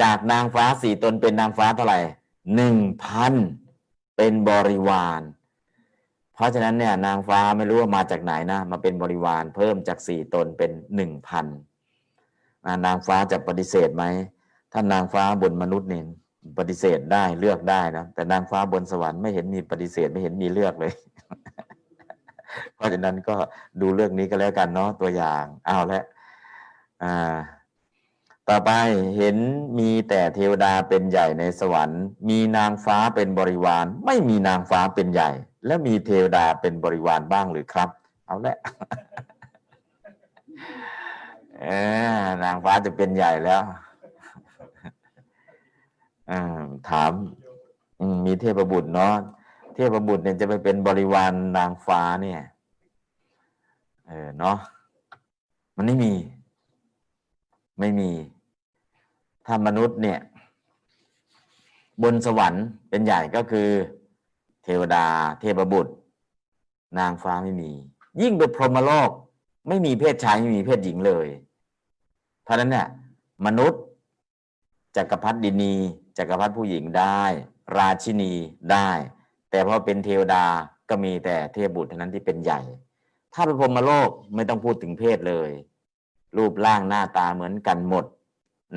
[0.00, 2.00] จากนางฟ้าสี่ตนเป็นนางฟ้าเท่าไหร่
[2.54, 3.34] หนึ่งพัน
[4.16, 5.22] เป็นบริวาร
[6.40, 11.46] ราะฉะนั้นเนี่ยนางฟ้าไม่รู้ว่ามาจากไหนนะมาเป็นบริวารเพิ่มจากสี่ตนเป็นหนึ่งพัน
[12.86, 14.04] นางฟ้าจะปฏิเสธไหม
[14.72, 16.04] ถ้านางฟ้าบนมนุษย์เนี่ย
[16.58, 20.92] ปฏิเสธได้เลือกได้นะแต่นางฟ้าบนสวรรค์ไม่เห็นมีปฏิเสธไม่เห็นมีเลือกเลย
[22.74, 23.36] เพราะฉะนั้นก็
[23.80, 26.04] ดูเรื่องนี้ก็แล้วกันเนาะตัวอย่างเอาละ
[27.02, 27.36] อ่า
[28.48, 28.70] ต่อไป
[29.16, 29.36] เห็น
[29.78, 35.30] มีแต่เทวดาเป็นใหญ่ในสวรรค์ มีนางฟ้าเป็นบริวาร ไม่มีนางฟ้าเป็นใหญ่
[35.66, 37.90] และมีเทวดาเป็นบริวารบ้างหรือครับ
[38.26, 38.56] เอาละ
[41.60, 41.66] เอ
[42.18, 43.62] อนางฟ้าจะเป็นใหญ่แล้ว
[46.88, 47.12] ถาม
[48.12, 49.14] มมีเทพบุตรเนาะ
[49.74, 52.40] เทพบุตรเนี่ยจะไปเป็นบริวารนางฟ้าเนี่ย
[54.06, 54.56] เออเนาะ
[55.76, 56.14] มันไม่มี
[57.80, 58.10] ไม่มี
[59.46, 60.18] ถ้ามนุษย์เนี่ย
[62.02, 63.68] บนสวรรค์เป็นใหญ่ก็คือ
[64.64, 65.06] เทวดา
[65.40, 65.92] เทพบุตร
[66.98, 67.70] นางฟ้าไม่มี
[68.22, 69.10] ยิ่งไปพรหมโลก
[69.68, 71.28] ไม่มีเพศชายไม่มีเพศหญิงเลย
[72.44, 72.86] เพราะนั้นเนี่ย
[73.46, 73.82] มนุษย์
[74.96, 75.74] จักรพรรดินี
[76.18, 77.22] จักรพรรดิผู้หญิงได้
[77.76, 78.32] ราชินี
[78.72, 78.88] ได้
[79.50, 80.44] แต่พอเป็นเทวดา
[80.88, 82.60] ก็มีแต่เทพบุตรเท่านั้นที่เป็นใหญ่
[83.34, 85.50] ถ้าเป็นพรหมโลกไม่ต้องพูดถึงเพศเลย
[86.36, 88.04] รูปร่างหน้าตาเหมือนกันหมด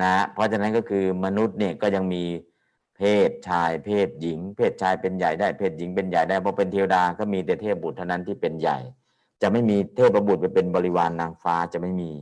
[0.02, 2.22] นะ เพราะฉะนั้นก็คือมนุษย์เนี่ยก็ยังมี
[3.28, 8.78] ศชายเพศหญิง เพศชายเป็นใหญ่ได้เพศหญิงเป็นใหญ่ได้เพราะเป็นเทวดาก็มีแต่เทพบุตรเท่านั้นที่เป็นใหญ่
[9.42, 12.12] จะไม่มีเทพบุตรไปเป็นบริวารนางฟ้าจะไม่มี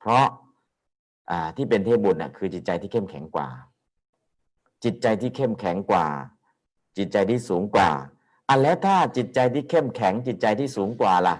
[0.00, 0.26] เพราะ
[1.56, 3.48] ที่เป็นเทพบุตรน่ะคือจิตใจที่เข้มแข็งกว่า
[4.84, 6.06] จิตใจที่เข้มแข็งกว่า
[6.96, 7.90] จิตใจที่สูงกว่า
[8.48, 11.36] อันแล้วถ้าจิตใจที่เข้มแข็งจิตใจที่สูงกว่าล่ะ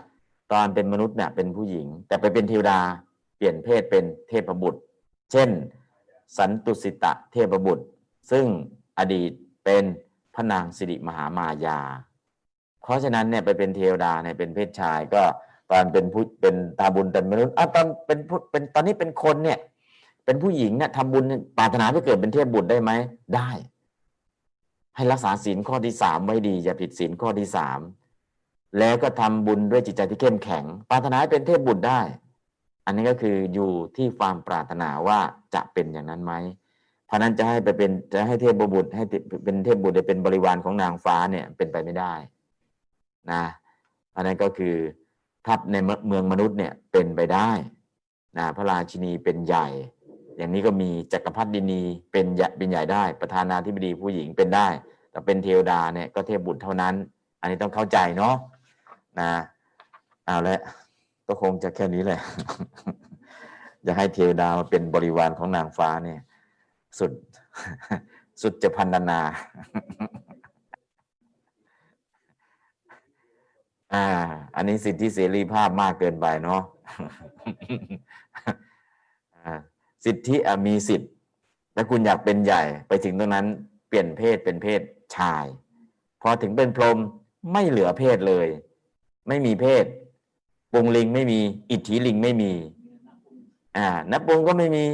[0.53, 2.81] ตอนเป็นมนุษย์เนี่ยเป็นผู้หญิง แต่ไปเป็นเทวดา
[3.36, 4.81] เปลี่ยนเพศเป็นเทพบุตร
[5.32, 5.51] เช่น
[6.36, 7.85] สันตุสิตะเทพบุตร
[8.31, 8.44] ซึ่ง
[8.99, 9.31] อดีต
[9.65, 9.85] เป็น
[10.35, 11.81] พระนางสิริมหามายา
[12.82, 15.23] เพราะฉะนั้นเนี่ยไปเป็นเทวดาเนี่ยเป็นเพศชายก็
[15.70, 19.59] ตอนเป็นผู้เป็นตาบุญแต่มนุษย์อะตอนเป็นผู้เป็นตอนนี้เป็นคนเนี่ย
[20.24, 21.24] เป็นผู้หญิงเนี่ยทำบุญ
[21.59, 22.90] ปรารถนาไปเกิดเป็นเทพบุตรได้ไหม
[23.35, 23.51] ได้
[24.97, 27.81] ให้รักษาศีลข้อที่สามไว้ดีอย่าผิดศีลข้อที่สาม
[28.78, 32.01] แล้วก็ทำบุญด้วยจิตใจที่เข้มแข็ง ปรารถนาให้เป็นเทพบุตรได้
[32.86, 35.19] อันนี้ก็คืออยู่ที่ความปรารถนาว่า
[35.55, 36.32] จะเป็นอย่างนั้นไหม
[37.12, 39.05] ราะนั้นจะให้ไปเป็นจะให้เทพบุตรให้
[39.44, 42.12] เป็นเทพบุตรเป็นบริวารของนางฟ้าเนี่ยเป็นไปไม่ได้
[43.30, 43.43] นะ
[44.16, 44.74] อันนั้นก็คือ
[45.47, 45.76] ถ้าใน
[46.06, 47.51] เมืองมนุษย์เนี่ยเป็นไปได้
[48.39, 49.66] นะพระราชินีเป็นใหญ่
[50.36, 51.82] อย่างนี้ก็มีจักรพรรดินี
[52.12, 54.68] เป็นใหญ่เป็นใหญ่ได้ ประธานาธิบดีผู้หญิงเป็นได้
[55.10, 56.94] แต่เป็นเทวดาเนี่ยก็เทพบุตรเท่านั้น
[57.40, 58.34] อันนี้ต้องเข้าใจเนาะ
[59.20, 59.30] นะ
[60.26, 60.60] เอาละ
[61.26, 62.20] ก็คงจะแค่นี้แหละ
[63.84, 66.20] อยากให้เทวดามาเป็นบริวารของนางฟ้าเนี่ย
[66.98, 67.12] สุด
[68.43, 69.20] สุดจะพันนานา
[73.94, 74.06] อ่า
[74.55, 76.62] อันนี้สิทธิเสรีภาพมากเกินไปเนาะ
[80.05, 80.36] สิทธิ
[80.66, 81.10] มีสิทธิ์
[81.74, 83.47] ถ้าคุณอยากเป็นใหญ่ไปถึงตรงนั้น
[83.89, 84.81] เปลี่ยนเพศเป็นเพศ
[85.16, 85.44] ชาย
[86.23, 86.98] พอถึงเป็นพรหม
[87.52, 88.48] ไม่เหลือเพศเลย
[89.28, 89.85] ไม่มีเพศ
[90.73, 91.40] ปุงลิงไม่มี
[91.70, 92.52] อิทธิลิงไม่มี
[93.77, 94.85] อ่านับปุงก็ไม่มี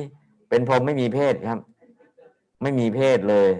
[0.48, 1.58] เป็นพรหมไม่มีเพศครับ
[2.62, 3.50] ไม่มีเพศเลย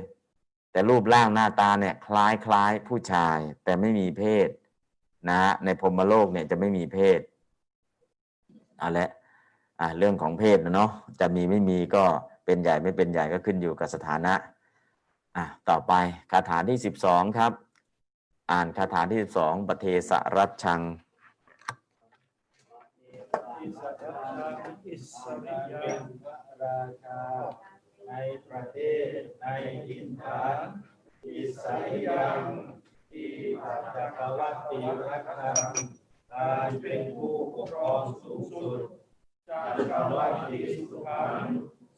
[0.73, 4.49] แต่รูปร่างหน้าตาเนี่ย คล้ายคล้ายผู้ชาย แต่ไม่มีเพศ
[5.29, 7.21] นะฮะในพรหมโลกเนี่ยจะไม่มีเพศ
[8.79, 9.11] เอาละ
[9.81, 12.05] อ่าเรื่องของเพศนะเนาะจะมีไม่มีก็
[12.45, 14.35] เป็นใหญ่ไม่เป็นใหญ่ก็ขึ้นอยู่กับสถานะ
[15.37, 15.93] อะต่อไป
[16.31, 17.53] คาถาที่สิบสองครับ
[18.51, 20.81] อ่านคาถาที่สิบสองปเทสรัชชัง
[25.13, 27.68] สริยังพระราชา
[28.09, 28.15] ใน
[28.49, 28.79] ประเท
[29.09, 29.11] ศ
[29.41, 29.47] ใน
[29.89, 30.59] ดินฐาน
[31.25, 32.39] อิสริยัง
[33.11, 33.31] ที่
[33.63, 34.79] ปัจจกวัตติ
[35.09, 35.75] รักขัง
[36.33, 38.79] การเป็นผู้ปกครองสูงสุด
[39.49, 39.61] จั
[39.91, 41.43] กรวรรดิสุขัง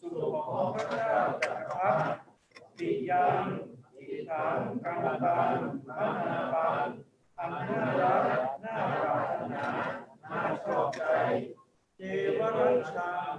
[0.01, 2.11] สุขของพระเจ้าจักรพรรดิ
[2.77, 3.43] ปิยัง
[3.97, 5.55] อิทังกังตัง
[5.87, 6.87] มนาปัง
[7.39, 8.23] อันน่ารัก
[8.65, 9.67] น่าปรารถนา
[10.25, 11.03] น่าชอบใจ
[11.97, 12.01] เท
[12.39, 13.33] วรัชชัง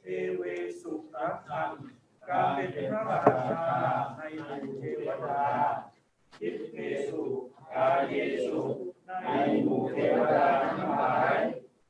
[0.00, 0.04] เท
[0.36, 0.42] เว
[0.80, 1.72] สุรักขัง
[2.30, 3.18] การเป็นพระรา
[3.50, 3.64] ชา
[4.16, 5.42] ในหมู่เทวดา
[6.38, 6.76] ทิพเก
[7.08, 7.22] สุ
[7.72, 8.12] กาเย
[8.44, 8.60] สุ
[9.22, 9.28] ใน
[9.64, 10.46] หมู่เทวดา
[10.76, 11.36] ทั้งหลาย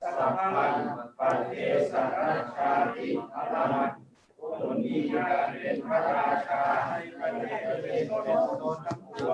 [0.00, 0.74] สัพพัง
[1.18, 1.52] ปัจเท
[1.90, 3.90] สราชาติอรหัน
[4.38, 4.40] ค
[4.74, 8.22] นมีการเป็นพระราชาในประเทศเป็นต้น
[8.60, 9.30] ต้นทั้งปว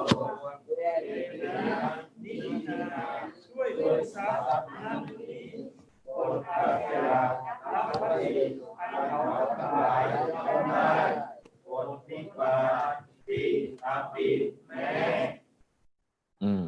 [0.54, 1.56] งเดชนา
[2.22, 2.34] นิ
[2.68, 3.06] นา
[3.44, 4.28] ช่วยเหลือทรั
[4.60, 5.46] พย์นั้นนี้
[6.06, 7.02] คนอาเกียน
[7.72, 8.28] รับปฏิ
[8.76, 9.20] ให้เขา
[9.58, 10.90] ทั้งหลายเป็นได้
[11.66, 12.54] คนนิบา
[13.26, 13.46] ที่
[13.84, 14.28] อาปิ
[14.68, 14.88] แม้
[16.42, 16.64] อืม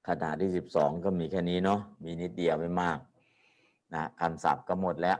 [0.11, 2.99] าถาที่สิบสองก็มีแค่นี้เนาะมีนิดเดียวไม่มาก
[3.93, 5.19] นะคำศัพท์ก็หมดแล้ว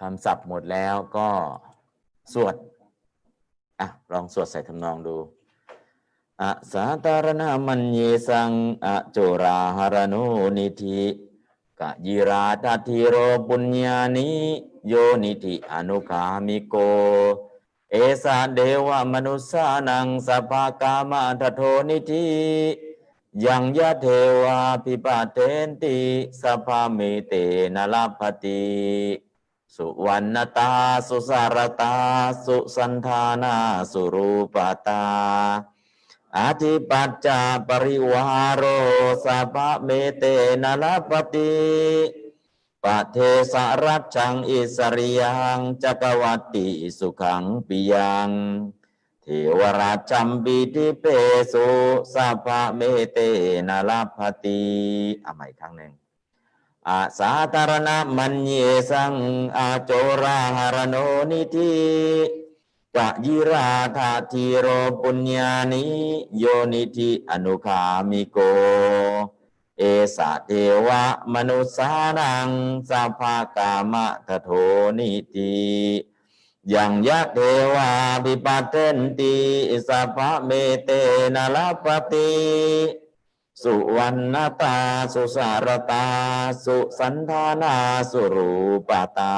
[0.00, 1.28] คำศัพท์หมดแล้วก็
[2.32, 2.54] สวด
[3.80, 5.16] อะลองสวดใส่ทำนองดู
[6.40, 8.50] อะสาตารณมันเยสัง
[8.84, 10.14] อะโจราหารโน
[10.58, 11.00] นิธิ
[11.80, 13.16] กะยิราทัติโร
[13.48, 14.30] ปุญญานิ
[14.88, 14.92] โย
[15.24, 16.74] นิธิอนุกามิโก
[17.90, 22.28] เอสาเดวะมนุสานังสภากามาทโทนิธิ
[23.44, 24.06] ยังยะเท
[24.42, 25.98] วาปิปะเทนติ
[26.42, 27.34] สภาเมเต
[27.74, 28.64] นลาภติ
[29.74, 30.72] สุวรรณตา
[31.08, 31.96] สุสารตา
[32.44, 33.54] สุสันธานา
[33.92, 34.56] สุรูป
[34.86, 35.04] ตา
[36.36, 38.62] อาทิปัจจาปริวารโร
[39.24, 39.88] สัพพะเม
[40.18, 40.24] เต
[40.62, 41.54] นลปติ
[42.84, 43.18] ปะเท
[43.52, 48.30] สารัจจังอิสริยังจักวัติสุขังปิยัง
[49.22, 49.26] เท
[49.58, 51.04] วราชัมปิติเป
[51.52, 51.66] สุ
[52.12, 52.80] สัพพะเม
[53.12, 53.18] เต
[53.68, 54.62] นาลปติ
[55.22, 55.92] เอาใหม่อีกครั้งหนึ่ง
[56.88, 58.52] อาสาธารณมันเย
[58.90, 59.14] สัง
[59.56, 59.90] อาโจ
[60.22, 60.96] ราหารโน
[61.30, 61.74] นิธิ
[62.96, 64.66] กะยิราธาทีโร
[65.02, 65.84] ปุญญานิ
[66.38, 67.80] โยนิธิอนุคา
[68.10, 68.38] มิโก
[69.78, 69.82] เอ
[70.16, 70.50] สะเท
[70.86, 72.48] วะมนุสานัง
[72.88, 74.50] สัพพากามะทโท
[74.98, 75.54] นิติ
[76.74, 77.38] ยังยังเท
[77.74, 77.90] วา
[78.24, 79.36] ภิปัตเถนติ
[79.88, 80.50] สัพพเม
[80.84, 80.90] เต
[81.34, 82.32] นะลัพภติ
[83.62, 84.76] สุวัณณตา
[85.14, 86.06] สุสรตา
[86.64, 87.74] สุสัณฐานา
[88.10, 88.52] สุรู
[88.88, 89.36] ปตา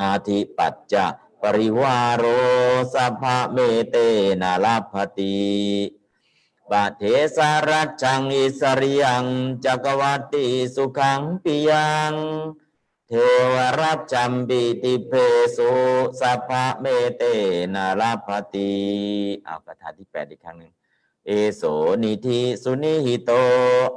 [0.00, 1.06] อาธิปัจจะ
[1.42, 2.24] ปริวาโร
[2.94, 3.22] สัพพ
[3.52, 3.58] เม
[3.90, 3.96] เต
[4.40, 5.38] นะลัพภติ
[6.70, 7.02] ปะเท
[7.36, 9.24] สะรัชชังอิสสริยัง
[9.64, 12.14] จักกวัตติสุขังปิยัง
[13.08, 13.12] เท
[13.52, 15.12] วรัจจัมปิติเพ
[15.56, 15.70] สุ
[16.20, 16.86] สัพพะเม
[17.16, 17.22] เต
[17.74, 18.72] นะลาภติ
[19.44, 20.72] เอาคาถาที่แปดอีกครั้งหนึ่ง
[21.26, 21.62] เอโส
[22.02, 23.30] นิธิสุนิหิโต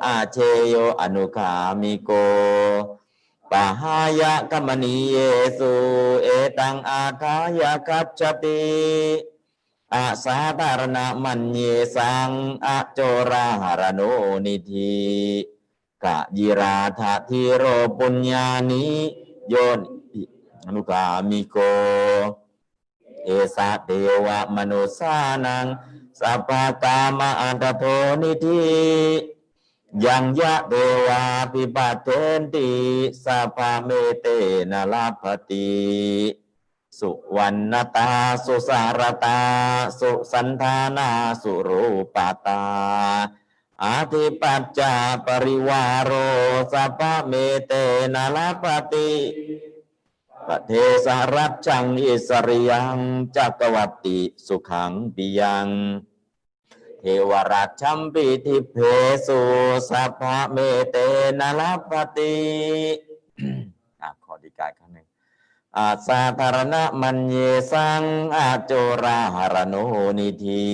[0.06, 0.38] อาเช
[0.68, 2.12] โยอนุขามิโก
[3.52, 5.18] ปะหายะกัมมณีเย
[5.58, 5.74] สุ
[6.24, 6.28] เอ
[6.60, 8.62] ตังอาคายะคัจจติ
[9.96, 11.60] อาสาธารณมันเย
[11.96, 12.30] สัง
[12.66, 13.00] อโจ
[13.32, 14.02] ราหารโน
[14.46, 14.98] นิธิ
[16.04, 17.64] กะยิราธาทิโร
[17.98, 18.88] ปุญญานิ
[19.50, 19.80] โยน
[20.66, 21.58] อนุกามิโก
[23.24, 23.90] เอสะเท
[24.26, 25.16] วะมนุสา
[25.46, 25.66] นัง
[26.20, 26.50] สัพพ
[26.84, 27.84] กามะอันตโท
[28.22, 28.64] นิธิ
[30.06, 30.74] ยังยะเท
[31.08, 32.10] วาปิปัตเท
[32.40, 32.70] นติ
[33.24, 33.90] สัพพเม
[34.22, 34.28] เต
[34.72, 35.70] นะลาภติ
[37.00, 38.12] สุวรรณตา
[38.46, 39.40] สุสารตา
[40.00, 41.10] สุสัณฐานา
[41.42, 41.84] สุรู
[42.16, 42.64] ปตา
[43.84, 44.94] อาธิปัจจะ
[45.26, 46.12] ปริวาโร
[46.74, 47.34] สัพพเม
[47.68, 47.74] เต
[48.14, 48.64] นะลัพภ
[48.94, 49.12] ติ
[50.48, 50.72] ปะเท
[51.06, 52.98] สะรัชชังอิสสริยัง
[53.36, 55.68] จักกวัตติสุขังปิยัง
[57.00, 58.78] เทวรัชชัมปิทิพเพ
[59.26, 59.40] สุ
[59.90, 60.22] สัพพ
[60.52, 60.58] เม
[60.90, 60.96] เต
[61.40, 62.38] นะลัพภติ
[64.02, 65.08] อะขอดีกายครั้งหนึ่ง
[65.78, 67.36] อาสาธารณมันเย
[67.72, 68.04] สัง
[68.38, 68.74] อาโจ
[69.04, 69.76] ราหารโน
[70.20, 70.68] นิธิ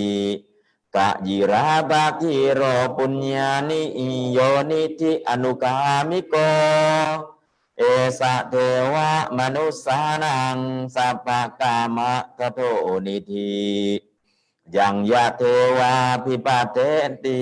[0.96, 2.62] กะยิราบาคิโร
[2.98, 3.82] ปุญญานิ
[4.32, 4.40] โย
[4.72, 5.76] นิธิอนุกา
[6.10, 6.36] มิโก
[7.78, 7.82] เอ
[8.20, 8.56] สะเท
[8.94, 10.58] วะมนุสานัง
[10.96, 12.60] สัพพะกามะทโท
[13.08, 13.54] นิธิ
[14.78, 15.44] ยังยะเท
[15.78, 15.94] วา
[16.24, 16.78] พิปาเท
[17.10, 17.42] นติ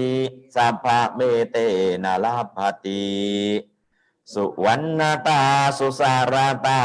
[0.55, 1.19] สัพพะเม
[1.51, 1.57] เต
[2.03, 3.05] นะลาภติ
[4.33, 5.41] สุวรรณตา
[5.77, 6.35] สุสาร
[6.65, 6.79] ตา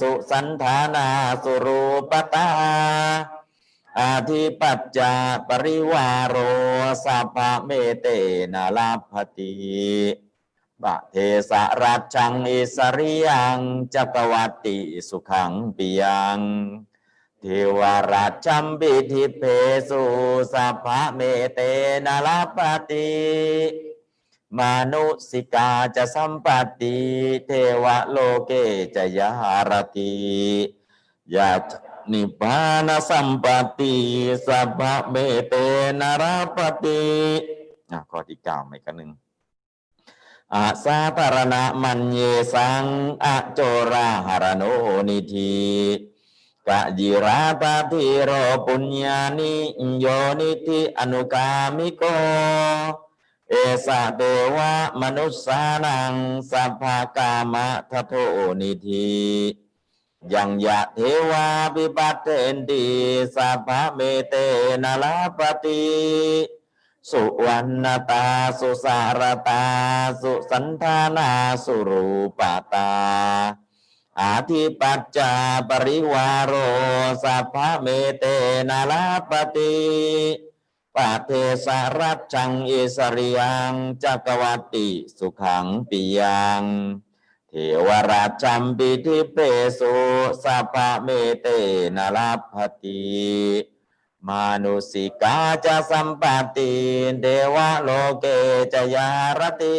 [0.00, 1.06] สุสันธานา
[1.44, 2.48] สุรูปตา
[3.98, 5.14] อาทิปัจจา
[5.48, 6.36] ปริวารโร
[7.04, 7.70] สัพพเม
[8.00, 8.06] เต
[8.52, 9.54] นะลาภติ
[10.82, 11.16] บะเท
[11.50, 13.58] สะรัจจังอิสริยัง
[13.94, 16.40] จักวัติสุขังปิยัง
[17.40, 17.44] เท
[17.78, 17.80] ว
[18.12, 19.42] ราชัมปิทิเพ
[19.88, 20.02] สุ
[20.52, 21.20] สัพพเม
[21.54, 21.60] เต
[22.06, 22.58] นะลาภ
[22.90, 23.08] ติ
[24.56, 24.60] ม
[24.92, 26.46] นุสิกาจะสัมป
[26.80, 26.96] ติ
[27.46, 27.50] เท
[27.84, 28.50] วโลเก
[28.94, 29.30] จะยา
[29.68, 30.12] รติ
[31.34, 31.50] ยา
[32.12, 33.46] นิพพานสัมป
[33.78, 33.94] ติ
[34.46, 34.80] สัพ
[35.10, 35.14] เม
[35.48, 35.54] เต
[36.00, 37.02] นะราปติ
[37.90, 39.10] อะข้อที่เก้าไม่กันหนึ่ง
[40.54, 42.18] อาสาธารณะมันเย
[42.54, 42.84] สัง
[43.24, 43.60] อโจ
[43.92, 44.62] ราหารโน
[45.08, 45.56] นิธี
[46.68, 48.30] กะยิราตาทิโร
[48.66, 49.54] ปุญญานิ
[50.00, 50.06] โย
[50.40, 52.02] นิธิอนุกามิโก
[53.50, 53.54] เอ
[53.86, 54.22] สะเด
[54.56, 54.72] วะ
[55.02, 56.14] มนุษสานัง
[56.50, 58.12] สัพพากามะทะโท
[58.60, 59.08] นิธี
[60.34, 60.98] ยังยะเท
[61.30, 62.84] วาปิปัตเทนติ
[63.34, 64.34] สัพพะเมเต
[64.82, 65.84] นะลาปติ
[67.10, 68.26] สุวรรณตา
[68.60, 69.64] สุสารตา
[70.22, 71.30] สุสันธานา
[71.64, 72.06] สุรู
[72.38, 72.40] ป
[72.72, 72.92] ตา
[74.20, 75.32] อาทิปัจจา
[75.68, 76.52] ปริวารโร
[77.22, 77.86] สัพพะเม
[78.18, 78.24] เต
[78.68, 79.74] นะลาปติ
[80.98, 81.30] ปาเท
[81.66, 83.72] สารัจังอิสริยัง
[84.02, 84.88] จักวัติ
[85.18, 86.62] สุขังปิยัง
[87.48, 87.52] เท
[87.86, 89.38] วราชัมปิทิเป
[89.78, 89.94] สุ
[90.42, 91.08] สัพพเม
[91.40, 91.46] เต
[91.96, 93.02] นะลาภติ
[94.26, 96.22] มานุสิกาจะสัมป
[96.56, 96.72] ติ
[97.20, 98.26] เดวะโลเก
[98.72, 99.08] จะยา
[99.38, 99.78] รติ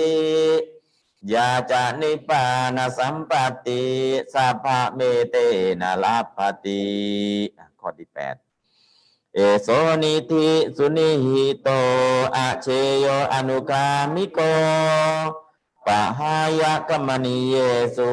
[1.33, 3.31] ยาจะนิพานสัมป
[3.65, 3.83] ติ
[4.33, 4.65] สัพพ
[4.95, 5.35] เมเต
[5.81, 6.83] นะลาภติ
[7.79, 8.35] ข้อที่แปด
[9.35, 9.67] เอโส
[10.03, 11.69] นิธิสุนิหิโต
[12.35, 12.67] อาเช
[13.01, 14.39] โยอนุกามิโก
[15.85, 17.55] ปะหายะกมณีเย
[17.95, 18.11] สุ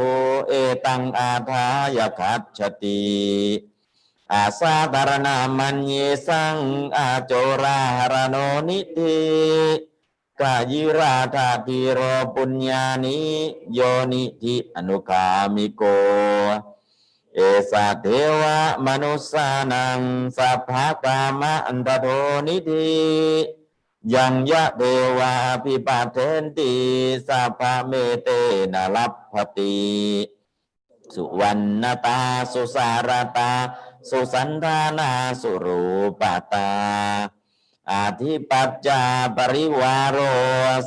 [0.48, 0.52] เอ
[0.84, 1.64] ตังอาทา
[1.96, 3.04] ยคัจฉติ
[4.32, 5.92] อาสาธารณามันเย
[6.26, 6.56] สัง
[6.96, 7.32] อาโจ
[7.62, 8.36] ราหรโน
[8.68, 9.18] นิธิ
[10.40, 12.00] กายิราธาติโร
[12.34, 13.18] ปุญญานิ
[13.74, 13.80] โย
[14.12, 15.82] นิธิอนุกามิโก
[17.36, 18.06] เอสะเท
[18.40, 20.00] วะมนุสานัง
[20.36, 22.06] สัพพะกามะอันตโท
[22.48, 22.96] นิธิ
[24.14, 24.82] ยังยะเท
[25.18, 25.32] วา
[25.64, 26.72] พิปัตเทนติ
[27.28, 27.92] สัพพะเม
[28.22, 28.28] เต
[28.72, 29.76] นะลัพพติ
[31.14, 32.20] สุวรรณตา
[32.52, 33.52] สุสารตา
[34.08, 35.10] สุสันธานา
[35.42, 35.84] สุรู
[36.20, 36.22] ป
[36.52, 36.70] ตา
[37.90, 39.02] อาทิปัจจา
[39.36, 40.18] ปริวารโร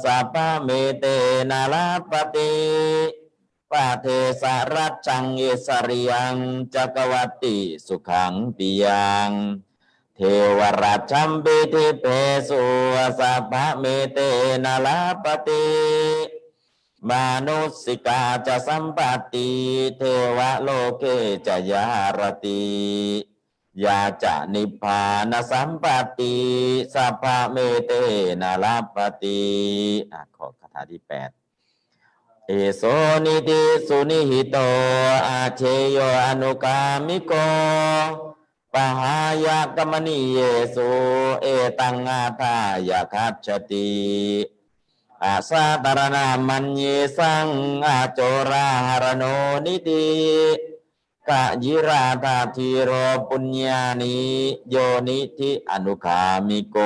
[0.04, 0.70] สัพพะเม
[1.00, 1.06] เต
[1.50, 2.54] นะลัพพติ
[3.72, 4.08] ปาเท
[4.42, 6.36] สารัจจังเอสริยัง
[6.74, 9.32] จักวัติสุขังปิยัง
[10.16, 10.20] เท
[10.58, 12.06] วราชัมปิทิเพ
[12.50, 12.62] สุ
[13.20, 14.20] สัพพะเมเต
[14.64, 15.68] นะลาปติ
[17.10, 17.12] ม
[17.48, 19.00] นุสิกาจะสัมป
[19.34, 19.50] ติ
[19.98, 20.02] เท
[20.38, 21.04] วโลเก
[21.48, 21.86] จะยา
[22.18, 22.64] รติ
[23.84, 25.86] ยาจะนิพพานสัมป
[26.20, 26.36] ติ
[26.94, 27.92] สัพพะเมเต
[28.42, 29.42] นะลาปติ
[30.36, 31.30] ขอคาถาที่แปด
[32.52, 32.84] เอโส
[33.26, 34.58] นิติสุนิหิโต
[35.28, 35.62] อาเช
[35.92, 37.32] โยอนุกามิโก
[38.74, 40.38] ปหายะกมณีเย
[40.76, 40.90] สุ
[41.42, 41.48] เอ
[41.80, 42.56] ตังอาทา
[42.90, 43.92] ยาคัจฉติ
[45.24, 46.84] อาสาตรนามันเย
[47.18, 47.48] สัง
[47.88, 48.20] อาโจ
[48.50, 49.24] ราหรโน
[49.66, 50.08] นิติ
[51.30, 52.92] กะยิราธาทีโร
[53.30, 54.18] ปุญญานิ
[54.70, 54.76] โย
[55.08, 56.78] นิธิอนุคามิโก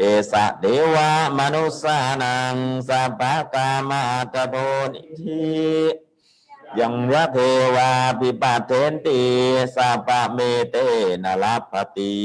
[0.00, 2.56] เอสะเดวะมนุสานัง
[2.88, 4.02] สัพพะกามา
[4.32, 4.54] ตโพ
[4.92, 5.48] นิธิ
[6.78, 7.38] ยังยะเท
[7.76, 9.20] วาปิปัตเทนติ
[9.76, 10.38] สัพพะเม
[10.70, 10.76] เต
[11.24, 12.16] นะลัพพติ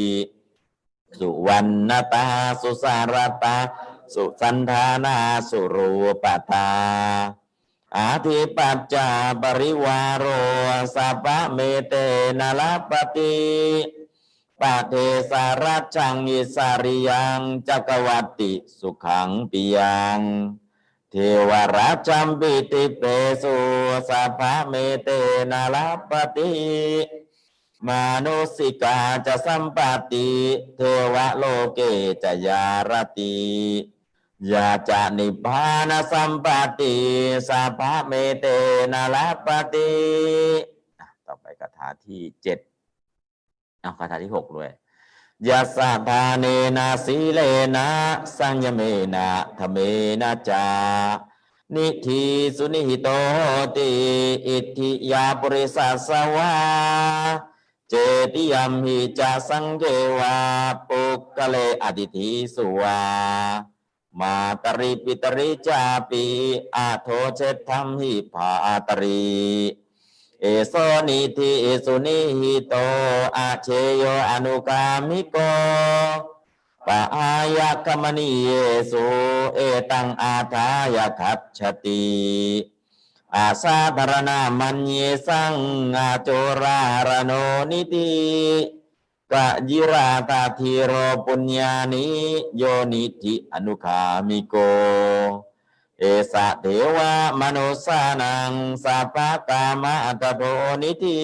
[1.19, 2.25] สุวรรณตา
[2.61, 3.57] สุสารตา
[4.13, 5.15] สุสันธานา
[5.49, 5.91] สุรู
[6.23, 6.69] ปตา
[7.95, 9.09] อาทิปัจจา
[9.41, 10.25] ปริวารโร
[10.95, 11.93] สัพพะเมเต
[12.39, 13.33] นะลัพพติ
[14.64, 14.95] ปาเท
[15.31, 20.19] สารัจจังอิสาริยังจักวัติสุขังปิยัง
[21.11, 21.15] เท
[21.49, 23.03] วราชัมปิติเป
[23.41, 23.56] สุ
[24.10, 24.73] สัพพะเม
[25.03, 25.10] เต
[25.52, 26.52] นะลัพภติ
[27.88, 29.77] มานุสสิกาจะสัมปัต
[30.11, 30.30] ติ
[30.76, 30.81] เท
[31.14, 31.80] วโลเก
[32.23, 33.38] จะยารติ
[34.52, 36.47] ยาจะนิพพานสัมปัต
[36.80, 36.95] ติ
[37.48, 38.45] สัพพะเมเต
[38.94, 39.91] นะลัพภติ
[41.26, 42.60] ต่อไปคาถาที่เจ็ด
[43.84, 44.72] เอาคาถาที่หกด้วย
[45.47, 46.45] ยัสสะทาเน
[46.77, 47.39] นะสีเล
[47.76, 47.88] นะ
[48.38, 48.81] สัญญเม
[49.15, 49.27] นะ
[49.59, 49.77] ทเม
[50.22, 50.65] นะจะ
[51.76, 52.23] นิธิ
[52.57, 53.07] สุนิหิโตโห
[53.76, 53.89] ติ
[54.47, 56.53] อิตถิยาปุริสัสสวา
[57.89, 57.93] เจ
[58.34, 59.84] ติยัมหิจะสังเฆ
[60.18, 60.35] วา
[60.89, 63.01] ปุคคะเลอติถีสุวา
[64.19, 66.26] มาตริปิตริจาปิ
[66.76, 69.23] อะโถเชฏฐัมหิภาตริ
[70.45, 70.73] เอโส
[71.07, 71.51] นิธิ
[71.85, 72.73] สุนิหิโต
[73.37, 73.67] อะเชย
[73.97, 75.35] โยอนุกามิโก
[76.87, 78.49] ปะอายะคมณีเย
[78.91, 79.05] สุ
[79.55, 79.59] เอ
[79.91, 82.05] ตังอาทายะคัจฉติ
[83.35, 84.93] อาสาธารณามันเย
[85.27, 85.55] สัง
[85.97, 86.29] อาโจ
[86.61, 87.31] รารโน
[87.71, 88.11] นิติ
[89.31, 90.91] กะยิราตาธิโร
[91.25, 92.07] ปุญญานิ
[92.57, 92.63] โย
[92.93, 94.55] นิธิอนุคามิโก
[96.05, 98.53] เอสะเทวะมนุสานัง
[98.84, 100.41] สัพพะกามะอัตโพ
[100.84, 101.21] นิธิ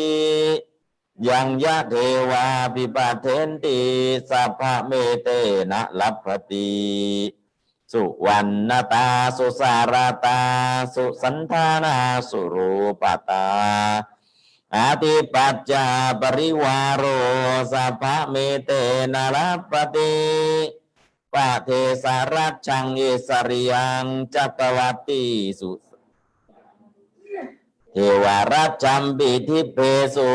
[1.28, 1.96] ยังยะเท
[2.32, 3.80] วาปิปะเทนติ
[4.30, 4.92] สัพพะเม
[5.24, 5.30] เต
[5.72, 6.72] นะลัพพติ
[7.92, 9.08] สุวรรณตา
[9.38, 9.96] สุสาร
[10.26, 10.40] ตา
[10.96, 11.96] สุสันธานา
[12.30, 13.48] สุรูปตา
[14.74, 15.86] อาติปัจจา
[16.22, 17.04] ปริวารโร
[17.74, 18.36] สัพพะเม
[18.66, 18.72] เต
[19.14, 21.70] นะลัพพติะเท
[22.04, 25.26] สารัจชังเอสริยังจัตวัติ
[25.60, 25.72] สุ
[27.92, 29.78] เทวรัจจัมปิทิเพ
[30.16, 30.28] สุ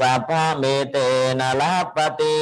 [0.00, 0.96] สัพพะเมเต
[1.40, 2.38] นะลาปติ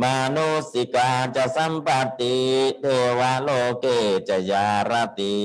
[0.00, 0.02] ม
[0.34, 1.88] นุสิกาจะสัมป
[2.20, 2.36] ติ
[2.80, 2.84] เท
[3.18, 3.48] วโล
[3.80, 3.84] เก
[4.28, 5.38] จะยารติ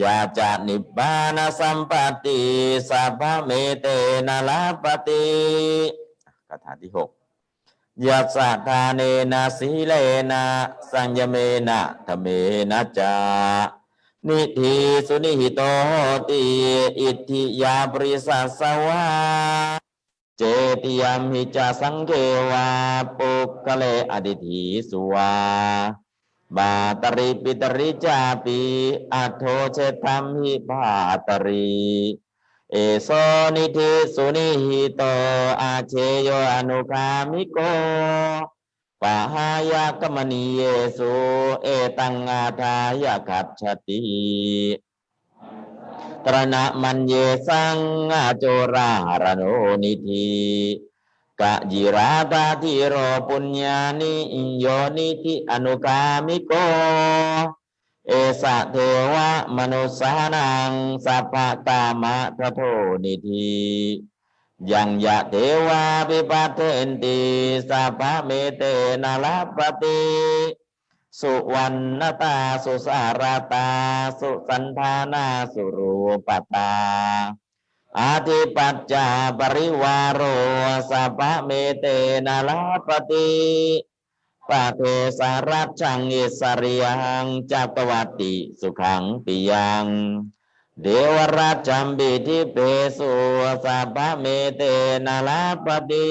[0.00, 1.92] ยาจะนิบานสัมป
[2.24, 2.40] ติ
[2.88, 3.50] สัพพะเม
[3.80, 3.86] เต
[4.26, 5.24] นะลาปติ
[6.48, 7.10] คาถาที่หก
[8.04, 9.00] ยัสสะทาเน
[9.32, 9.92] นะสีเล
[10.30, 10.44] นะ
[10.90, 11.36] สัญญเม
[11.68, 12.26] นะธเม
[12.70, 13.14] นะจา
[14.26, 14.74] นิธิ
[15.06, 15.90] สุนิหิโตโห
[16.28, 16.42] ติ
[17.00, 19.04] อิทธิยาปริสัสสวา
[20.36, 20.42] เจ
[20.82, 22.12] ติยามหิจาสังเก
[22.50, 22.68] วา
[23.18, 25.34] ปุกกะเลอดิธีสุวา
[26.56, 28.60] บาตริปิตริจาปิ
[29.12, 29.42] อัทโท
[29.74, 30.86] เชตัมหิบา
[31.28, 32.25] ตริ
[32.72, 33.08] เอโซ
[33.56, 35.02] นิธิสุนิหิโต
[35.62, 35.94] อาเช
[36.24, 37.58] โยอนุคามิโก
[39.02, 40.60] ปะหายากมณีเย
[40.98, 41.12] สุ
[41.62, 41.68] เอ
[41.98, 44.00] ตังอาทายคัจฉติ
[46.24, 47.14] ตระนะมันเย
[47.48, 47.78] สัง
[48.12, 48.44] อาโจ
[48.74, 49.42] ราหรโน
[49.82, 50.28] นิธิ
[51.40, 52.94] กะยิราตาทิโร
[53.28, 54.14] ปุญญานิ
[54.60, 54.66] โย
[54.96, 56.52] นิธิอนุคามิโก
[58.08, 58.12] เอ
[58.42, 58.76] สะเท
[59.12, 60.72] วะมนุสานัง
[61.04, 62.60] สัพพะกามะทะโท
[63.04, 63.54] นิธี
[64.72, 65.34] ยังยะเท
[65.68, 67.18] วาปิปัตเทนติ
[67.68, 68.62] สัพพะเมเต
[69.02, 70.00] นะลาปติ
[71.20, 73.22] สุวรรณตาสุสาร
[73.52, 73.68] ตา
[74.20, 75.96] สุสันธานาสุรู
[76.26, 76.72] ปตา
[77.98, 79.06] อาทิปัจจา
[79.38, 80.22] ปริวารโร
[80.90, 81.50] สัพพะเม
[81.80, 81.86] เต
[82.26, 83.30] นะลาปติ
[84.48, 84.82] ปะเท
[85.18, 86.94] สารัจชังอิสริยั
[87.24, 89.86] งจัตวัติสุขังปิยัง
[90.82, 92.56] เดวราชัมบิทิเป
[92.98, 93.10] สุ
[93.64, 94.62] สัพเมเต
[95.06, 96.10] นะลาปติ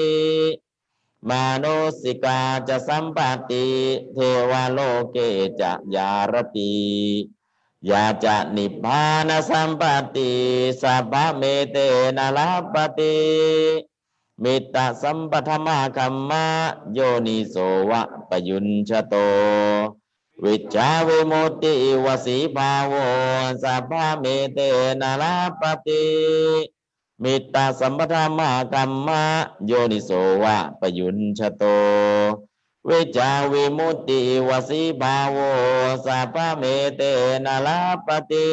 [1.28, 3.18] มานุสิกาจะสัมป
[3.50, 3.66] ติ
[4.14, 4.18] เท
[4.50, 4.78] วโล
[5.10, 5.16] เก
[5.60, 6.76] จะยารติ
[7.90, 9.82] ยาจะนิพพานสัมป
[10.16, 10.32] ติ
[10.82, 11.76] สัพเมเต
[12.16, 13.16] นะลาปติ
[14.42, 16.46] มิตตสัมปทมาคัมมะ
[16.94, 17.56] โยนิโส
[17.90, 19.14] วะปยุญชโต
[20.44, 22.92] วิชชาวิมุตติวสีภาโว
[23.62, 24.58] สัพพะเมเต
[25.00, 26.06] นะลัพภะติ
[27.22, 29.22] มิตตสัมปทมาคัมมะ
[29.66, 30.10] โยนิโส
[30.42, 31.62] วะปยุญชโต
[32.88, 35.36] วิชชาวิมุตติวสีภาโว
[36.06, 36.64] สัพพะเม
[36.96, 37.02] เต
[37.44, 38.48] นะลัพภะติ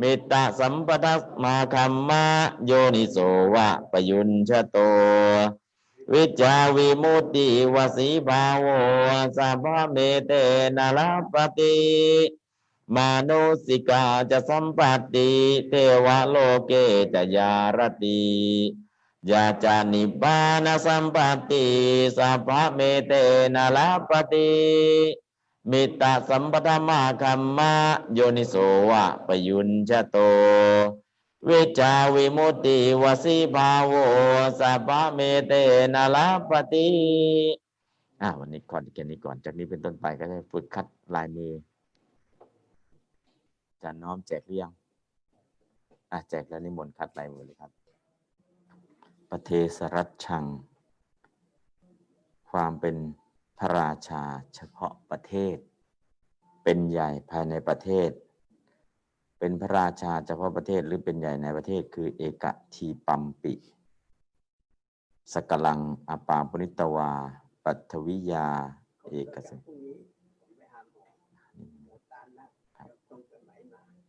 [0.00, 2.24] มิตตสัมปทมาคัมมะ
[2.66, 3.16] โยนิโส
[3.54, 4.76] วะปยุญชะโต
[6.12, 8.66] วิจาวิมุตติวสีภาโว
[9.36, 9.96] สัพพะเม
[10.26, 10.32] เต
[10.76, 11.76] นะลาปติ
[12.94, 14.80] มานุสิกาจะสัมป
[15.14, 15.30] ติ
[15.68, 15.72] เท
[16.04, 16.36] วโล
[16.66, 16.72] เก
[17.14, 18.22] จะยารติ
[19.30, 21.16] ยาจานิบานสัมป
[21.50, 21.64] ติ
[22.16, 23.12] สัพพะเมเต
[23.54, 24.50] นะลาปติ
[25.70, 27.72] มิตตสัมปทมาคัมมะ
[28.14, 28.54] โยนิโส
[28.88, 30.16] วะปยุญชะโต
[31.48, 33.92] วิจาวิมุตติวสีภาโว
[34.58, 35.52] สัพเมเต
[35.94, 36.88] นลาปติ
[38.20, 41.52] อ่าวันนี้ก่อนแค่นี้ก่อน จากนี้เป็นต้นไปก็จะฝึกคัดลายมือ
[43.82, 44.72] จาน้อมแจกหรือยัง
[46.12, 47.70] อะแจกแล้วนิมนต์คัดลายมือเลยครับ
[49.30, 50.44] ประเทศรัชชัง
[52.50, 52.96] ความเป็น
[53.62, 54.22] ระราชา
[54.54, 55.56] เฉพาะประเทศ
[56.64, 58.10] เป็นใหญ่ภายในประเทศ
[59.38, 62.44] เป็นพระราชาเฉพาะประเทศหรือเป็นใหญ่ในประเทศคือเอก
[62.74, 63.54] ทีปัมปิ
[65.32, 67.12] สกลังอปาปนิตวา
[67.64, 68.48] ปัทวิยา
[69.10, 69.50] เอกส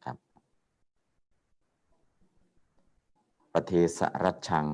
[0.03, 0.17] ครับ
[3.53, 4.67] ประเทศรัชชัง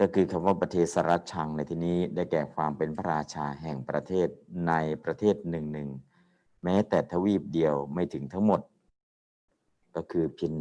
[0.00, 4.28] ก็คือคำว่าประเทศรัชชังในที่นี้ได้แก่ความเป็นพระราชาแห่งประเทศ
[4.68, 4.72] ใน
[5.04, 5.88] ประเทศหนึ่งหนึ่ง
[6.64, 8.60] แม้แต่ทวีปเดียวไม่ถึงทั้งหมด
[9.94, 10.52] ก็คือเพียง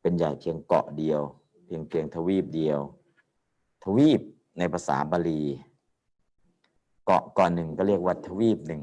[0.00, 1.20] เป็นเป็นใหญ่เพียงเกาะเดียว
[1.66, 2.78] เพียงเพียงทวีปเดียว
[3.84, 4.20] ทวีป
[4.58, 5.42] ในภาษาบาลี
[7.04, 8.82] เกาะเกาะหนึ่งก็เรียกว่าทวีปหนึ่ง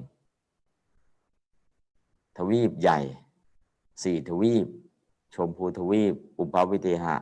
[2.38, 3.00] ทวีปใหญ่
[4.04, 4.68] สี่ทวีป
[5.36, 7.16] ชมพูทวีป อุปาวิเทหะ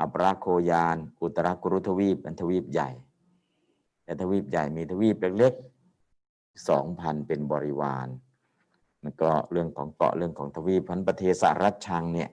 [0.00, 2.90] อัปราโคยาน อุตรกุรุทวีปเป็นทวีปใหญ่
[4.04, 8.08] แต่ทวีปใหญ่มีทวีปเล็กๆสองพันเป็นบริวาร
[9.02, 12.30] แล้วก็เรื่องของเกาะเรื่องของทวีปพันประเทศรัชชังเนี่ย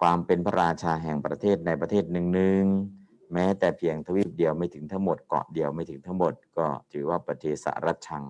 [0.00, 2.64] ความเป็นพระราชาแห่งประเทศในประเทศหนึ่งหนึ่ง
[3.32, 8.24] แม้แต่เพียงทวีปเดียวไม่ถึงทั้งหมดเกาะเดียวไม่ถึงทั้งหมด ก็ถือว่าประเทศรัชชัง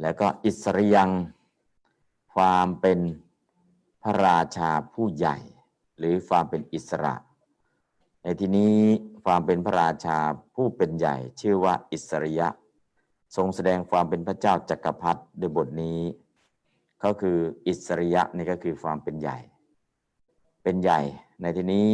[0.00, 1.10] แล้วก็อิสริยัง
[2.34, 2.98] ความเป็น
[4.02, 5.36] พระราชาผู้ใหญ่
[5.98, 7.14] หรือความเป็นอิสระ
[8.22, 8.76] ในที่นี้
[9.24, 10.18] ความเป็นพระราชา
[10.54, 12.48] ผู้เป็นใหญ่ชื่อว่าอิสริยะ
[13.36, 16.00] ทรงแสดงความเป็นพระเจ้าจักรพรรดิโดยบทนี้
[17.04, 19.38] ก็คืออิสริยะนี่ก็คือความเป็นใหญ่
[20.62, 21.00] เป็นใหญ่
[21.40, 21.92] ในที่นี้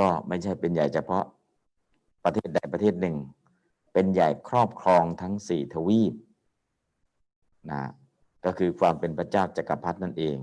[0.00, 1.24] ก็ไม่ใช่เป็นใหญ่เฉพาะ
[2.24, 3.16] ประเทศใดประเทศหนึ่ง
[3.92, 6.14] เป็นใหญ่ครอบครองทั้งสี่ทวีป
[7.70, 7.82] นะ
[8.44, 10.36] ก็คือความเป็นพระเจ้าจักรพรรดินั่นเอง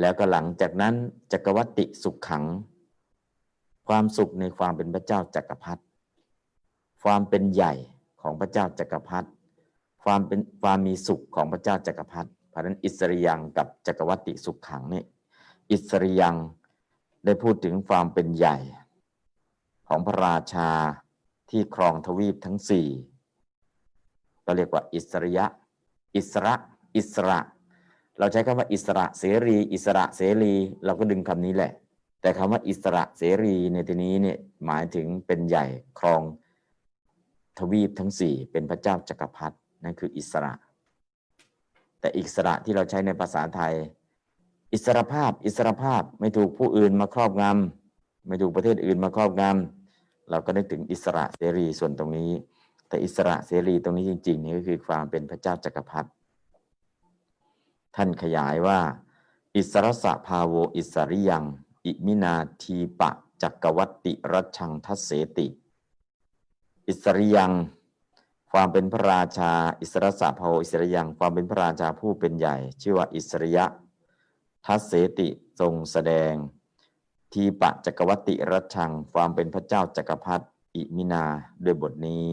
[0.00, 0.94] แล้วก็หลังจากนั้น
[1.32, 2.44] จักรวัติสุขขัง
[3.88, 5.82] ความสุขในความเป็นพระเจ้าจักรพรรดิ
[7.02, 7.74] ความเป็นใหญ่
[8.20, 9.28] ของพระเจ้าจักรพรรดิ
[10.04, 15.02] ความเป็นความมีสุขของพระเจ้าจักรพรรดิเพราะนั้นอิสริยังกับจักรวัติสุขขังนี่
[15.70, 16.36] อิสริยัง
[17.24, 18.56] ได้พูดถึงความเป็นใหญ่
[19.88, 20.70] ของพระราชา
[21.50, 22.88] ที่ครองทวีปทั้งสี่
[24.44, 25.46] ก็เรียกว่าอิสริยะ
[26.16, 26.54] อิสระ
[26.96, 27.38] อิสระ
[28.20, 31.72] เราใช้คำว่าอิสระเสรี อิสระเสรี เราก็ดึงคำนี้แหละ
[32.20, 35.66] แต่คำว่าอิสระเสรีในที่นี้เนี่ยหมายถึงเป็นใหญ่
[35.98, 36.22] ครอง
[37.58, 40.52] ทวีปทั้งสี่เป็นพระเจ้าจักรพรรดินั่นคืออิสระ
[42.00, 43.74] แต่อิสระที่เราใช้ในภาษาไทย
[44.72, 52.30] อิสรภาพ อิสรภาพไม่ถูกผู้อื่นมาครอบงำไม่ถูกประเทศอื่นมาครอบงำเราก็นึกถึงอิสระเสรีส่วนตรงนี้
[52.88, 56.10] แต่อิสระเสรีตรงนี้จริงๆนี่ก็คือความเป็นพระเจ้าจักรพรรดิ
[57.96, 58.80] ท่านขยายว่า
[59.56, 61.44] อิสรสะภาโวอิสริยัง
[61.86, 63.10] อิมินาทีปะ
[63.42, 65.46] จักวัติรัชังทัสเสติ
[66.88, 67.52] อิสริยัง
[68.52, 73.64] ความเป็นพระราชา อิสรสะภาโวอิสริยัง ความเป็นพระราชาผู้เป็นใหญ่ ชื่อว่าอิสริยะ
[74.66, 75.28] ทัสเสติ
[75.60, 76.34] ทรงแสดง
[77.32, 81.24] ทีปะจักวัติรัชชัง ความเป็นพระเจ้าจักรพรรดิอิมินา
[81.64, 82.28] ด้วยบทนี้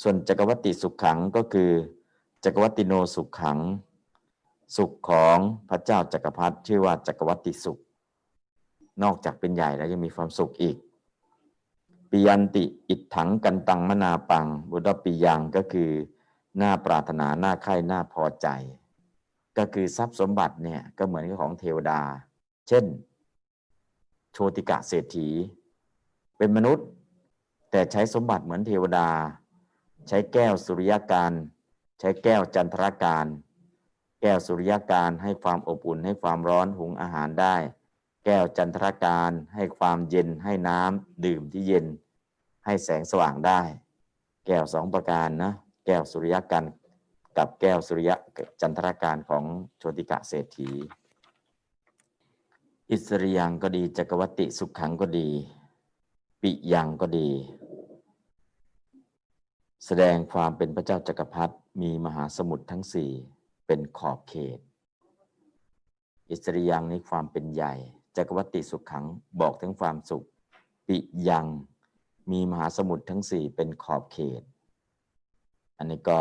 [0.00, 1.70] ส่วนจักรวัติสุขขังก็คือ
[2.44, 3.58] จักรวัติโนสุขขัง
[4.76, 5.38] สุขของ
[5.70, 7.80] พระเจ้าจักรพรรดิชื่อว่าจักรวัติสุข
[9.02, 10.76] นอกจากเป็นใหญ่แล้วยังมีความสุขอีก
[12.10, 15.90] ปิยันติอิทถังกันตังมนาปัง บุตรปิยังก็คือ
[16.58, 18.48] หน้าปรารถนาหน้าใคร่หน้าพอใจ
[19.58, 22.00] ก็คือทรัพย์สมบัติเนี่ยก็เหมือนกับของเทวดา
[22.68, 22.84] เช่น
[24.32, 25.28] โชติกะเศรษฐี
[26.38, 26.86] เป็นมนุษย์
[27.70, 29.08] แต่ใช้สมบัติเหมือนเทวดา
[30.08, 31.32] ใช้แก้วสุริยการ
[32.00, 33.26] ใช้แก้วจันทรการ
[34.22, 37.56] แก้วสุริยการให้ความอบอุ่นให้ความร้อนหุงอาหารได้
[38.24, 41.86] แก้วจันทรการให้ความเย็นให้น้ำดื่มที่เย็น
[42.64, 43.60] ให้แสงสว่างได้
[44.46, 45.52] แก้วสองประการนะ
[45.86, 46.64] แก้วสุริยการ
[47.36, 48.16] กับแก้วสุริยะ
[48.60, 49.44] จันทรการของ
[49.78, 50.70] โชติกะเศรษฐี
[52.90, 55.28] อิสริยังก็ดีจักรวัติสุขขังก็ดี
[56.42, 57.30] ปิยังก็ดี
[59.86, 63.10] แสดงความเป็นพระเจ้าจักรพรรดิมีมหาสมุทรทั้งสี่
[63.74, 64.60] เป็นขอบเขต
[66.30, 67.74] อิสริยังนี้ความเป็นใหญ่
[68.16, 69.04] จักรวัติสุขขัง
[69.40, 70.24] บอกถึงความสุข
[70.88, 70.96] ปิ
[71.28, 71.46] ยัง
[72.30, 74.42] มีมหาสมุทรทั้งสี่เป็นขอบเขต
[75.78, 76.20] อันนี้ก็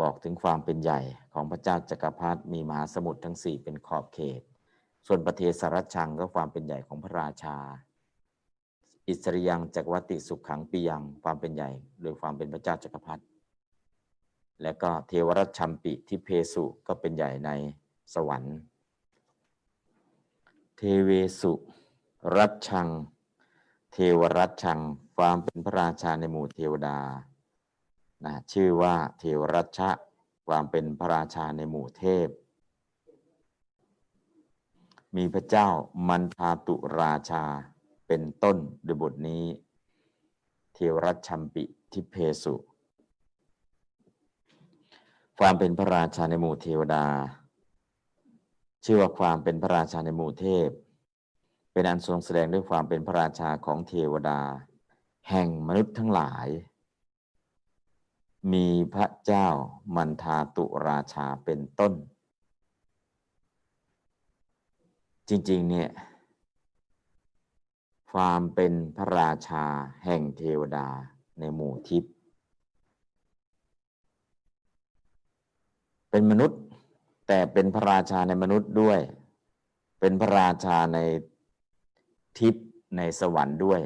[0.00, 1.00] บอกถึงความเป็นใหญ่
[1.32, 4.40] ของพระเจ้าจักรพรรดิมีมหาสมุทรทั้งสี่เป็นขอบเขต
[5.06, 7.56] ส่วนประเทศรัชชังก็ความเป็นใหญ่ของพระราชา
[9.08, 11.70] อิสริยังจักรวัติสุขขังปิยังความเป็นใหญ่
[12.02, 13.24] โดยความเป็นพระเจ้าจักรพรรดิ
[14.62, 17.50] และก็เทวรัชชัมปิทิพเพสุก็เป็นใหญ่ใน
[18.14, 18.56] สวรรค์
[20.76, 21.10] เทเว
[21.40, 21.52] สุ
[22.36, 22.88] รัชชัง
[23.92, 24.80] เทวรัชชัง
[25.16, 26.98] ความเป็นพระราชาในหมู่เทวดา
[28.24, 29.90] นะชื่อว่าเทวรัชชะ
[30.48, 32.28] ความเป็นพระราชาในหมู่เทพ
[35.16, 35.68] มีพระเจ้า
[36.08, 37.44] มันทาตุราชา
[38.06, 39.44] เป็นต้นโดยบทนี้
[40.74, 42.54] เทวรัชชัมปิทิเพสุ
[45.40, 47.06] ความเป็นพระราชาในหมู่เทวดา
[48.84, 50.68] ชื่อว่าความเป็นพระราชาในหมู่เทพ
[51.72, 54.40] เป็นอันทรงแสดงด้วยความเป็นพระราชาของเทวดา
[55.30, 56.46] แห่งมนุษย์ทั้งหลาย
[58.52, 59.48] มีพระเจ้า
[59.96, 61.92] มันทาตุราชาเป็นต้น
[65.28, 65.90] จริงๆเนี่ย
[68.12, 69.64] ความเป็นพระราชา
[70.04, 70.88] แห่งเทวดา
[71.38, 72.13] ในหมู่ทิพย์
[76.16, 76.60] เป็นมนุษย์
[77.28, 78.98] แต่เป็นพระราชาในมนุษย์ด้วย
[80.00, 80.98] เป็นพระราชาใน
[82.38, 82.66] ทิพย์
[82.96, 83.80] ในสวรรค์ด้วย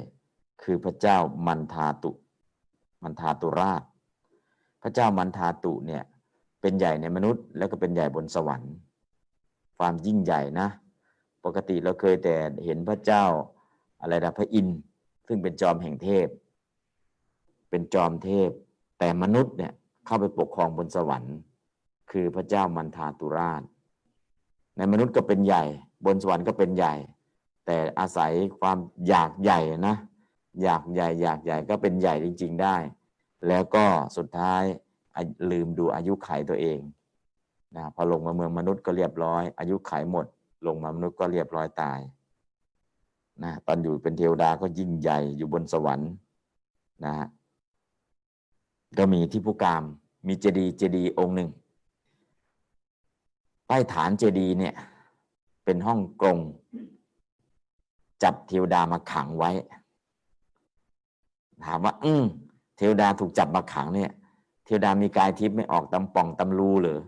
[0.62, 2.12] คือพระเจ้ามันทาตุ
[3.02, 3.82] มันทาตุราช
[4.82, 6.02] พระเจ้ามันทาตุเนี่ย
[6.60, 8.72] เป็นใหญ่ในมนุษย์ แล้วก็เป็นใหญ่บนสวรรค์
[9.78, 10.68] ความยิ่งใหญ่นะ
[11.44, 13.24] ปกติเราเคยแต่เห็นพระเจ้า
[14.00, 14.78] อะไรนะพระอินทร์
[15.26, 16.28] ซึ่งเป็นจอมแห่งเทพ
[17.70, 18.50] เป็นจอมเทพ
[18.98, 19.72] แต่มนุษย์เนี่ย
[20.06, 21.38] เข้าไปปกครองบนสวรรค์
[22.10, 23.62] คือพระเจ้ามันทาตุราช
[24.76, 25.64] ในมนุษย์ก็เป็นใหญ่
[26.04, 26.94] บนสวรรค์ก็เป็นใหญ่
[27.66, 28.78] แต่อาศัยความ
[29.08, 29.96] อยากใหญ่นะ
[30.62, 32.76] อยากใหญ่ อยากใหญ่ก็เป็นใหญ่จริง ๆได้
[33.48, 33.84] แล้วก็
[34.16, 34.62] สุดท้าย
[35.50, 36.80] ลืมดูอายุไขตัวเอง
[37.76, 40.26] นะพอลงมาเมืองมนุษย์ก็เรียบร้อย อายุไขหมด
[40.66, 42.00] ลงมามนุษย์ก็เรียบร้อยตาย
[43.42, 46.10] นะตอนอยู่เป็นเทวดาก็ยิ่งใหญ่อยู่บนสวรรค์
[47.04, 47.28] นะฮะ
[48.98, 49.84] ก็มีที่ผู้กาม
[50.26, 51.50] มีเจดีย์เจดีย์องค์หนึ่ง
[53.68, 54.74] ใต้ฐานเจดีย์เนี่ย
[55.64, 56.38] เป็นห้องกรง
[58.22, 59.50] จับเทวดามาขังไว้
[61.64, 62.24] ถามว่า อืม
[62.76, 64.10] เทวดาถูกจับมาขังเนี่ย
[64.64, 67.00] เทวดามีกายทิพย์ไม่ออกตำป่องตำรูหรือ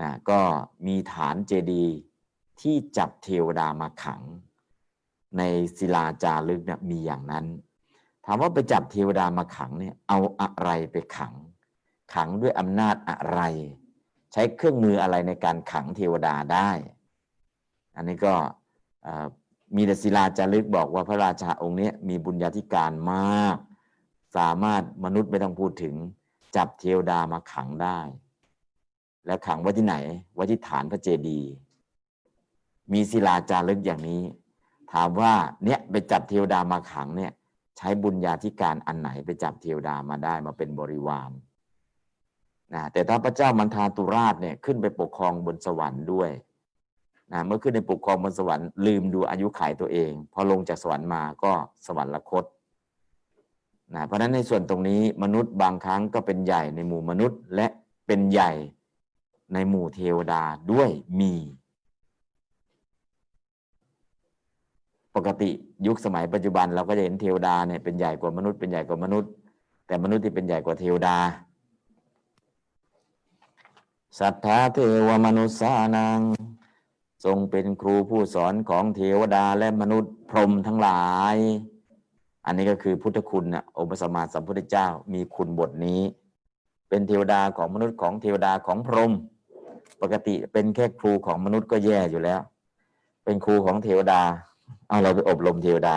[0.00, 0.40] นะก็
[0.86, 1.94] มีฐานเจดีย์
[2.60, 4.22] ที่จับเทวดามาขัง
[5.38, 5.42] ใน
[5.76, 7.46] ศิลาจารึกเนี่ยมีอย่างนั้น
[8.24, 11.34] ถามว่าไปจับเทวดามาขังเนี่ย เอาอะไรไปขัง
[12.14, 13.40] ขังด้วยอำนาจอะไร
[14.32, 16.70] ใช้เครื่องมืออะไรในการขังเทวดาได้
[17.96, 18.34] อันนี้ก็
[19.76, 23.56] มีศิลาจารึกบอกว่าพระราชาองค์นี้มีบุญญาธิการมาก
[24.36, 25.94] สามารถมนุษย์ไม่ต้องพูดถึง
[26.56, 27.98] จับเทวดามาขังได้
[29.26, 29.96] แล้วขังไว้ที่ไหน
[30.34, 31.50] ไว้ที่ฐานพระเจดีย์
[32.92, 34.22] มีศิลาจารึกอย่างนี้
[34.92, 35.32] ถามว่า
[35.64, 37.32] เนี่ยไปจับเทวดามาขังเนี่ย
[37.76, 41.30] ใช้บุญญาธิการอันไหนไปจับเทวดามาได้มาเป็นบริวาร
[42.74, 46.30] นะแต่ถ้าพระเจ้ามันทาตุราชเนี่ยขึ้นไปปกครองบนสวรรค์ด้วย
[47.32, 51.52] นะเมื่อขึ้นในปกครองบนสวรรค์ลืมดูอายุขัยตัวเอง พอลงจากสวรรค์มาก็
[51.86, 52.44] สวรรคต
[53.94, 57.66] นะเพราะฉะนั้นในส่วนตรงนี้มนุษย์บางครั้งก็เป็นใหญ่ในหมู่มนุษย์ และ
[58.06, 58.52] เป็นใหญ่
[59.54, 60.42] ในหมู่เทวดา
[60.72, 60.90] ด้วย
[61.20, 61.34] มี
[65.16, 65.50] ปกติ
[65.86, 69.30] ยุคสมัยปัจจุบันเราก็จะเห็นเทวดาเนี่ยเป็นใหญ่กว่ามนุษย์เป็นใหญ่กว่ามนุษย์
[69.86, 71.16] แต่มนุษย์ที่เป็นใหญ่กว่าเทวดา
[74.16, 74.78] สัทธาเท
[75.08, 76.20] วมนุษย์สานัง
[77.24, 81.36] ทรงเป็นครูผู้สอนของเทวดาและมนุษย์พรหมทั้งหลาย
[82.46, 86.00] อันนี้ก็คือพุทธคุณนะองค์พระสัมมาสัมพุทธเจ้ามีคุณบทนี้
[86.88, 89.12] เป็นเทวดาของมนุษย์ของเทวดาของพรหม
[90.02, 92.40] ปกติเป็นแค่ครูของมนุษย์ก็แย่อยู่แล้ว
[93.24, 94.22] เป็นครูของเทวดา
[94.88, 95.96] เอาอะไรไปอบรมเทวดา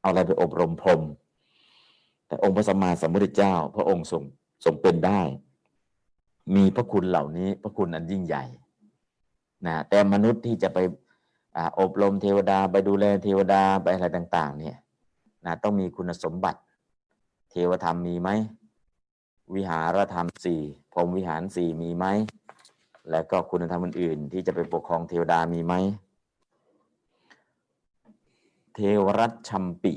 [0.00, 1.02] เอาอะไรไปอบรมพรหม
[2.26, 4.22] แต่องค์พระสัมมาสัมพุทธเจ้า พระองค์ทรง
[4.64, 5.20] ทรงเป็นได้
[6.54, 8.44] มีพระคุณเหล่านี้พระคุณอันยิ่งใหญ่
[9.66, 10.78] นะแต่มนุษย์ที่จะไป
[11.56, 14.76] อาอบรมเทวดาไปดูแลเทวดาไปอะไรต่าง ๆ เนี่ย
[15.44, 16.60] นะต้องมีคุณสมบัติ
[17.50, 18.30] เทวธรรมมีไหม
[19.54, 20.62] วิหารธรรมสี่
[20.92, 22.06] พรมวิหารสี่มีไหม
[23.10, 25.74] และก็คุณธรรมอื่น ๆ ที่จะไปปกครองเทวดามีไหม
[28.74, 29.92] เทวรัตชัมปิ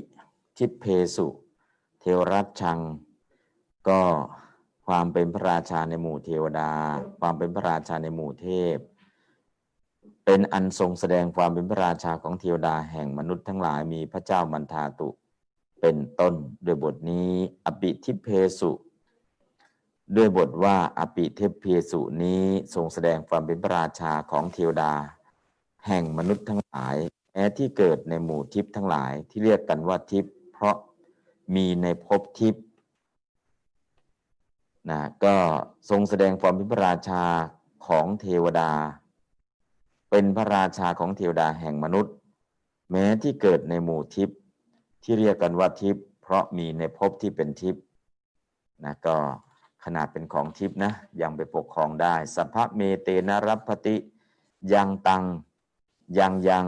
[0.56, 0.84] ทิพเพ
[1.16, 1.26] สุ
[2.00, 2.78] เทวรัตชัง
[3.88, 4.00] ก็
[4.94, 6.72] ความเป็นพระราชาในหมู่เทวดา
[7.20, 8.76] ความเป็นพระราชาในหมู่เทพ
[10.24, 15.08] เป็นอันทรงแสดงความเป็นพระราชาของเทวดาแห่งมนุษย์ทั้งหลายมีพระเจ้ามันทาตุ
[15.80, 17.30] เป็นต้นด้วยบทนี้
[17.64, 18.28] อปิทิพเพ
[18.58, 18.72] สุ
[20.16, 22.44] ด้วยบทว่าอปิเทพเพสุนี้
[22.74, 24.92] ทรงแสดงความเป็นพระราชาของเทวดา
[25.86, 26.96] แห่งมนุษย์ทั้งหลาย
[27.32, 30.76] แม้ที่เกิดในหมู่ทิพย์ทั้งหลายที่เรียกกันว่าทิพย์เพราะ
[31.54, 32.64] มีในภพทิพย์
[34.90, 35.36] นะก็
[35.90, 37.22] ทรงแสดงความเป็นพระราชา
[37.86, 38.72] ของเทวดา
[40.10, 42.14] เป็นพระราชาของเทวดาแห่งมนุษย์
[42.90, 44.38] แม้ที่เกิดในหมู่ทิพย์
[45.02, 47.82] ที่เรียกกันว่าทิพย์เพราะมีในภพที่เป็นทิพย์
[48.84, 49.16] นะก็
[49.84, 53.96] ขนาดเป็นของทิพย์นะยังไปปกครองได้สัพพะเมเตนะ ลัพภะติ
[54.72, 55.24] ยังตัง
[56.18, 56.66] ยังยัง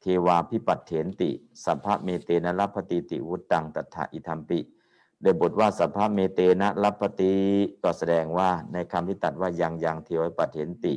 [0.00, 1.30] เทวาภิปัตเถนติ
[1.64, 4.58] สัพพะเมเตนะ ลัพภะตีติวุตตังตัตถะ อิทัมปิ
[5.26, 7.34] โดยบทว่าสัพพะเมเตนะ ลัพภะติ
[7.82, 10.94] ก็แสดงว่าในคำที่ตรัสว่ายังยังเทวาภิปัตเถนติ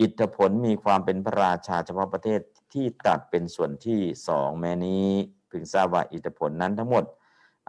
[0.00, 2.40] อิฐผลมีความเป็นพระราชาเฉพาะประเทศ
[2.72, 5.08] ที่ตรัสเป็นส่วนที่สองแม้นี้
[5.50, 7.04] พึงทราบว่าอิฐผลนั้นทั้งหมด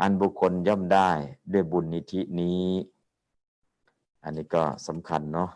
[0.01, 1.09] อันบุคคลย่อมได้
[1.53, 2.67] ด้วยบุญนิธินี้
[4.23, 5.49] อันนี้ก็สำคัญเนาะ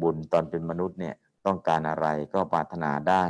[0.00, 1.14] บุญตอนเป็นมนุษย์เนี่ย
[1.46, 3.24] ต้องการอะไรก็ปรารถนาได้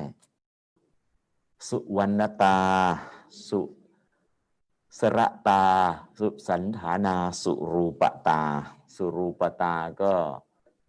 [1.69, 2.59] สุวรรณตา
[3.49, 3.61] สุ
[5.03, 5.65] สระตา
[6.19, 8.43] สุสันฐานาสุรูปตา
[8.95, 10.15] สุรูปตาก็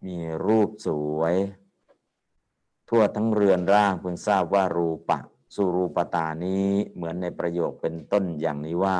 [0.06, 0.16] มี
[0.46, 0.88] รูปส
[1.18, 1.36] วย
[2.88, 5.18] ทั่วทั้งเรือนร่างเพิ่งทราบว่ารูปะ
[5.54, 8.98] สุรูปตานี้เหมือนในประโยคเป็นต้นอย่างนี้ว่า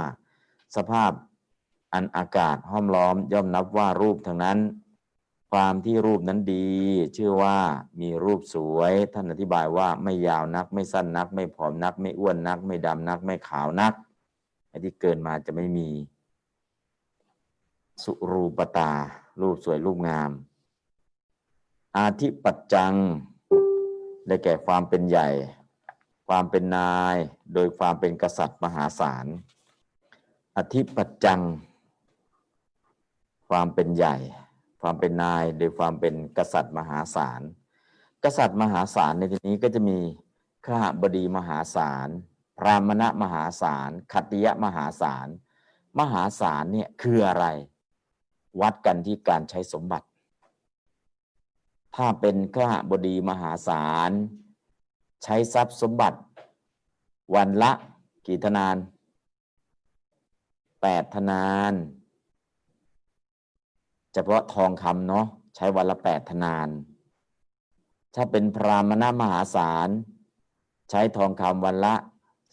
[0.77, 1.13] สภาพ
[1.95, 4.59] อันอากาศห้อมล้อมย่อมนับว่ารูปทั้งนั้น
[5.53, 6.69] ความที่รูปนั้นดี
[7.17, 7.57] ชื่อว่า
[8.01, 13.95] มีรูปสวย ท่านอธิบายว่าไม่ยาวนักไม่สั้นนัก ไม่ผอมนัก ไม่อ้วนนัก ไม่ดำนัก ไม่ขาวนัก
[14.71, 15.89] ไอ้ที่เกินมาจะไม่มี
[18.05, 18.93] สุรูปตา
[19.41, 20.31] รูปสวยรูปงาม
[21.97, 22.95] อาทิปัจจัง
[24.27, 25.29] ได้แก่ความเป็นใหญ่
[26.29, 27.17] ความเป็นนาย
[27.55, 29.27] โดยความเป็นกษัตริย์มหาศาล
[30.57, 31.41] อธิปัจจัง
[33.49, 34.17] ความเป็นใหญ่
[34.81, 37.41] ความเป็นนาย โดยความเป็นกษัตริย์มหาศาล
[38.25, 39.99] กษัตริย์มหาศาลในที่นี้ก็จะมี
[40.67, 42.09] ข้าบดีมหาศาล
[42.65, 45.29] รามณะมหาศาลขัตติยะมหาศาล
[45.99, 47.47] มหาศาลเนี่ยคืออะไร
[48.61, 50.07] วัดกันที่การใช้สมบัติ
[51.97, 54.11] ถ้าเป็นข้าบดีมหาศาล
[55.23, 56.19] ใช้ทรัพย์สมบัติ
[57.35, 57.73] วันละ
[58.27, 58.77] กี่ธนาน
[60.83, 61.73] แปดธนาน
[64.13, 65.27] เฉพาะทองคำเนาะ
[65.57, 66.69] ใช้วันละแปดธนาน
[68.15, 69.89] ถ้าเป็นพรามณมหาศาล
[70.91, 71.95] ใช้ทองคำวันละ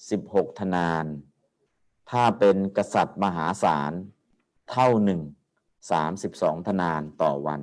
[0.10, 1.06] สิบหกธนาน
[2.10, 3.94] ถ้าเป็นกษัตริย์มหาศาล
[4.72, 5.22] เท่าหนึ่ง
[5.92, 7.62] สามสิบสองธนานต่อวัน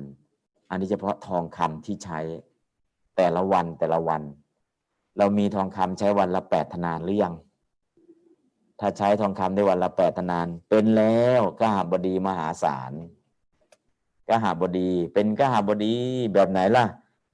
[0.69, 2.19] อันนี้เฉพาะทองคำที่ใช้
[3.17, 4.21] แต่ละวันแต่ละวัน
[5.17, 7.35] เรามีทองคำใช้วันละแปดธนานหรือยัง
[8.79, 12.91] ถ้าใช้ทองคำได้วันละแปดธนาน เป็นแล้วกหาบดีมหาศาล
[14.29, 15.95] กหาบดีเป็นกหาบดี
[16.33, 16.85] แบบไหนล่ะ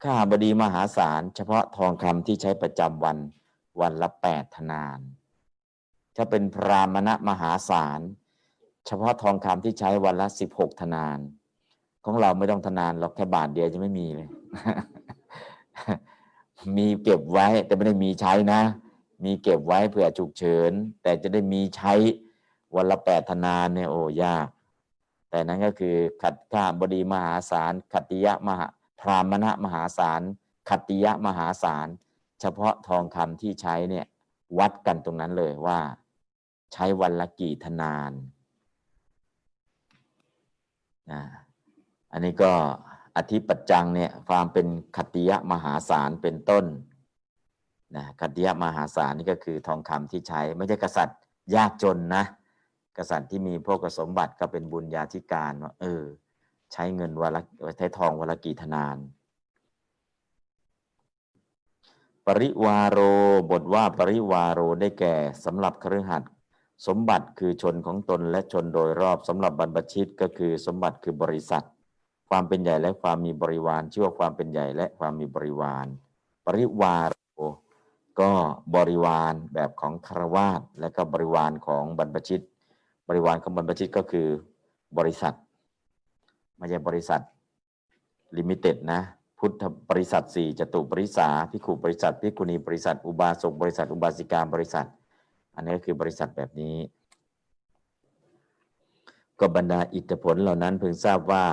[0.03, 3.17] กหาบดีมหาศาลเฉพาะทองคำที่ใช้ประจำวัน
[3.81, 4.99] วันละแปดธนาน
[6.15, 8.01] ถ้าเป็นพรามณะมหาศาล
[8.85, 11.19] เฉพาะทองคำที่ใช้วันละสิบหกธนาน
[12.05, 14.29] ของเราไม่ต้องธนานหรอกแค่บาทเดียวจะไม่มีเลย
[16.77, 18.61] มีเก็บไว้แต่ไม่ได้มีใช้นะ
[19.25, 20.71] มีเก็บไว้เผื่อฉุกเฉิน
[21.01, 21.93] แต่จะได้มีใช้
[22.75, 24.47] วันละแปดธนานเนี่ยโอ้ยาก
[25.29, 28.67] แต่นั้นก็คือขัดข้าบดีมหาศาลขัตติยะมหา
[28.99, 30.21] พรามณะมหาศาล
[30.69, 31.87] ขัตติยะมหาศาล
[32.41, 34.05] เฉพาะทองคำที่ใช้เนี่ย
[34.59, 35.79] วัดกันตรงนั้นเลยว่า
[36.73, 38.11] ใช้วันละกี่ธนาน
[41.11, 41.21] นะ
[42.11, 42.51] อันนี้ก็
[43.17, 46.65] อธิปัจจังเนี่ยความเป็นขติยะมหาศาลเป็นต้น
[47.95, 51.19] นะขติยะมหาศาลนี่ก็คือทองคำที่ใช้ ไม่ใช่กษัตริย์
[51.55, 52.23] ยากจนนะ
[52.97, 56.03] กษัตริย์ที่มีพวกสมบัติก็เป็นบุญญาธิการว่าเออ
[56.73, 57.41] ใช้เงินวันละ
[57.77, 58.97] ใช้ทองวันละกี่ธนาน
[62.27, 62.99] ปริวาโร
[63.51, 65.15] บทว่าปริวาโรได้แก่
[65.45, 66.31] สำหรับคฤหัสถ์
[66.87, 71.65] สมบัติคือชนของตนและชนโดยรอบสำหรับบรรพชิตก็คือสมบัติคือบริษัท
[72.29, 75.85] ความเป็นใหญ่และความมีบริวารชื่อว่าความเป็นใหญ่และความมีบริวาร
[76.45, 77.15] ปริวาโร
[78.19, 78.31] ก็
[78.75, 82.43] บริวารแบบของคารวาสและก็บริวารของบรรพชิต
[83.07, 84.27] บริวารของบรรพชิตก็คือ
[84.97, 85.35] บริษัท
[86.57, 87.21] ไม่ใช่บริษัท
[88.37, 89.01] ลิมิเต็ดนะ
[89.43, 94.87] พุทธบริษัทสี่จตุบริษาพิขุบริษัทพิกุณีบริษัท อุบาสกบริษัท อุบาสิกาบริษัท
[95.55, 96.75] อันนี้ก็คือบริษัทแบบนี้
[99.39, 101.45] ก็บรรดาอิทธิผลเหล่านั้นเพิ่งทราบว่า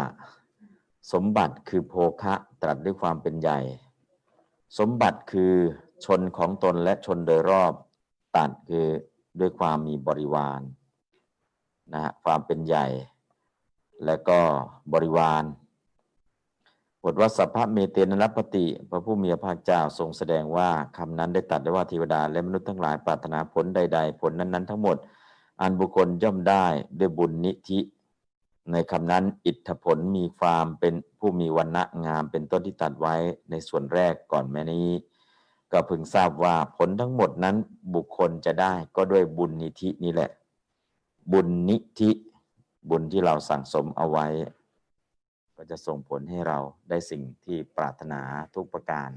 [1.12, 3.58] สมบัติคือโภคะตรัสด้วยความเป็นใหญ่
[4.78, 5.52] สมบัติคือ
[6.04, 7.72] ชนของตนและชนโดยรอบ
[8.36, 8.86] ตัดคือ
[9.40, 10.60] ด้วยความมีบริวาร
[11.92, 12.86] นะฮะความเป็นใหญ่
[14.04, 14.40] และก็
[14.92, 15.44] บริวาร
[17.04, 24.96] บทว่าสัพพะเมเตนรัปติพระผู้มีพระภาคเจ้าทรงแสดงว่าคำนั้นได้ตัดได้ว่าเทวดาและมนุษย์ทั้งหลายปรารถนาผลใด ๆ ผลนั้นๆ ทั้งหมด
[25.60, 26.66] อันบุคคลย่อมได้
[26.98, 27.80] ด้วยบุญนิธิ
[28.72, 33.14] ในคำนั้นอิทธผลมีความเป็นผู้มีวันณะงามเป็นต้นที่ตัดไว้
[33.50, 34.88] ในส่วนแรกก่อนแม้นี้
[35.72, 37.56] ก็พึงทราบว่าผลทั้งหมดนั้น
[37.94, 40.30] บุคคลจะได้ก็ด้วยบุญนิธินี่แหละ
[41.32, 42.10] บุญนิธิ
[42.90, 44.26] บุญที่เราสั่งสมเอาไว้
[45.60, 46.58] ก็จะส่งผลให้เรา
[46.88, 48.20] ได้สิ่งที่ปรารถนา
[48.54, 49.10] ทุกประการ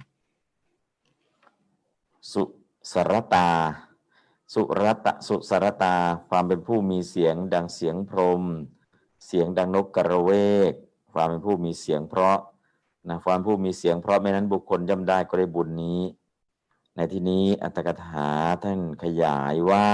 [2.31, 2.43] สุ
[2.91, 3.49] สรตา
[4.53, 5.95] สุรตะสุสรตา
[6.29, 8.43] ความเป็นผู้มีเสียงดังเสียงพรม
[9.25, 10.31] เสียงดังนกกระเว
[10.71, 10.73] ก
[11.13, 12.37] ความเป็นผู้มีเสียงเพราะ
[13.09, 16.01] นะความผู้มีเสียงเพราะไม่นั้นบุคคลย่อมได้ก็ได้บุญนี้
[16.95, 18.29] ในที่นี้อัตถกถา
[18.63, 19.87] ท่านขยายว่า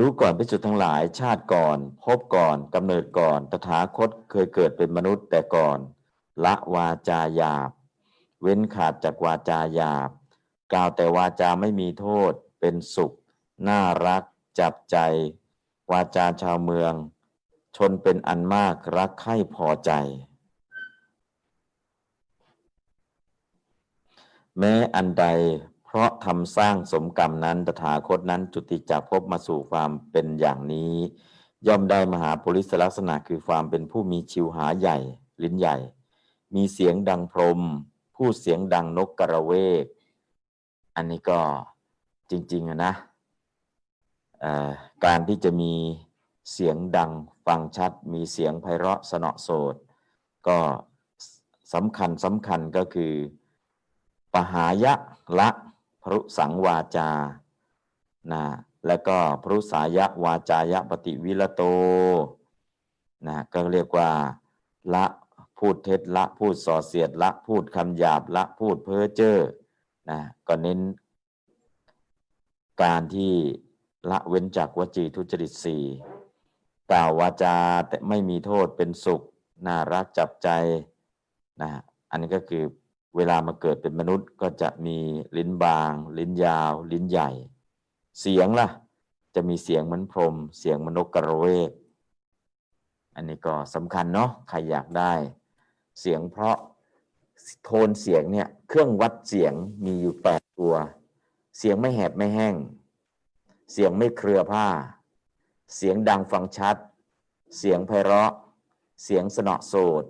[0.00, 5.78] ดูก่อนพิสุทธ์ทั้งหลายชาติก่อนพบก่อนกำเนิดก่อนตถาคตเคยเกิดเป็นมนุษย์แต่ก่อน
[6.44, 7.70] ละวาจาหยาบ
[8.42, 10.10] เว้นขาดจากวาจาหยาบ
[10.72, 13.12] กล่าวแต่วาจาไม่มีโทษ เป็นสุข
[13.68, 14.22] น่ารัก
[14.60, 14.96] จับใจ
[15.90, 16.92] วาจาชาวเมือง
[17.76, 19.92] ชนเป็นอันมากรักใคร่พอใจ
[24.58, 25.26] แม้อันใด
[25.90, 30.94] เพราะทำสร้างสมกรรมนั้นตถาคตนั้นจุติจากภพมาสู่ความเป็นอย่างนี้
[31.66, 34.98] ย่อมได้มหาปุริสลักษณะคือความเป็นผู้มีชิวหาใหญ่
[35.42, 35.76] ลิ้นใหญ่
[36.54, 37.60] มีเสียงดังพรม
[38.16, 39.52] พูดเสียงดังนกกระเว
[39.82, 39.84] ก
[40.96, 41.40] อันนี้ก็
[42.30, 42.92] จริงๆอะนะ
[45.04, 45.72] การที่จะมี
[46.52, 47.10] เสียงดัง
[47.46, 49.74] ฟังชัด มีเสียงไพเราะสนอโสด
[50.46, 50.58] ก็
[51.74, 53.12] สำคัญสำคัญก็คือ
[54.32, 54.94] ปหายะ
[55.38, 55.48] ละ
[56.10, 57.10] รุสังวาจา
[58.32, 58.42] นะ
[58.86, 61.62] แล้วก็พรุสายะวาจายะปฏิวิรโต
[63.26, 64.10] นะก็เรียกว่า
[64.94, 65.06] ละ
[65.58, 69.38] พูดเท็จละพูดส่อเสียดละพูดคำหยาบละพูดเพ้อเจ้อ
[70.10, 70.18] นะ
[70.48, 70.80] ก็เน้น
[72.82, 73.34] การที่
[74.10, 75.84] ละเว้นจากวจีทุจริตสี่
[76.90, 77.56] กล่าววาจา
[77.88, 79.22] แต่ไม่มีโทษเป็นสุข
[79.66, 80.48] น่ารักจับใจ
[81.60, 81.70] นะ
[82.10, 82.64] อันนี้ก็คือ
[83.18, 84.98] เวลามาเกิดเป็นมนุษย์ก็จะมี
[85.36, 87.30] ลิ้นบาง ลิ้นยาว ลิ้นใหญ่
[88.20, 88.68] เสียงล่ะ
[89.34, 91.70] จะมีเสียงเหมือนพรม เสียงมนกกระเวก
[93.14, 95.12] อันนี้ก็สำคัญเนาะใครอยากได้
[96.00, 96.56] เสียงเพราะ
[97.64, 99.54] โทนเสียงเนี่ยเครื่องวัดเสียง
[99.84, 100.74] มีอยู่แปดตัว
[101.58, 102.56] เสียงไม่แหบไม่แห้ง
[103.72, 104.66] เสียงไม่เครือผ้า
[105.76, 106.76] เสียงดังฟังชัด
[107.58, 108.32] เสียงไพเราะ
[109.04, 110.04] เสียงสนอโสด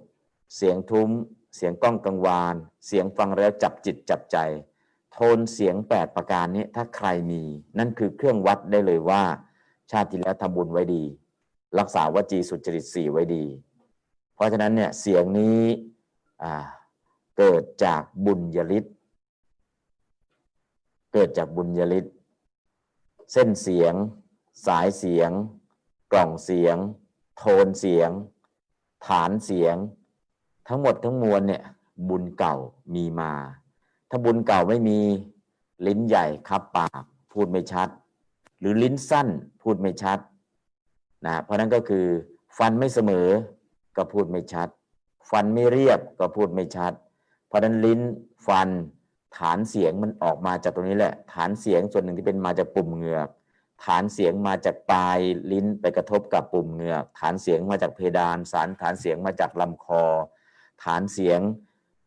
[0.56, 1.10] เสียงทุ้ม
[1.56, 2.54] เสียงกล้องกังวาน
[2.86, 4.36] เสียงฟังแล้วจับจิตจับใจ
[5.12, 7.42] โทนเสียงแปดประการนี้ถ้าใครมี
[7.78, 9.22] นั่นคือเครื่องวัดได้เลยว่า
[9.90, 11.04] ชาติที่แล้วทำบุญไว้ดี
[11.78, 13.44] รักษาวจีสุจริตสี่ไว้ดี
[14.34, 15.62] เพราะฉะนั้นเนี่ยเสียงนี้
[17.38, 18.94] เกิดจากบุญยฤทธิ์
[21.12, 22.14] เกิดจากบุญยฤทธิ์
[23.32, 23.94] เส้นเสียง
[24.66, 25.30] สายเสียง
[26.12, 26.76] กล่องเสียง
[27.38, 28.10] โทนเสียง
[29.06, 29.76] ฐานเสียง
[30.68, 31.62] ทั้งหมดทั้งมวลเนี่ย
[32.08, 32.56] บุญเก่า
[32.94, 33.32] มีมา
[34.10, 34.98] ถ้าบุญเก่าไม่มี
[35.86, 37.88] ลิ้นใหญ่คับปากพูดไม่ชัด
[38.60, 39.28] หรือลิ้นสั้น
[39.62, 40.18] พูดไม่ชัด
[41.26, 42.06] นะเพราะนั้นก็คือ
[42.58, 43.28] ฟันไม่เสมอ
[43.96, 44.68] ก็พูดไม่ชัด
[45.30, 46.92] ฟันไม่เรียบก็พูดไม่ชัด
[47.46, 48.00] เพราะนั้นลิ้น
[48.46, 48.68] ฟัน
[49.38, 53.28] ฐานเสียงมันออกมาจากตรงนี้แหละ ฐานเสียงส่วนหนึ่งที่เป็นมาจากปุ่มเหงือก
[53.84, 55.18] ฐานเสียงมาจากปลาย
[55.52, 60.02] ลิ้นไปกระทบกับปุ่มเหงือก ฐานเสียงมาจากเพดาน สารฐานเสียงมาจากลำคอ
[60.84, 61.40] ฐานเสียง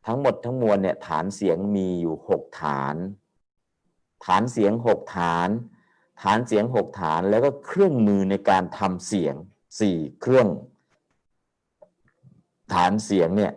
[0.06, 2.96] ทั้งหมดทั้งมวลเนี่ยฐานเสียงมีอยู่หกฐาน
[4.26, 5.50] ฐานเสียงหกฐาน
[6.24, 9.36] ฐานเสียงหกฐานแล้วก็เครื่องมือในการทำเสียง
[9.80, 10.48] สี่เครื่อง
[12.74, 13.54] ฐานเสียงเนี่ย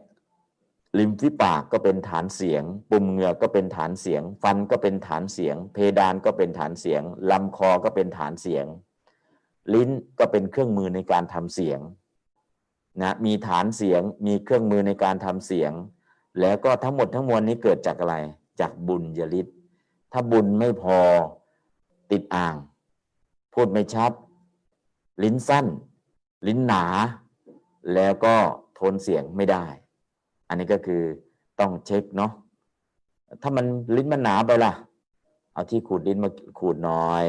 [0.99, 8.66] ริมฝีปากก็เป็นฐานเสียง ปุ่มเหงือกก็เป็นฐานเสียง ฟันก็เป็นฐานเสียง เพดานก็เป็นฐานเสียงลำคอก็เป็นฐานเสียง
[9.74, 11.81] ลิ้นก็เป็นเครื่องมือในการทำเสียง
[13.03, 15.73] นะมีฐานเสียงมีเครื่องมือในการทำเสียง
[16.41, 18.16] แล้วก็ทั้งหมดทั้งมวลนี้เกิดจากอะไร
[18.61, 19.57] จากบุญยฤทธิ์
[20.12, 20.99] ถ้าบุญไม่พอ
[22.11, 22.57] ติดอ่าง
[23.55, 24.12] พูดไม่ชัด
[25.23, 25.66] ลิ้นสั้น
[26.47, 26.85] ลิ้นหนา
[27.95, 28.35] แล้วก็
[28.75, 29.65] โทนเสียงไม่ได้
[30.49, 31.03] อันนี้ก็คือ
[31.61, 32.33] ต้องเช็คเนาะ
[33.43, 33.65] ถ้ามัน
[33.97, 34.73] ลิ้นมันหนาไปล่ะ
[35.53, 37.25] เอาที่ขูดลิ้นมาขูดหน่อย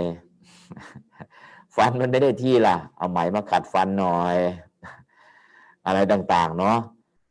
[1.76, 4.36] ฟันมันไม่ได้ที่ล่ะ เอาไหมมาขัดฟันหน่อย
[5.86, 6.78] อะไรต่างๆ เนาะ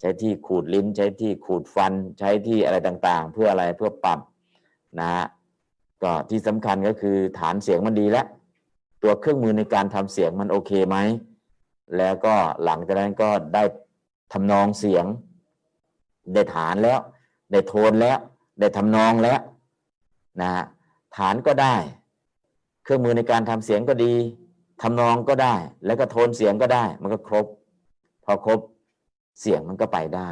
[0.01, 4.21] ใช้ที่ขูดลิ้น ใช้ที่ขูดฟัน ใช้ที่อะไรต่างๆ เพื่ออะไรเพื่อปรับ
[5.01, 5.25] นะฮะ
[6.03, 8.27] ก็ที่สำคัญก็คือฐานเสียงมันดีแล้ว
[9.03, 10.97] ตัวเครื่องมือในการทำเสียงมันโอเคไหม
[11.97, 13.63] แล้วก็หลังจากนั้นก็ได้
[14.33, 15.07] ทำนองเสียง
[16.35, 16.99] ได้ฐานแล้ว
[17.53, 18.19] ได้โทนแล้ว
[18.61, 19.41] ได้ทำนองแล้ว
[20.41, 20.65] นะฮะ
[21.17, 21.77] ฐานก็ได้
[22.85, 24.15] เครื่องมือในการทำเสียงก็ดี
[24.83, 25.55] ทำนองก็ได้
[25.87, 27.47] แล้วก็โทนเสียงก็ได้ มันก็ครบ
[28.25, 28.61] พอครบ
[29.41, 30.31] เสียงมันก็ไปได้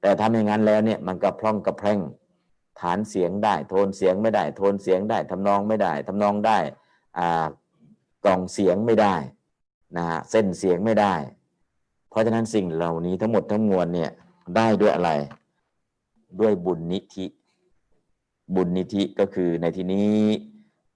[0.00, 2.00] แต่ทำอย่างนั้นแล้วเนี่ยมันก็พร่องกระแพร่ง
[2.80, 6.58] ฐานเสียงได้ โทนเสียงไม่ได้ โทนเสียงได้ทำนองไม่ได้ทำนองได้
[7.18, 7.46] อ่า
[8.24, 9.14] กล่องเสียงไม่ได้
[9.96, 11.14] นะฮะเส้นเสียงไม่ได้
[12.10, 14.10] เพราะฉะนั้นสิ่งเหล่านี้ทั้งหมดทั้งมวลเนี่ย
[14.56, 15.10] ได้ด้วยอะไร
[16.40, 17.26] ด้วยบุญนิธิ
[18.54, 20.20] บุญนิธิก็คือในที่นี้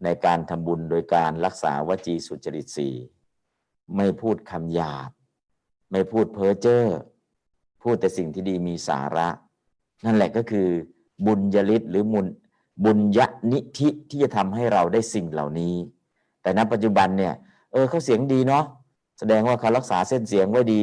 [0.04, 2.88] ในการทำบุญโดยการรักษาวจีสุจริตสี
[3.96, 5.10] ไม่พูดคำหยาบ
[5.90, 6.84] ไม่พูดเพ้อเจ้อ
[7.82, 9.28] พูดแต่สิ่งที่ดีมีสาระ
[10.04, 10.68] นั่นแหละก็คือ
[11.26, 12.26] บุญยฤทธิ์หรือมุน
[12.84, 13.18] บุญย
[13.52, 15.74] นิธิที่จะทำให้เราได้สิ่งเหล่านี้
[16.42, 17.34] แต่ณปัจจุบันเนี่ย
[17.72, 18.64] เออเขาเสียงดีเนาะ
[19.18, 20.82] แสดงว่าเขารักษาเส้นเสียงไว้ดี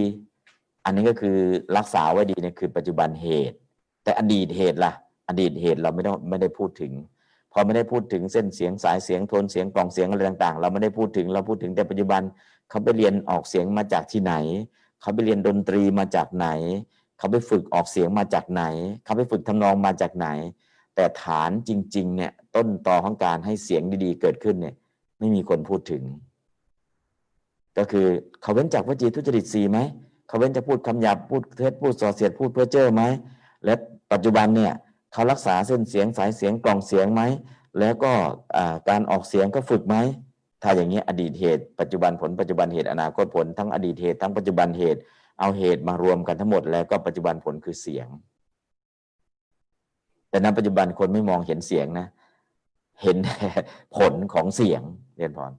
[0.85, 1.37] อันนี้ก็คือ
[1.77, 3.57] รักษาไว้ดีเนี่ยคือปัจจุบันเหตุ
[4.03, 4.93] แต่อดีตเหตุล่ะ
[5.29, 6.91] อดีตเหตุเราไม่ต้องไม่ได้พูดถึง
[7.51, 12.21] พอไม่ได้พูดถึงเส้นเสียงสายเสียงโทนเสียงกล่องเสียงอะไรต่าง ๆ เราไม่ได้พูดถึงเราพูดถึงแต่ปัจจุบัน
[12.69, 14.33] เขาไปเรียนออกเสียงมาจากที่ไหน
[15.01, 16.47] เขาไปเรียนดนตรีมาจากไหน
[17.17, 18.63] เขาไปฝึกออกเสียงมาจากไหน
[19.03, 20.27] เขาไปฝึกทำนองมาจากไหน
[20.95, 24.75] แต่ฐานจริง ๆ เนี่ยต้นตอของการให้เสียงดีๆ เกิดขึ้นเนี่ย
[25.19, 26.03] ไม่มีคนพูดถึง
[27.77, 28.07] ก็คือ
[28.41, 29.79] เขาเว้นจากวจีทุจริตสีไหม
[30.27, 33.03] เขาเว้นจะพูดคำหยาบพูดเท็จพูดส่อเสียดพูดเพ้อเจ้อไหม
[33.65, 33.73] และ
[34.11, 34.73] ปัจจุบันเนี่ย
[35.13, 37.21] เขารักษาเส้นเสียงสายเสียงกล่องเสียงไหม
[37.79, 38.11] แล้วก็
[38.89, 39.95] การออกเสียงก็ฝึกไหม
[40.63, 44.99] ถ้าอย่างนี้อดีตเหตุ ปัจจุบันผลปัจจุบันเหตุอนาคตผลทั้งอดีตเหตุทั้งปัจจุบันเหตุ
[45.39, 48.07] เอาเหตุมารวมกันทั้งหมดแล้วก็ปัจจุบันผลคือเสียง
[50.29, 52.07] แต่ในปัจจุบันคนไม่มองเห็นเสียงนะ
[53.01, 53.17] เห็น
[53.95, 54.81] ผลของเสียง
[55.17, 55.51] เรียนพร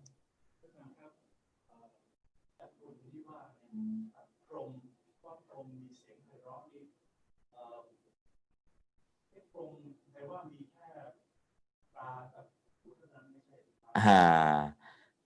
[13.99, 14.78] จา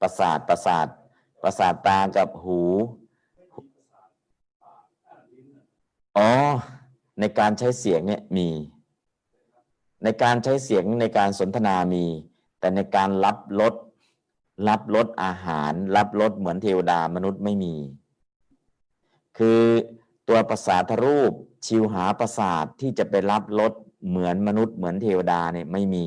[0.02, 0.86] ประสาทประสาท
[1.42, 2.60] ประสาทตากับหู
[6.18, 6.30] อ๋อ
[7.20, 8.48] ในการใช้เสียงเนี่ยมี
[10.04, 12.04] ในการใช้เสียงในการสนทนามี
[12.58, 13.74] แต่ในการรับรส
[14.68, 17.74] รับรสอาหาร รับรสเหมือนเทวดามนุษย์ไม่มี
[19.38, 19.60] คือ
[20.28, 21.32] ตัวประสาทรูป
[21.66, 23.72] ชิวหาประสาทที่จะไปรับรส
[24.08, 26.06] เหมือนมนุษย์เหมือนเทวดาเนี่ยไม่มี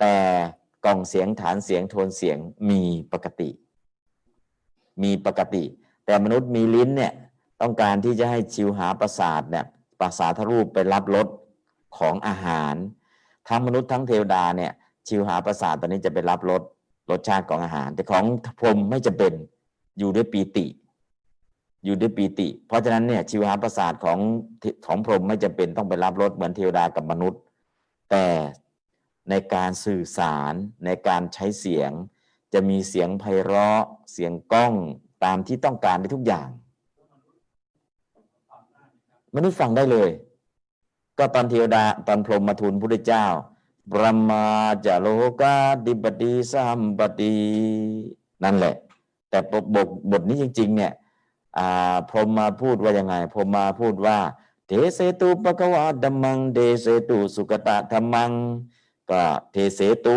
[0.00, 0.16] แต่
[0.84, 2.38] กล่องเสียงฐานเสียงโทนเสียง
[2.70, 2.82] มี
[3.12, 3.50] ปกติ
[5.02, 5.64] มีปกติ
[6.06, 7.12] แต่มนุษย์มีลิ้นเนี่ย
[7.60, 9.66] ต้องการที่จะให้ชิวหาประสาทเนี่ย
[10.00, 11.28] ประสาทรูปไปรับรส
[11.98, 12.74] ของอาหาร
[13.48, 14.72] ทั้งมนุษย์ทั้งเทวดาเนี่ย
[15.08, 16.62] ชิวหาประสาทตอนนี้จะไปรับรส
[17.10, 18.24] รสชาติของอาหาร แต่ของ
[18.58, 19.32] พรหมไม่จะเป็น
[19.98, 20.66] อยู่ด้วยปีติ
[21.84, 24.18] อยู่ด้วยปีติ เพราะฉะนั้นเนี่ยชิวหาประสาทของ
[24.86, 27.40] ของพรหมไม่จำเป็นต้องไปรับรสเหมือนเทวดากับมนุษย์
[28.10, 28.24] แต่
[29.30, 31.90] ในการสื่อสารในการใช้เสียง
[32.52, 34.74] จะมีเสียงไพเราะ เสียงกล้อง
[35.24, 36.48] ตามที่ต้องการในทุกอย่าง
[39.34, 40.10] มนุษย์ฟังได้เลย
[41.18, 43.26] ก็ตอนเทวดาตอนพรหมมาทูลพระพุทธเจ้า
[43.90, 44.44] บรมมา
[44.84, 45.06] จาโล
[45.40, 45.54] กา
[45.86, 47.34] ดิบดีสัมปติ
[48.44, 48.76] นั่นแหละ
[49.30, 49.64] แต่บท
[50.10, 50.92] บทนี้จริง ๆ เนี่ย
[52.10, 54.18] พรหมมาพูดว่ายังไงพรหมมาพูดว่า
[54.66, 58.30] เทเสตุปะกวาดัมมัง เดเสตุสุกตะธรรมัง
[59.10, 59.22] ก็
[59.52, 60.16] เทเสตุ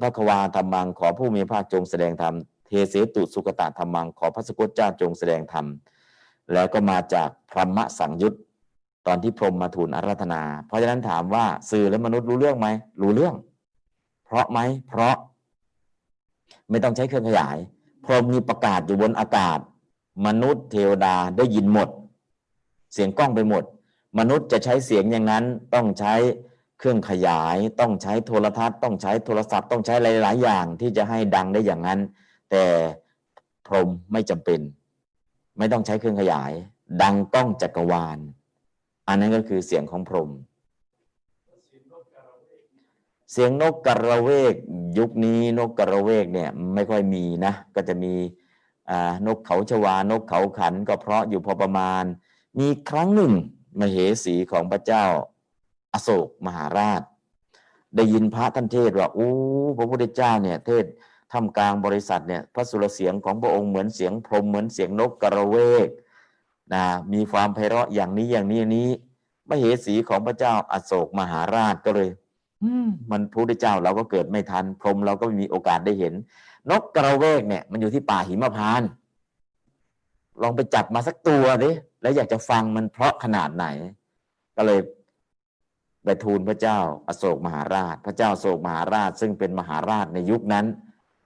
[0.00, 2.34] ภควาธรรมังขอผู้มีพระภาคจงแสดงธรรม
[2.66, 5.66] เทเสตุสุกตะธรรมังขอพระสกุตเจ้าจงแสดงธรรม
[6.52, 8.34] แล้วก็มาจากพรหมสังยุต
[9.06, 12.68] ตอนที่พรหมมาทูลอาราธนา เพราะฉะนั้นถามว่าสื่อและมนุษย์รู้เรื่องไหม
[13.02, 13.34] รู้เรื่อง
[14.24, 14.58] เพราะไหม
[14.88, 15.16] เพราะ
[16.70, 17.56] ไม่ต้องใช้เครื่องขยาย
[18.04, 19.58] พรหมมีประกาศอยู่บนอากาศ
[20.26, 21.88] มนุษย์เทวดาได้ยินหมด
[22.92, 23.64] เสียงกล้องไปหมด
[24.18, 25.44] มนุษย์จะใช้เสียงอย่างนั้น
[25.74, 26.14] ต้องใช้
[26.84, 32.00] เครื่องขยายต้องใช้โทรทัศน์ ต้องใช้โทรศัพท์ต้องใช้หลายๆอย่างที่จะให้ดังได้อย่างนั้น
[32.50, 32.64] แต่
[33.66, 34.60] พรมไม่จำเป็น
[35.58, 36.52] ไม่ต้องใช้เครื่องขยาย
[37.02, 38.18] ดังก้องจักรวาล
[39.08, 40.30] อันนั้นก็คือเสียงของพรม
[41.62, 42.48] เสียงนกกระเว
[42.92, 42.94] ก
[43.32, 44.54] เสียงนกกระเวก
[44.98, 48.14] ยุคนี้นกกระเวกเนี่ยไม่ค่อยมีนะ ก็จะมี
[49.26, 52.04] นกเขาชวานกเขาขันก็เพราะอยู่พอประมาณ
[52.60, 53.32] มีครั้งหนึ่ง
[53.80, 55.06] มเหสีของพระเจ้า
[55.94, 57.02] อโศกมหาราช
[57.96, 59.32] ได้ยินพระท่านเทศว่าอู้
[59.78, 60.84] พระพุทธเจ้าเนี่ยเทศ
[61.32, 65.56] ท่ามกลางบริษัทเนี่ยพระสุรเสียงของพระองค์เหมือนเสียงพรมเหมือนเสียงนกกระเว
[65.86, 65.88] ก
[66.74, 68.88] นะมีความไพเราะอย่างนี้อย่างนี้อย่างนี้
[69.48, 72.08] มเหสีของพระเจ้าอโศกมหาราชก็เลย
[73.10, 76.14] มันพระพุทธเจ้าเราก็เกิดไม่ทัน พรมเราก็ไม่มีโอกาสได้เห็น
[76.70, 78.88] นกกระเวกเนี่ย มันอยู่ที่ป่าหิมพานต์
[80.42, 81.70] ลองไปจับมาสักตัวดิ
[82.02, 83.66] แล้วอยากจะฟังมันเพราะขนาดไหน
[84.56, 84.80] ก็เลย
[86.04, 86.78] ไปทูลพระเจ้า
[87.08, 90.66] อโศกมหาราช พระเจ้าโศกมหาราช ซึ่งเป็นมหาราชในยุคนั้น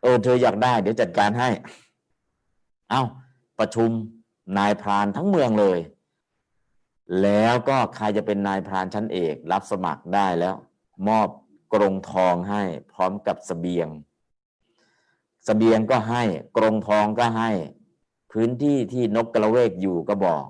[0.02, 1.48] เออเธออยากได้ เดี๋ยวจัดการให้
[2.90, 3.02] เอ้า
[3.58, 3.90] ประชุม
[4.58, 5.78] นายพรานทั้งเมืองเลย
[7.22, 10.54] แล้วก็ใครจะเป็นนายพรานชั้นเอก รับสมัครได้แล้ว
[11.08, 11.28] มอบ
[11.74, 13.88] กรงทองให้พร้อมกับสเสบียง
[15.46, 16.22] สเสบียงก็ให้
[16.56, 17.50] กรงทองก็ให้
[18.32, 20.44] พื้นที่ที่นกกระเวกอยู่ก็บอก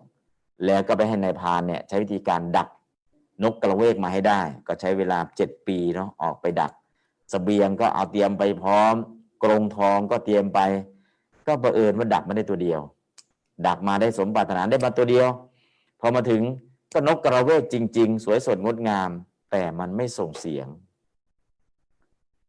[0.66, 2.68] แล้วก็ไปให้นายพรานเนี่ย ใช้วิธีการดัก
[3.42, 6.74] นกกระเวกมาให้ได้ ก็ใช้เวลาเจ็ดปีเนาะออกไปดักส
[7.30, 8.94] เสบียงก็เอาเตรียมไปพร้อม
[9.42, 10.60] กรงทองก็เตรียมไป
[11.46, 12.80] ก็บังเอิญว่าดักม่ได้ตัวเดียว
[13.66, 15.28] ดักมาได้สมปรารถนาได้มาตัวเดียว
[16.00, 16.42] พอมาถึง
[16.92, 19.10] ก็นกกระเวกจริง ๆ สวยสดงดงาม
[19.50, 20.66] แต่มันไม่ส่งเสียง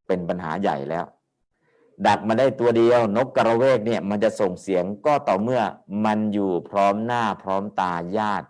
[0.08, 1.06] เป็นปัญหาใหญ่แล้ว
[2.08, 5.62] ดักมาได้ตัวเดียว นกกระเวกเนี่ยมันจะส่งเสียงก็ต่อเมื่อ
[6.06, 8.48] มันอยู่พร้อมหน้าพร้อมตาญาติ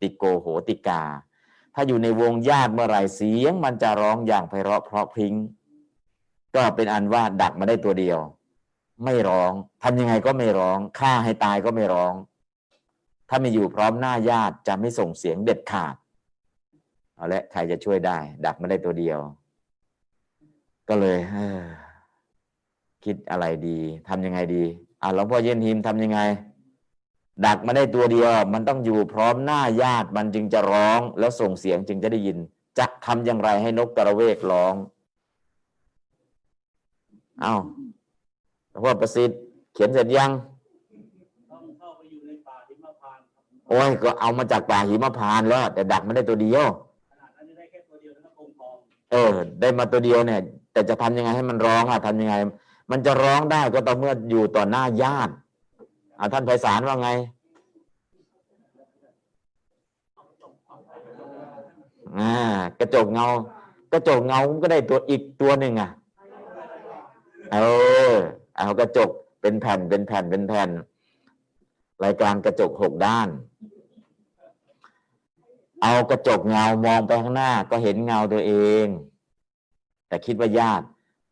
[0.00, 1.02] ติโกโหติกา
[1.74, 5.34] ถ้าอยู่ในวงญาติเมื่อไหร่เสียง มันจะร้องอย่างไพเราะเพราะพริ้ง
[6.54, 8.18] ก็เป็นอันว่าดักมาได้ตัวเดียว
[9.04, 9.52] ไม่ร้อง
[9.82, 12.12] ทำยังไงก็ไม่ร้องฆ่าให้ตายก็ไม่ร้อง
[13.28, 15.94] ถ้าไม่อยู่พร้อมหน้าญาติจะไม่ส่งเสียงเด็ดขาด
[17.14, 19.18] เอาละใครจะช่วยได้ ดักมาได้ตัวเดียว
[20.88, 23.78] ก็เลยเคิดอะไรดี
[24.08, 24.64] ทำยังไงดี
[25.02, 26.20] อะหลวงพ่อเย็นหิมทำยังไง
[27.44, 32.38] ดักมาได้ตัวเดียว มันต้องอยู่พร้อมหน้าญาติมันจึงจะร้อง แล้วส่งเสียงจึงจะได้ยิน
[32.78, 34.74] จะทำอย่างไรให้นกกระเวกร้อง
[37.40, 37.54] เอา้า
[38.84, 39.38] พ่อประสิทธิ์
[39.74, 40.30] เขียนเสร็จยัง
[41.50, 43.18] ต้องเข้าไปอยู่ในป่าหิมพาน
[43.68, 46.66] โอ้ยก็เอามาจากป่าหิมพานแล้ว แต่ดักไม่ได้ตัวเดียว
[47.36, 48.76] ขนได้แค่ตัวเดียวแล้วก็กงทอง
[49.12, 50.40] เออ ได้มาตัวเดียวเนี่ย
[50.72, 52.34] แต่จะทำยังไงให้มันร้องอะทำยังไง
[52.90, 55.32] มันจะร้องได้ก็ต่อเมื่ออยู่ต่อหน้าญาติ
[56.18, 57.08] อ่าท่านไพศาลว่าไง
[62.18, 62.32] อ่า
[62.80, 63.26] กระจกเงา
[63.92, 65.90] กระจกเงาก็ได้ตัวอีกตัวหนึ่งอะ
[67.52, 67.56] เอ
[68.08, 68.12] อ
[68.56, 69.10] เอากระจก
[69.40, 70.70] เป็นแผ่นเป็นแผ่นเป็นแผ่น
[72.04, 73.28] รายการกระจกหกด้าน
[75.82, 78.52] เอากระจกเงามองไปข้างหน้า ก็เห็นเงาตัวเอ
[78.84, 78.86] ง
[80.08, 80.86] แต่คิดว่าญาติ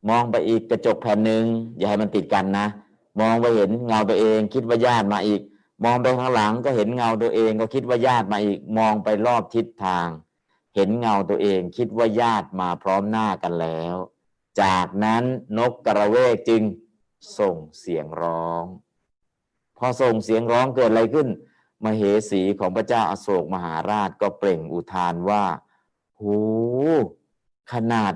[0.09, 1.45] มองไปอีกกระจกแผ่นหนึ่ง
[1.77, 2.67] อย่าให้มันติดกันนะ
[3.21, 5.43] มองไปเห็นเงาตัวเอง คิดว่าญาติมาอีก
[5.85, 10.09] มองไปข้างหลังก็เห็นเงาตัวเองก็คิดว่าญาติมาอีก มองไปรอบทิศทาง
[10.75, 13.97] เห็นเงาตัวเอง คิดว่าญาติมาพร้อมหน้ากันแล้ว
[14.63, 15.25] จากนั้น
[15.59, 16.63] นกกระเวกจึง
[17.39, 18.65] ส่งเสียงร้อง
[19.79, 21.29] พอส่งเสียงร้องเกิดอะไรขึ้น
[21.85, 25.45] มเหสีของพระเจ้าอาโศกมหาราชก็เปล่งอุทานว่า
[26.17, 26.23] โห
[27.73, 28.15] ขนาด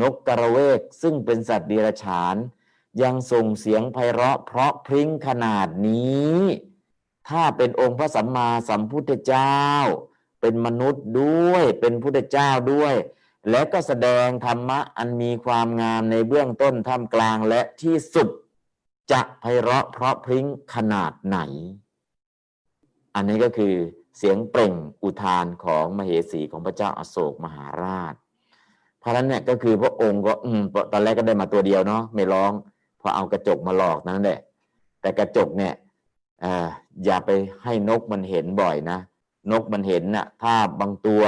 [0.00, 2.36] นกกระเวกซึ่งเป็นสัตว์เดรัจฉาน
[3.02, 6.40] ยังส่งเสียงไพเราะเพราะพริ้งขนาดนี้
[7.28, 9.60] ถ้าเป็นองค์พระสัมมาสัมพุทธเจ้า
[10.40, 12.94] เป็นมนุษย์ด้วยเป็นพุทธเจ้าด้วย
[13.50, 18.28] และก็แสดงธรรมะอันมีความงามในเบื้องต้นท่ามกลางและที่สุด
[19.12, 21.38] จะไพเราะเพราะพริ้งขนาดไหน
[23.14, 23.74] อันนี้ก็คือ
[24.18, 28.14] เสียงเปล่งอุทานของมเหสีของพระเจ้าอาโศกมหาราช
[29.00, 30.62] เพราะนั้นเนี่ยก็คือพระองค์ก็อืม
[30.92, 32.52] ตอนแรกก็ได้มาตัวเดียวเนาะไม่ร้อง
[33.08, 34.40] พอเอากระจกมาหลอกนั่นแหละ
[35.00, 35.74] แต่กระจกเนี่ย
[36.44, 36.46] อ
[37.04, 37.30] อย่าไป
[37.64, 38.98] ให้นกมันเห็นบ่อยนะ
[39.52, 41.22] นกมันเห็นน่ะถ้าบางตัว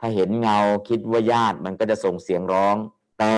[0.00, 0.58] ถ้าเห็นเงา
[0.88, 2.76] คิดว่าญาติมันก็จะส่งเสียงร้อง
[3.18, 3.34] แต่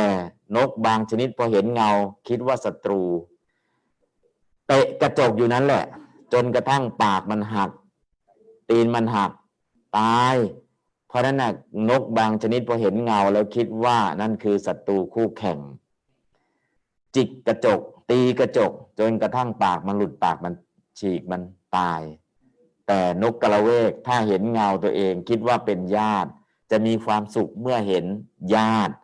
[0.56, 1.90] นกบางชนิดพอเห็นเงา
[2.28, 3.02] คิดว่าศัตรู
[4.66, 5.84] เตะกระจกอยู่นั้นแหละ
[6.32, 7.70] จนกระทั่งปากมันหัก
[8.70, 9.30] ตีนมันหัก
[9.98, 10.36] ตาย
[11.08, 11.52] เพราะนั้นนะ
[11.90, 15.58] นกบางชนิดพอเห็นเงาแล้วคิดว่านั่นคือศัตรูคู่แข่ง
[17.16, 17.80] จิกกระจก
[18.10, 20.52] ตีกระจก จนกระทั่งปากมันหลุดปากมัน
[20.98, 21.42] ฉีกมัน
[21.76, 22.02] ตาย
[22.86, 26.30] แต่นกกระเวกถ้าเห็นเงาตัวเองคิดว่าเป็นญาติ
[26.70, 28.04] จะมีความสุขเมื่อเห็น
[28.54, 28.94] ญาติ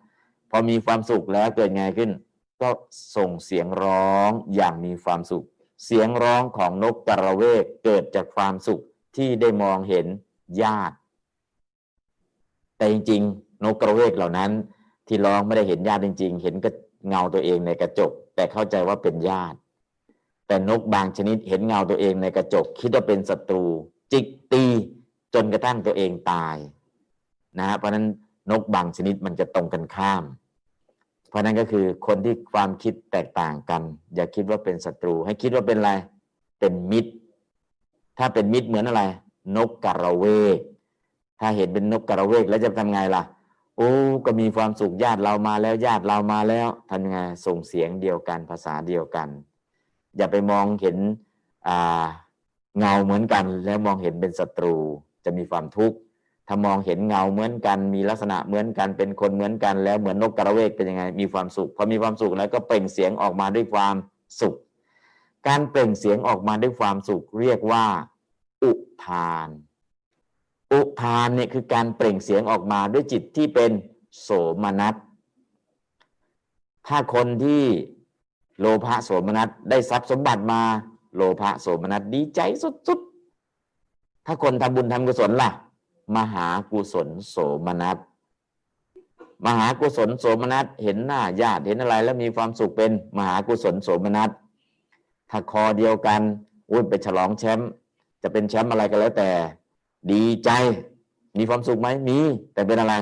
[0.50, 2.10] พอมีความสุขแล้วเกิดไงขึ้น
[2.62, 2.68] ก็
[3.16, 5.44] ส่งเสียงร้องอย่างมีความสุข
[5.84, 8.80] เสียงร้องของนกกระเวกเกิดจากความสุข
[9.16, 10.06] ที่ได้มองเห็น
[10.62, 10.96] ญาติ
[12.76, 14.50] แต่จริง ๆ นกกระเวกเหล่านั้น
[15.06, 16.70] ที่ร้องไม่ได้เห็นญาติจริง ๆ เห็นก็
[17.08, 19.58] เงาตัวเองในกระจก แต่เข้าใจว่าเป็นญาติ
[20.46, 23.64] แต่นกบางชนิดเห็นเงาตัวเองในกระจก คิดว่าเป็นศัตรู
[24.12, 24.64] จิกตี
[25.34, 26.56] จนกระทั่งตัวเองตาย
[27.58, 28.06] นะฮะเพราะฉะนั้น
[28.50, 30.24] นกบางชนิดมันจะตรงกันข้าม
[31.28, 33.82] เพราะนั้นก็คือคนที่ความคิดแตกต่างกัน
[34.14, 35.92] อย่าคิดว่าเป็นศัตรู ให้คิดว่าเป็นอะไร
[36.60, 37.12] เป็นมิตร
[38.18, 39.02] ถ้าเป็นมิตรเหมือนอะไร
[39.56, 40.24] นกกระเว
[40.56, 40.58] ก
[41.40, 43.22] ถ้าเห็นเป็นนกกระเวกแล้วจะทำไงล่ะ
[43.76, 43.90] โอ้
[44.24, 49.28] ก็มีความสุขญาติเรามาแล้วญาติเรามาแล้วทำยังไงส่งเสียงเดียวกันภาษาเดียวกัน
[50.16, 50.96] อย่าไปมองเห็น
[52.78, 54.76] เงาเหมือนกัน แล้วมองเห็นเป็นศัตรู
[55.24, 55.96] จะมีความทุกข์
[56.48, 63.94] ถ้ามองเห็นเงาเหมือนกัน มีลักษณะเหมือนกันเป็นคนเหมือนกัน แล้วเหมือนนกกระเวกเป็นยังไง มีความสุขพอมีความสุขแล้วก็เปล่งเสียงออกมาด้วยความ
[64.40, 64.54] สุข
[65.48, 67.84] การเปล่งเสียงออกมาด้วยความสุขเรียกว่า
[68.62, 68.72] อุ
[69.04, 69.48] ทาน
[70.72, 73.70] อุทานเนี่ยคือการเปล่งเสียงออกมาด้วยจิตที่เป็น
[74.22, 74.30] โส
[74.62, 74.94] มนัส
[76.86, 77.64] ถ้าคนที่
[78.60, 80.60] โลภะโสมนัสได้ทรัพย์สมบัติมา
[81.16, 85.50] โลภะโสมนัสดีใจสุดๆ ถ้าคนทำบุญทำกุศลล่ะ
[86.16, 87.36] มหากุศลโส
[87.66, 87.96] มนัส
[89.46, 94.30] มหากุศลโสมนัสเห็นหน้าญาติเห็นอะไร แล้วมีความสุขเป็นมหากุศลโสมนัส
[95.30, 96.20] ถ้าคอเดียวกัน
[96.70, 97.68] อุ้ยไปฉลองแชมป์
[98.22, 99.30] จะเป็นแชมป์อะไรก็แล้วแต่
[100.12, 100.50] ดีใจ
[101.38, 102.18] มีความสุขไหมมี
[102.54, 102.94] แต่เป็นอะไร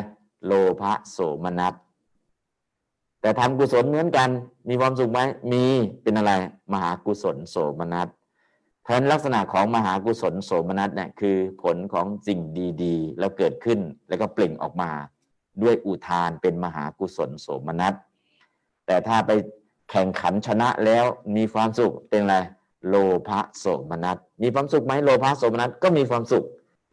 [0.46, 1.74] โลภะโสมนัส
[3.20, 4.28] แต่ทำกุศลเหมือนกัน
[4.68, 5.20] มีความสุขไหม
[5.52, 5.64] มี
[6.02, 6.32] เป็นอะไร
[6.72, 8.08] มหากุศลโสมนัส
[8.82, 12.40] เพราะฉะนั้นลักษณะของมหากุศลโสมนัสเนี่ยคือผลของสิ่ง
[12.82, 13.78] ดีๆ แล้วเกิดขึ้น
[14.08, 14.90] แล้วก็เปล่งออกมา
[15.62, 17.94] ด้วยอุทานเป็นมหากุศลโสมนัส
[18.86, 19.30] แต่ถ้าไป
[19.90, 21.04] แข่งขันชนะแล้ว
[21.36, 22.36] มีความสุขเป็นอะไร
[22.88, 22.94] โล
[23.28, 26.44] ภะโสมนัสมีความสุขไหมโลภะโสมนัสก็มีความสุข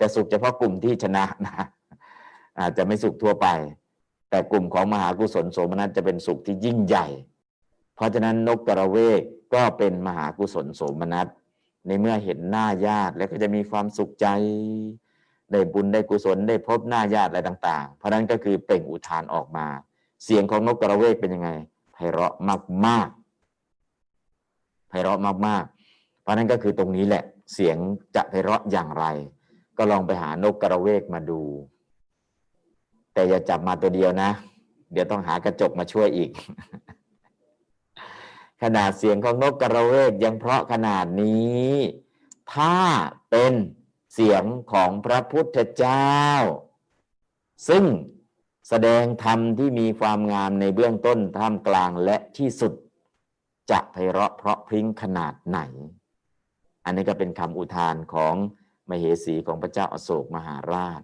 [0.02, 1.66] แต่สุขเฉพาะกลุ่มที่ชนะนะ
[2.60, 3.48] อาจจะไม่สุขทั่วไป
[4.30, 7.08] แต่กลุ่มของมหากุศลโสมนัสจะเป็นสุขที่ยิ่งใหญ่
[7.96, 9.22] เพราะฉะนั้นนกกระเวก
[9.54, 11.28] ก็เป็นมหากุศลโสมนัส
[11.88, 14.28] ในเมื่อเห็นหน้าญาติแล้วก็จะมีความสุขใจ
[15.52, 19.68] ได้บุญได้กุศลได้พบหน้าญาติอะไรต่าง ๆ เพราะนั้นก็คือเปล่งอุทานออกมา
[20.24, 21.50] เสียงของนกกระเวกเป็นยังไง
[21.94, 22.34] ไพเราะ
[22.86, 27.24] มากๆไพเราะมากๆ เพราะนั้นก็คือตรงนี้แหละ
[27.54, 27.78] เสียง
[28.16, 29.06] จะไพเราะอย่างไร
[29.84, 31.42] ก็ลองไปหานกกระเวกมาดู
[33.14, 34.32] แต่อย่าจับมาตัวเดียวนะ
[34.92, 36.32] เดี๋ยวต้องหากระจกมาช่วยอีก
[38.62, 41.70] ขนาดเสียงของนกกระเวกยังเพราะขนาดนี้
[42.54, 42.76] ถ้า
[43.30, 43.54] เป็น
[44.14, 46.18] เสียงของพระพุทธเจ้า
[47.70, 47.84] ซึ่ง
[48.70, 52.74] แสดงธรรมที่มีความงามในเบื้องต้นท่ามกลางและที่สุด
[53.72, 55.60] จะไพเราะเพราะพริ้งขนาดไหน
[56.86, 58.36] อันนี้ก็เป็นคำอุทานของ
[58.92, 61.02] มเหสีของพระเจ้าอโศกมหาราช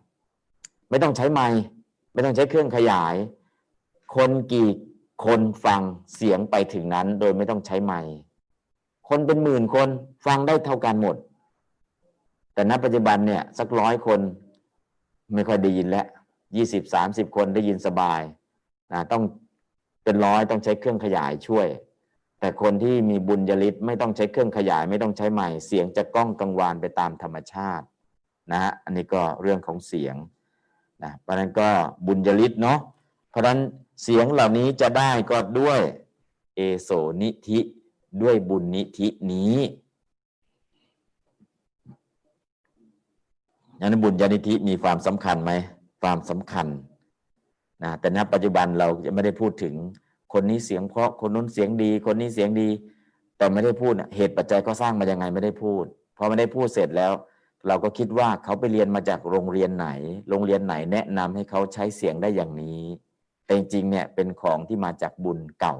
[0.89, 1.47] ไม่ต้องใช้ไม้
[2.13, 3.15] ไม่ต้องใช้เครื่องขยาย
[4.15, 4.69] คนกี่
[5.25, 5.81] คนฟัง
[6.15, 8.01] เสียงไปถึงนั้น โดยไม่ต้องใช้ไม้
[9.09, 9.89] คนเป็นหมื่นคน
[10.25, 11.15] ฟังได้เท่ากันหมด
[12.53, 14.19] แต่ณปัจจุบันเนี่ยสักร้อยคน
[15.33, 16.07] ไม่ค่อยได้ยินแล้ว
[16.55, 18.21] ยี่สิบสามสิบคนได้ยินสบาย
[18.93, 19.23] นะต้อง
[20.03, 21.67] เป็นร้อยต้องใช้เครื่องขยายช่วย
[22.39, 27.85] แต่คนที่มีบุญญาลิศไม่ต้องใช้เครื่องขยาย ไม่ต้องใช้ใหม่เสียงจะก้องกังวานไปตามธรรมชาติ
[28.51, 30.15] นะฮะอันนี้ก็เรื่องของเสียง
[31.03, 31.69] นะเพราะนั้นก็
[32.07, 32.79] บุญญาลิศเนาะ
[33.29, 33.59] เพราะนั้น
[34.03, 35.79] เสียงเหล่านี้จะได้ก็ด้วย
[36.55, 36.89] เอโส
[37.21, 37.59] นิธิ
[38.21, 39.57] ด้วยบุญนิธินี้
[43.79, 45.51] ยันบุญญาณิธิมีความสำคัญไหม
[46.01, 46.67] ความสำคัญ
[47.83, 49.73] นะแต่ณปัจจุบันเราจะไม่ได้พูดถึง
[50.33, 52.69] คนนี้เสียงเพราะคนนู้นเสียงดี คนนี้เสียงดี
[53.37, 55.85] แต่ไม่ได้พูดเหตุปัจจัยก็สร้างมายังไงไม่ได้พูด
[56.17, 57.13] พอไม่ได้พูดเสร็จแล้ว
[57.67, 59.87] เราก็คิดว่าเขาไปเรียนมาจากโรงเรียนไหน
[60.29, 62.81] โรงเรียนไหนแนะนำให้เขาใช้เสียงได้อย่างนี้
[63.45, 65.75] แต่จริงๆเนี่ยเป็นของที่มาจากบุญเก่า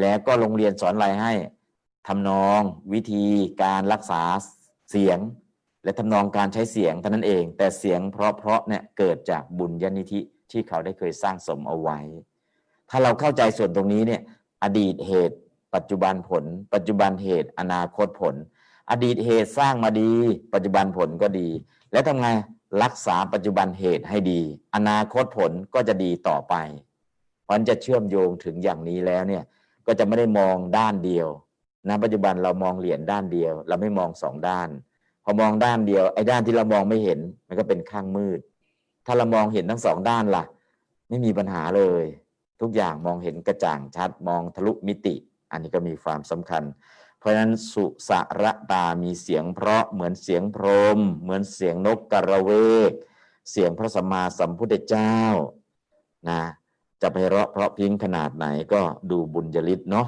[0.00, 1.32] แล้วก็โรงเรียนสอนอะไรให้
[2.08, 2.60] ทำนอง
[2.92, 3.26] วิธี
[3.62, 4.22] การรักษา
[4.90, 5.18] เสียง
[5.84, 10.20] และทำนองการใช้เสียงเท่านั้นเอง แต่เสียงเพราะๆเนี่ยเกิดจากบุญญาณิธิ
[10.50, 11.98] ที่เขาได้เคยสร้างสมเอาไว้
[12.90, 14.22] ถ้าเราเข้าใจส่วนตรงนี้เนี่ย
[14.62, 15.36] อดีตเหตุ
[15.74, 16.44] ปัจจุบันผล
[16.74, 18.34] ปัจจุบันเหตุ อนาคตผล
[18.90, 20.12] อดีตเหตุสร้างมาดี
[20.54, 21.48] ปัจจุบันผลก็ดี
[21.92, 22.28] และทำไง
[22.82, 24.40] รักษาปัจจุบันเหตุให้ดี
[24.74, 26.54] อนาคตผลก็จะดีต่อไป
[27.44, 29.44] เพราะจะเชื่อมโยงถึงอย่างนี้แล้วเนี่ย
[29.86, 31.28] ก็จะไม่ได้มองด้านเดียว
[31.88, 34.68] นะปัจจุบันเรามองเหรียญด้านเดียว เราไม่มองสองด้าน
[35.24, 38.38] พอมองด้านเดียวไอ้ด้านที่เรามองไม่เห็น มันก็เป็นข้างมืด
[39.06, 40.44] ถ้าเรามองเห็นทั้งสองด้านล่ะ
[41.08, 42.04] ไม่มีปัญหาเลย
[42.60, 45.14] ทุกอย่างมองเห็นกระจ่างชัดมองทะลุมิติ
[45.50, 46.62] อันนี้ก็มีความสำคัญ
[47.18, 48.10] เพราะฉะนั้นสุส
[48.42, 50.66] ระตามีเสียงเพราะเหมือนเสียงพร
[50.96, 52.50] ม เหมือนเสียงนกกระเว
[52.90, 52.92] ก
[53.50, 55.16] เสียงพระสัมมาสัมพุทธเจ้า
[56.28, 56.40] นะ
[57.02, 58.80] จะไปเราะเพราะพิงขนาดไหนก็
[59.10, 60.06] ดูบุญจริตเนาะ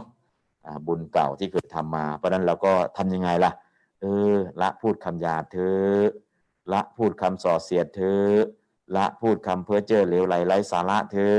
[0.87, 3.53] บุญเก่าที่เคยทำมา เพราะนั้นเราก็ทำยังไงล่ะ
[4.01, 4.05] เอ
[4.35, 5.91] อ ละพูดคำหยาบเธอ
[6.73, 8.25] ละพูดคำส่อเสียดเธอ
[8.97, 11.37] ละพูดคำเพ้อเจ้อเหลวไหลไร้สาระเธอ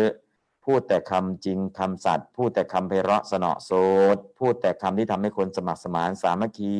[0.65, 3.71] พูดแต่คำจริงคำสัตย์พูดแต่คำไพเราะสนอโส
[4.15, 6.77] ดพูดแต่คำที่ทำให้คนสมัครสมานสามัคคี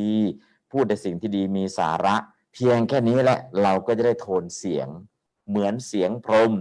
[0.72, 2.16] พูดแต่สิ่งที่ดีมีสาระ
[2.54, 4.88] เพียงแค่นี้แหละเราก็จะได้โทนเสียง
[5.50, 6.52] เหมือนเสียงพรม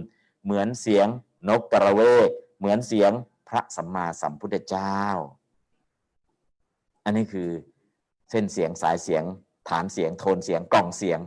[0.43, 1.07] เหมือนเสียง
[1.49, 2.29] นกกระเวก
[2.59, 3.11] เหมือนเสียง
[3.47, 4.99] พระสัมมาสัมพุทธเจ้า
[7.03, 7.49] อันนี้คือ
[8.29, 9.23] เส้นเสียงสายเสียง
[9.69, 11.19] ฐานเสียงโทนเสียงกล่องเสียง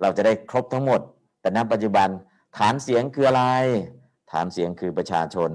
[0.00, 1.00] เราจะได้ครบทั้งหมด
[1.40, 2.08] แต่ณปัจจุบัน
[2.58, 3.44] ฐานเสียงคืออะไร
[4.34, 5.50] ฐานเสียงคือประชาชน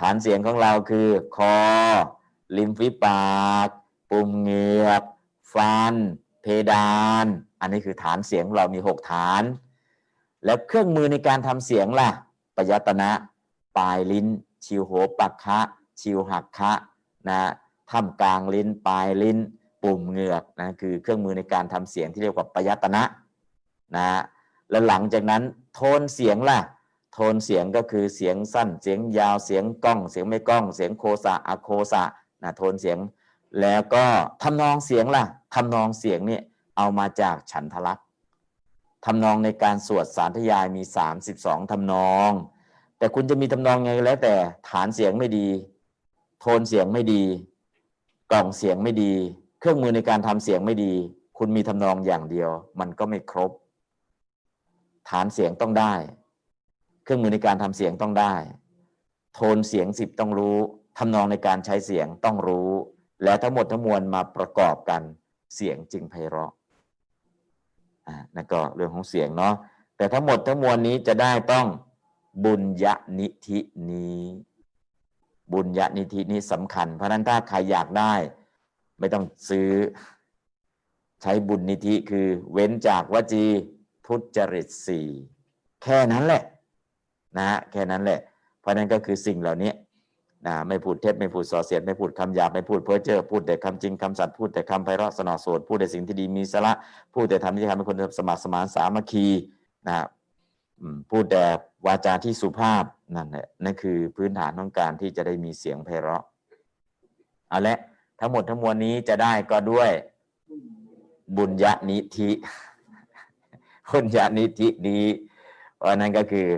[0.00, 1.56] ฐานเสียงของเราคือคอ
[2.56, 3.68] ลิมฝีปาก
[4.10, 5.02] ปุ่มเหงือก
[5.52, 5.94] ฟัน
[6.42, 7.26] เพดาน
[7.60, 9.42] อันนี้คือฐานเสียงเรามีหกฐาน
[10.44, 12.10] แล้วเครื่องมือในการทำเสียงล่ะ
[12.56, 13.10] ปยตนะ
[13.78, 14.26] ปลายลิ้น
[14.64, 15.58] ชิวโหปักคะ
[16.00, 16.72] ชิวหักคะ
[17.28, 17.40] นะ
[17.90, 19.38] ท่ามกลางลิ้น ปลายลิ้น
[19.82, 23.02] ปุ่มเหงือกนะคือเครื่องมือในการทำเสียงที่เรียกว่าปยตนะ
[23.96, 24.06] นะ
[24.70, 25.42] แล้วหลังจากนั้น
[25.74, 26.58] โทนเสียงล่ะ
[27.12, 32.02] โทนเสียงก็คือเสียงสั้น เสียงยาวเสียงก้อง เสียงไม่ก้อง เสียงโคสะอะโคสะ
[32.42, 32.98] นะโทนเสียง
[33.60, 34.04] แล้วก็
[34.42, 35.24] ทำนองเสียงล่ะ
[35.54, 36.40] ทำนองเสียงนี่
[36.76, 38.04] เอามาจากฉันทลักษ์
[39.04, 40.82] ทำนองในการสวดสารทยายมี
[41.26, 42.30] 32ทำนอง
[42.98, 44.34] แต่คุณจะมีทำนองไงก็แล้วแต่
[44.68, 45.48] ฐานเสียงไม่ดี
[46.40, 47.22] โทนเสียงไม่ดี
[48.32, 49.12] กล่องเสียงไม่ดี
[49.60, 50.92] เครื่องมือในการทำเสียงไม่ดี
[51.38, 53.50] คุณมีทำนองอย่างเดียว มันก็ไม่ครบ
[55.08, 55.94] ฐานเสียงต้องได้
[57.08, 58.34] เครื่องมือในการทำเสียงต้องได้
[59.34, 60.58] โทนเสียงสิบต้องรู้
[60.98, 62.70] ทำนองในการใช้เสียงต้องรู้
[63.24, 65.02] และทั้งหมดทั้งมวลมาประกอบกัน
[65.54, 66.52] เสียงจึงไพเราะ
[68.06, 69.54] อ่านั่นก็เรื่องของเสียงเนาะ
[69.96, 71.66] แต่ทั้งหมดทั้งมวลนี้จะได้ต้อง
[72.44, 73.58] บุญญานิธิ
[73.90, 74.22] นี้
[75.52, 78.14] บุญญานิธินี้สำคัญ เพราะนั้นถ้าใครอยากได้
[78.98, 79.70] ไม่ต้องซื้อ
[81.22, 83.44] ใช้บุญนิธิคือเว้นจากวจี
[84.06, 85.06] ทุจริตสี่
[85.84, 86.44] แค่นั้นแหละ
[87.36, 88.20] นะฮะแค่นั้นแหละ
[88.60, 89.72] เพราะนั้นก็คือสิ่งเหล่านี้
[90.46, 96.72] นะไม่พูดเท็จไม่พูดส่อเสียดไม่พูดคำหยาบไม่พูดเพ้อเจ้อพูดแต่คำจริงคำสัตย์พูดแต่คำไพเราะสนอโสดพูดแต่สิ่งที่ดีมีสาระ
[97.14, 99.26] พูดแต่ทำที่ทำให้คนสมัครสมานสามัคคี
[99.86, 99.94] นะ
[101.10, 101.44] พูดแต่
[101.86, 102.84] วาจาที่สุภาพ
[103.16, 106.24] นั่นแหละนั่นคือพื้นฐานของการที่จะได้มีเสียงไพเราะ
[107.48, 107.78] เอาละ
[108.20, 109.90] ทั้งหมดทั้งมวลนี้จะได้ก็ด้วย
[111.36, 112.30] บุญญาณิธิ
[113.92, 115.04] บุญญาณิธินี้
[115.76, 116.48] เพราะนั้นก็คือ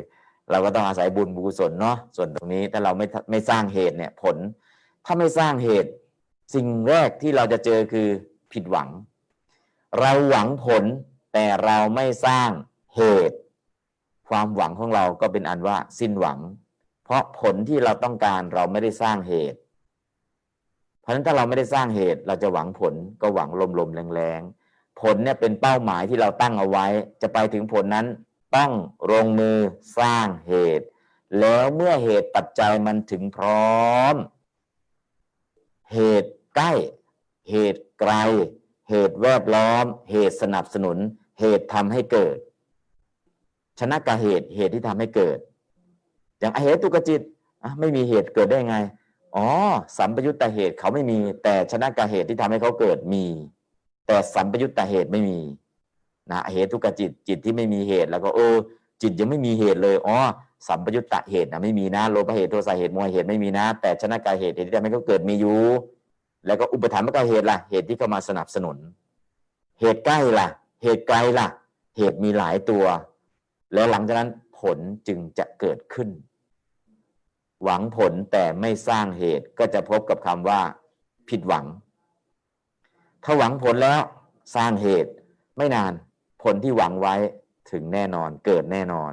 [0.50, 4.36] เราก็ต้องอาศัยบุญบุญกุศลเนาะส่วนตรงนี้ถ้าเราไม่ไม่สร้างเหตุเนี่ยผล
[5.06, 5.90] ถ้าไม่สร้างเหตุ
[6.54, 8.08] สิ่งแรกที่เราจะเจอคือ
[8.52, 8.88] ผิดหวัง
[9.98, 10.84] เราหวังผล
[11.32, 12.50] แต่เราไม่สร้าง
[12.96, 13.36] เหตุ
[14.28, 16.38] ความหวังของเราก็เป็นอันว่าสิ้นหวัง
[17.04, 19.58] เพราะผลที่เราต้องการเราไม่ได้สร้างเหตุ
[21.00, 23.48] เพราะฉะนั้นถ้าเราไม่ได้สร้างเหตุ เราจะหวังผลก็หวัง
[23.78, 26.86] ลมๆแรงๆผลเนี่ยเป็นเป้าหมายที่เราตั้งเอาไว้
[27.22, 28.06] จะไปถึงผลนั้น
[28.56, 28.72] ต้อง
[29.10, 29.58] ลงมือ
[29.98, 30.86] สร้างเหตุ
[31.40, 34.14] แล้วเมื่อเหตุปัจจัยมันถึงพร้อม
[35.94, 36.72] เหตุใกล้
[37.50, 38.12] เหตุไกล
[38.90, 40.96] เหตุแวดล้อม เหตุสนับสนุน
[41.40, 42.36] เหตุทำให้เกิด
[43.80, 45.38] ชนะกับเหตุเหตุที่ทำให้เกิด
[46.38, 47.20] อย่างเหตุตุกจิต
[47.80, 48.76] ไม่มีเหตุเกิดได้ไง
[49.36, 49.46] อ๋อ
[49.98, 53.24] สัมปยุตตเหตุเขาไม่มี แต่ชนะกับเหตุที่ทำให้เขาเกิดมี
[54.06, 55.38] แต่สัมปยุตตเหตุไม่มี
[56.32, 58.54] นะเหตุทุกจิตจิตที่ไม่มีเหตุ แล้วก็เออ
[59.02, 60.16] จิตยังไม่มีเหตุเลยอ๋อ
[60.68, 65.60] สัมปยุตตะเหตุนะไม่มีนะโลภเหตุโทสะเหตุโมหเหตุไม่มีนะ แต่ชนะกายเหตุเหตุที่ทำให้เขาเกิดมีอยู่
[66.46, 68.76] แล้วก็อุปธรรมกายเหตุล่ะเหตุที่เข้ามาสนับสนุน
[69.80, 70.48] เหตุใกล้ล่ะ
[70.82, 71.46] เหตุไกลล่ะ
[71.96, 72.84] เหตุมีหลายตัว
[73.74, 74.78] แล้วหลังจากนั้นผล
[75.08, 76.08] จึงจะเกิดขึ้น
[77.64, 80.60] หวังผลแต่ไม่สร้างเหตุก็จะพบกับคำว่า
[81.28, 81.66] ผิดหวัง
[83.24, 84.00] ถ้าหวังผลแล้ว
[84.54, 85.12] สร้างเหตุ
[85.56, 85.92] ไม่นาน
[86.42, 87.14] ผลที่หวังไว้
[87.70, 89.12] ถึงแน่นอนเกิดแน่นอน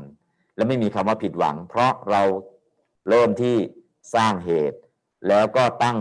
[0.55, 2.21] และไม่มีคำว่าผิดหวัง เพราะเรา
[3.09, 3.55] เริ่มที่
[4.15, 4.77] สร้างเหตุ
[5.27, 5.97] แล้วก็ตั้ง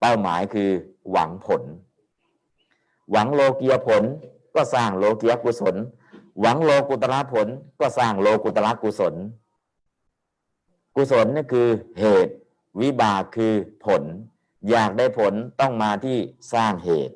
[0.00, 0.70] เป้าหมายคือ
[1.10, 1.62] หวังผล
[3.10, 4.02] หวังโลกียผล
[4.54, 5.76] ก็สร้างโลกียกุศล
[6.40, 7.48] หวังโลกุตระผล
[7.80, 9.14] ก็สร้างโลกุตระกุศล
[10.96, 11.68] กุศลนี่คือ
[12.00, 12.34] เหตุ
[12.80, 14.02] วิบากคือผล
[14.70, 16.16] อยากได้ผลต้องมาที่
[16.52, 17.14] สร้างเหตุ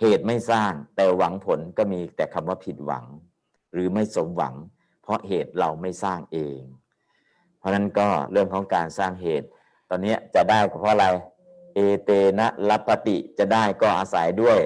[0.00, 3.04] เหตุไม่สร้างแต่หวังผลก็มีแต่คำว่าผิดหวัง
[3.72, 4.54] หรือไม่สมหวัง
[5.02, 6.60] เพราะเหตุเราไม่สร้างเอง
[7.58, 9.46] เพราะนั้นก็เรื่องของการสร้างเหตุ
[9.88, 11.06] ตอนนี้จะได้เพราะอะไร
[11.74, 14.58] เอเตนะลัปติจะได้ก็อาศัยด้วย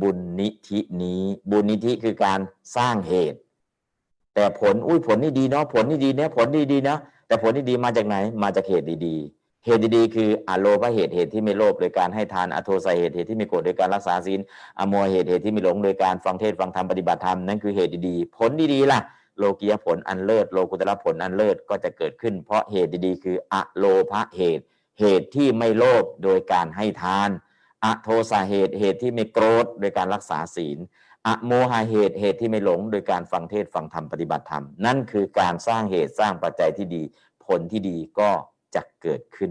[0.00, 2.40] บุญนิธินี้ บุญนิธิคือการ
[2.76, 3.38] สร้างเหตุ
[4.34, 14.40] แต่ผลอุ้ยผลนี่ดีเนาะผลนี่ดีเนี่ยผลนี่ดีเนาะแต่ผลนี่ดีมาจากไหนมาจากเหตุดีๆ เหตุดีๆคืออโลภะเหตุเหตุที่ไม่โลภโดยการให้ทานอโทสเหตุเหตุที่ไม่โกรธโดยการรักษาศีล
[14.78, 19.00] อโมเหตุเหตุที่ไม่หลงโดยการฟังเทศฟังธรรมปฏิบัติธรรมนั่นคือเหตุดีๆผลดีๆล่ะ
[19.38, 24.64] โลกียผลอันเลิศโลกุตระผลอันเลิศก็จะเกิดขึ้น เพราะเหตุดีๆ คืออโลภะเหตุ
[25.00, 27.30] เหตุที่ไม่โลภโดยการให้ทาน
[27.84, 30.78] อโทสาเหตุเหตุที่ไม่โกรธโดยการรักษาศีล
[31.26, 37.02] อโมหะเหตุเหตุที่ไม่หลง โดยการฟังเทศฟังธรรมปฏิบัติธรรม นั่นคือการสร้างเหตุสร้างปัจจัยที่ดี
[37.46, 38.30] ผลที่ดีก็
[38.74, 39.50] จะเกิดขึ้น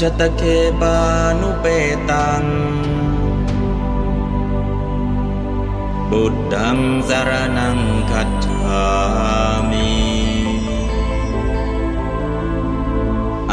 [0.00, 2.50] जतखे बानुपेतान्
[6.10, 9.94] बुद्धं शरणं गच्छामि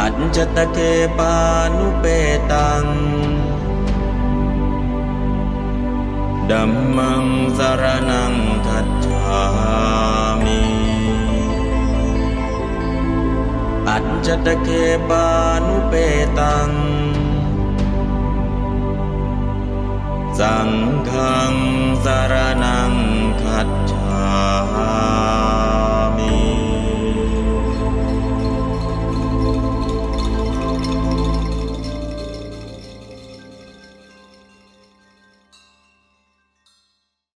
[0.04, 2.92] अञ्जतके पानुपेतान्
[6.52, 7.26] धम्मं
[7.58, 8.36] शरणं
[8.68, 10.33] गच्छामि
[14.26, 14.68] จตเค
[15.08, 15.28] ปา
[15.66, 15.94] นุเป
[16.38, 16.70] ตัง
[20.38, 20.70] สัง
[21.08, 21.10] ฆ
[22.04, 22.92] สารนัง
[23.42, 25.33] ขัดฉา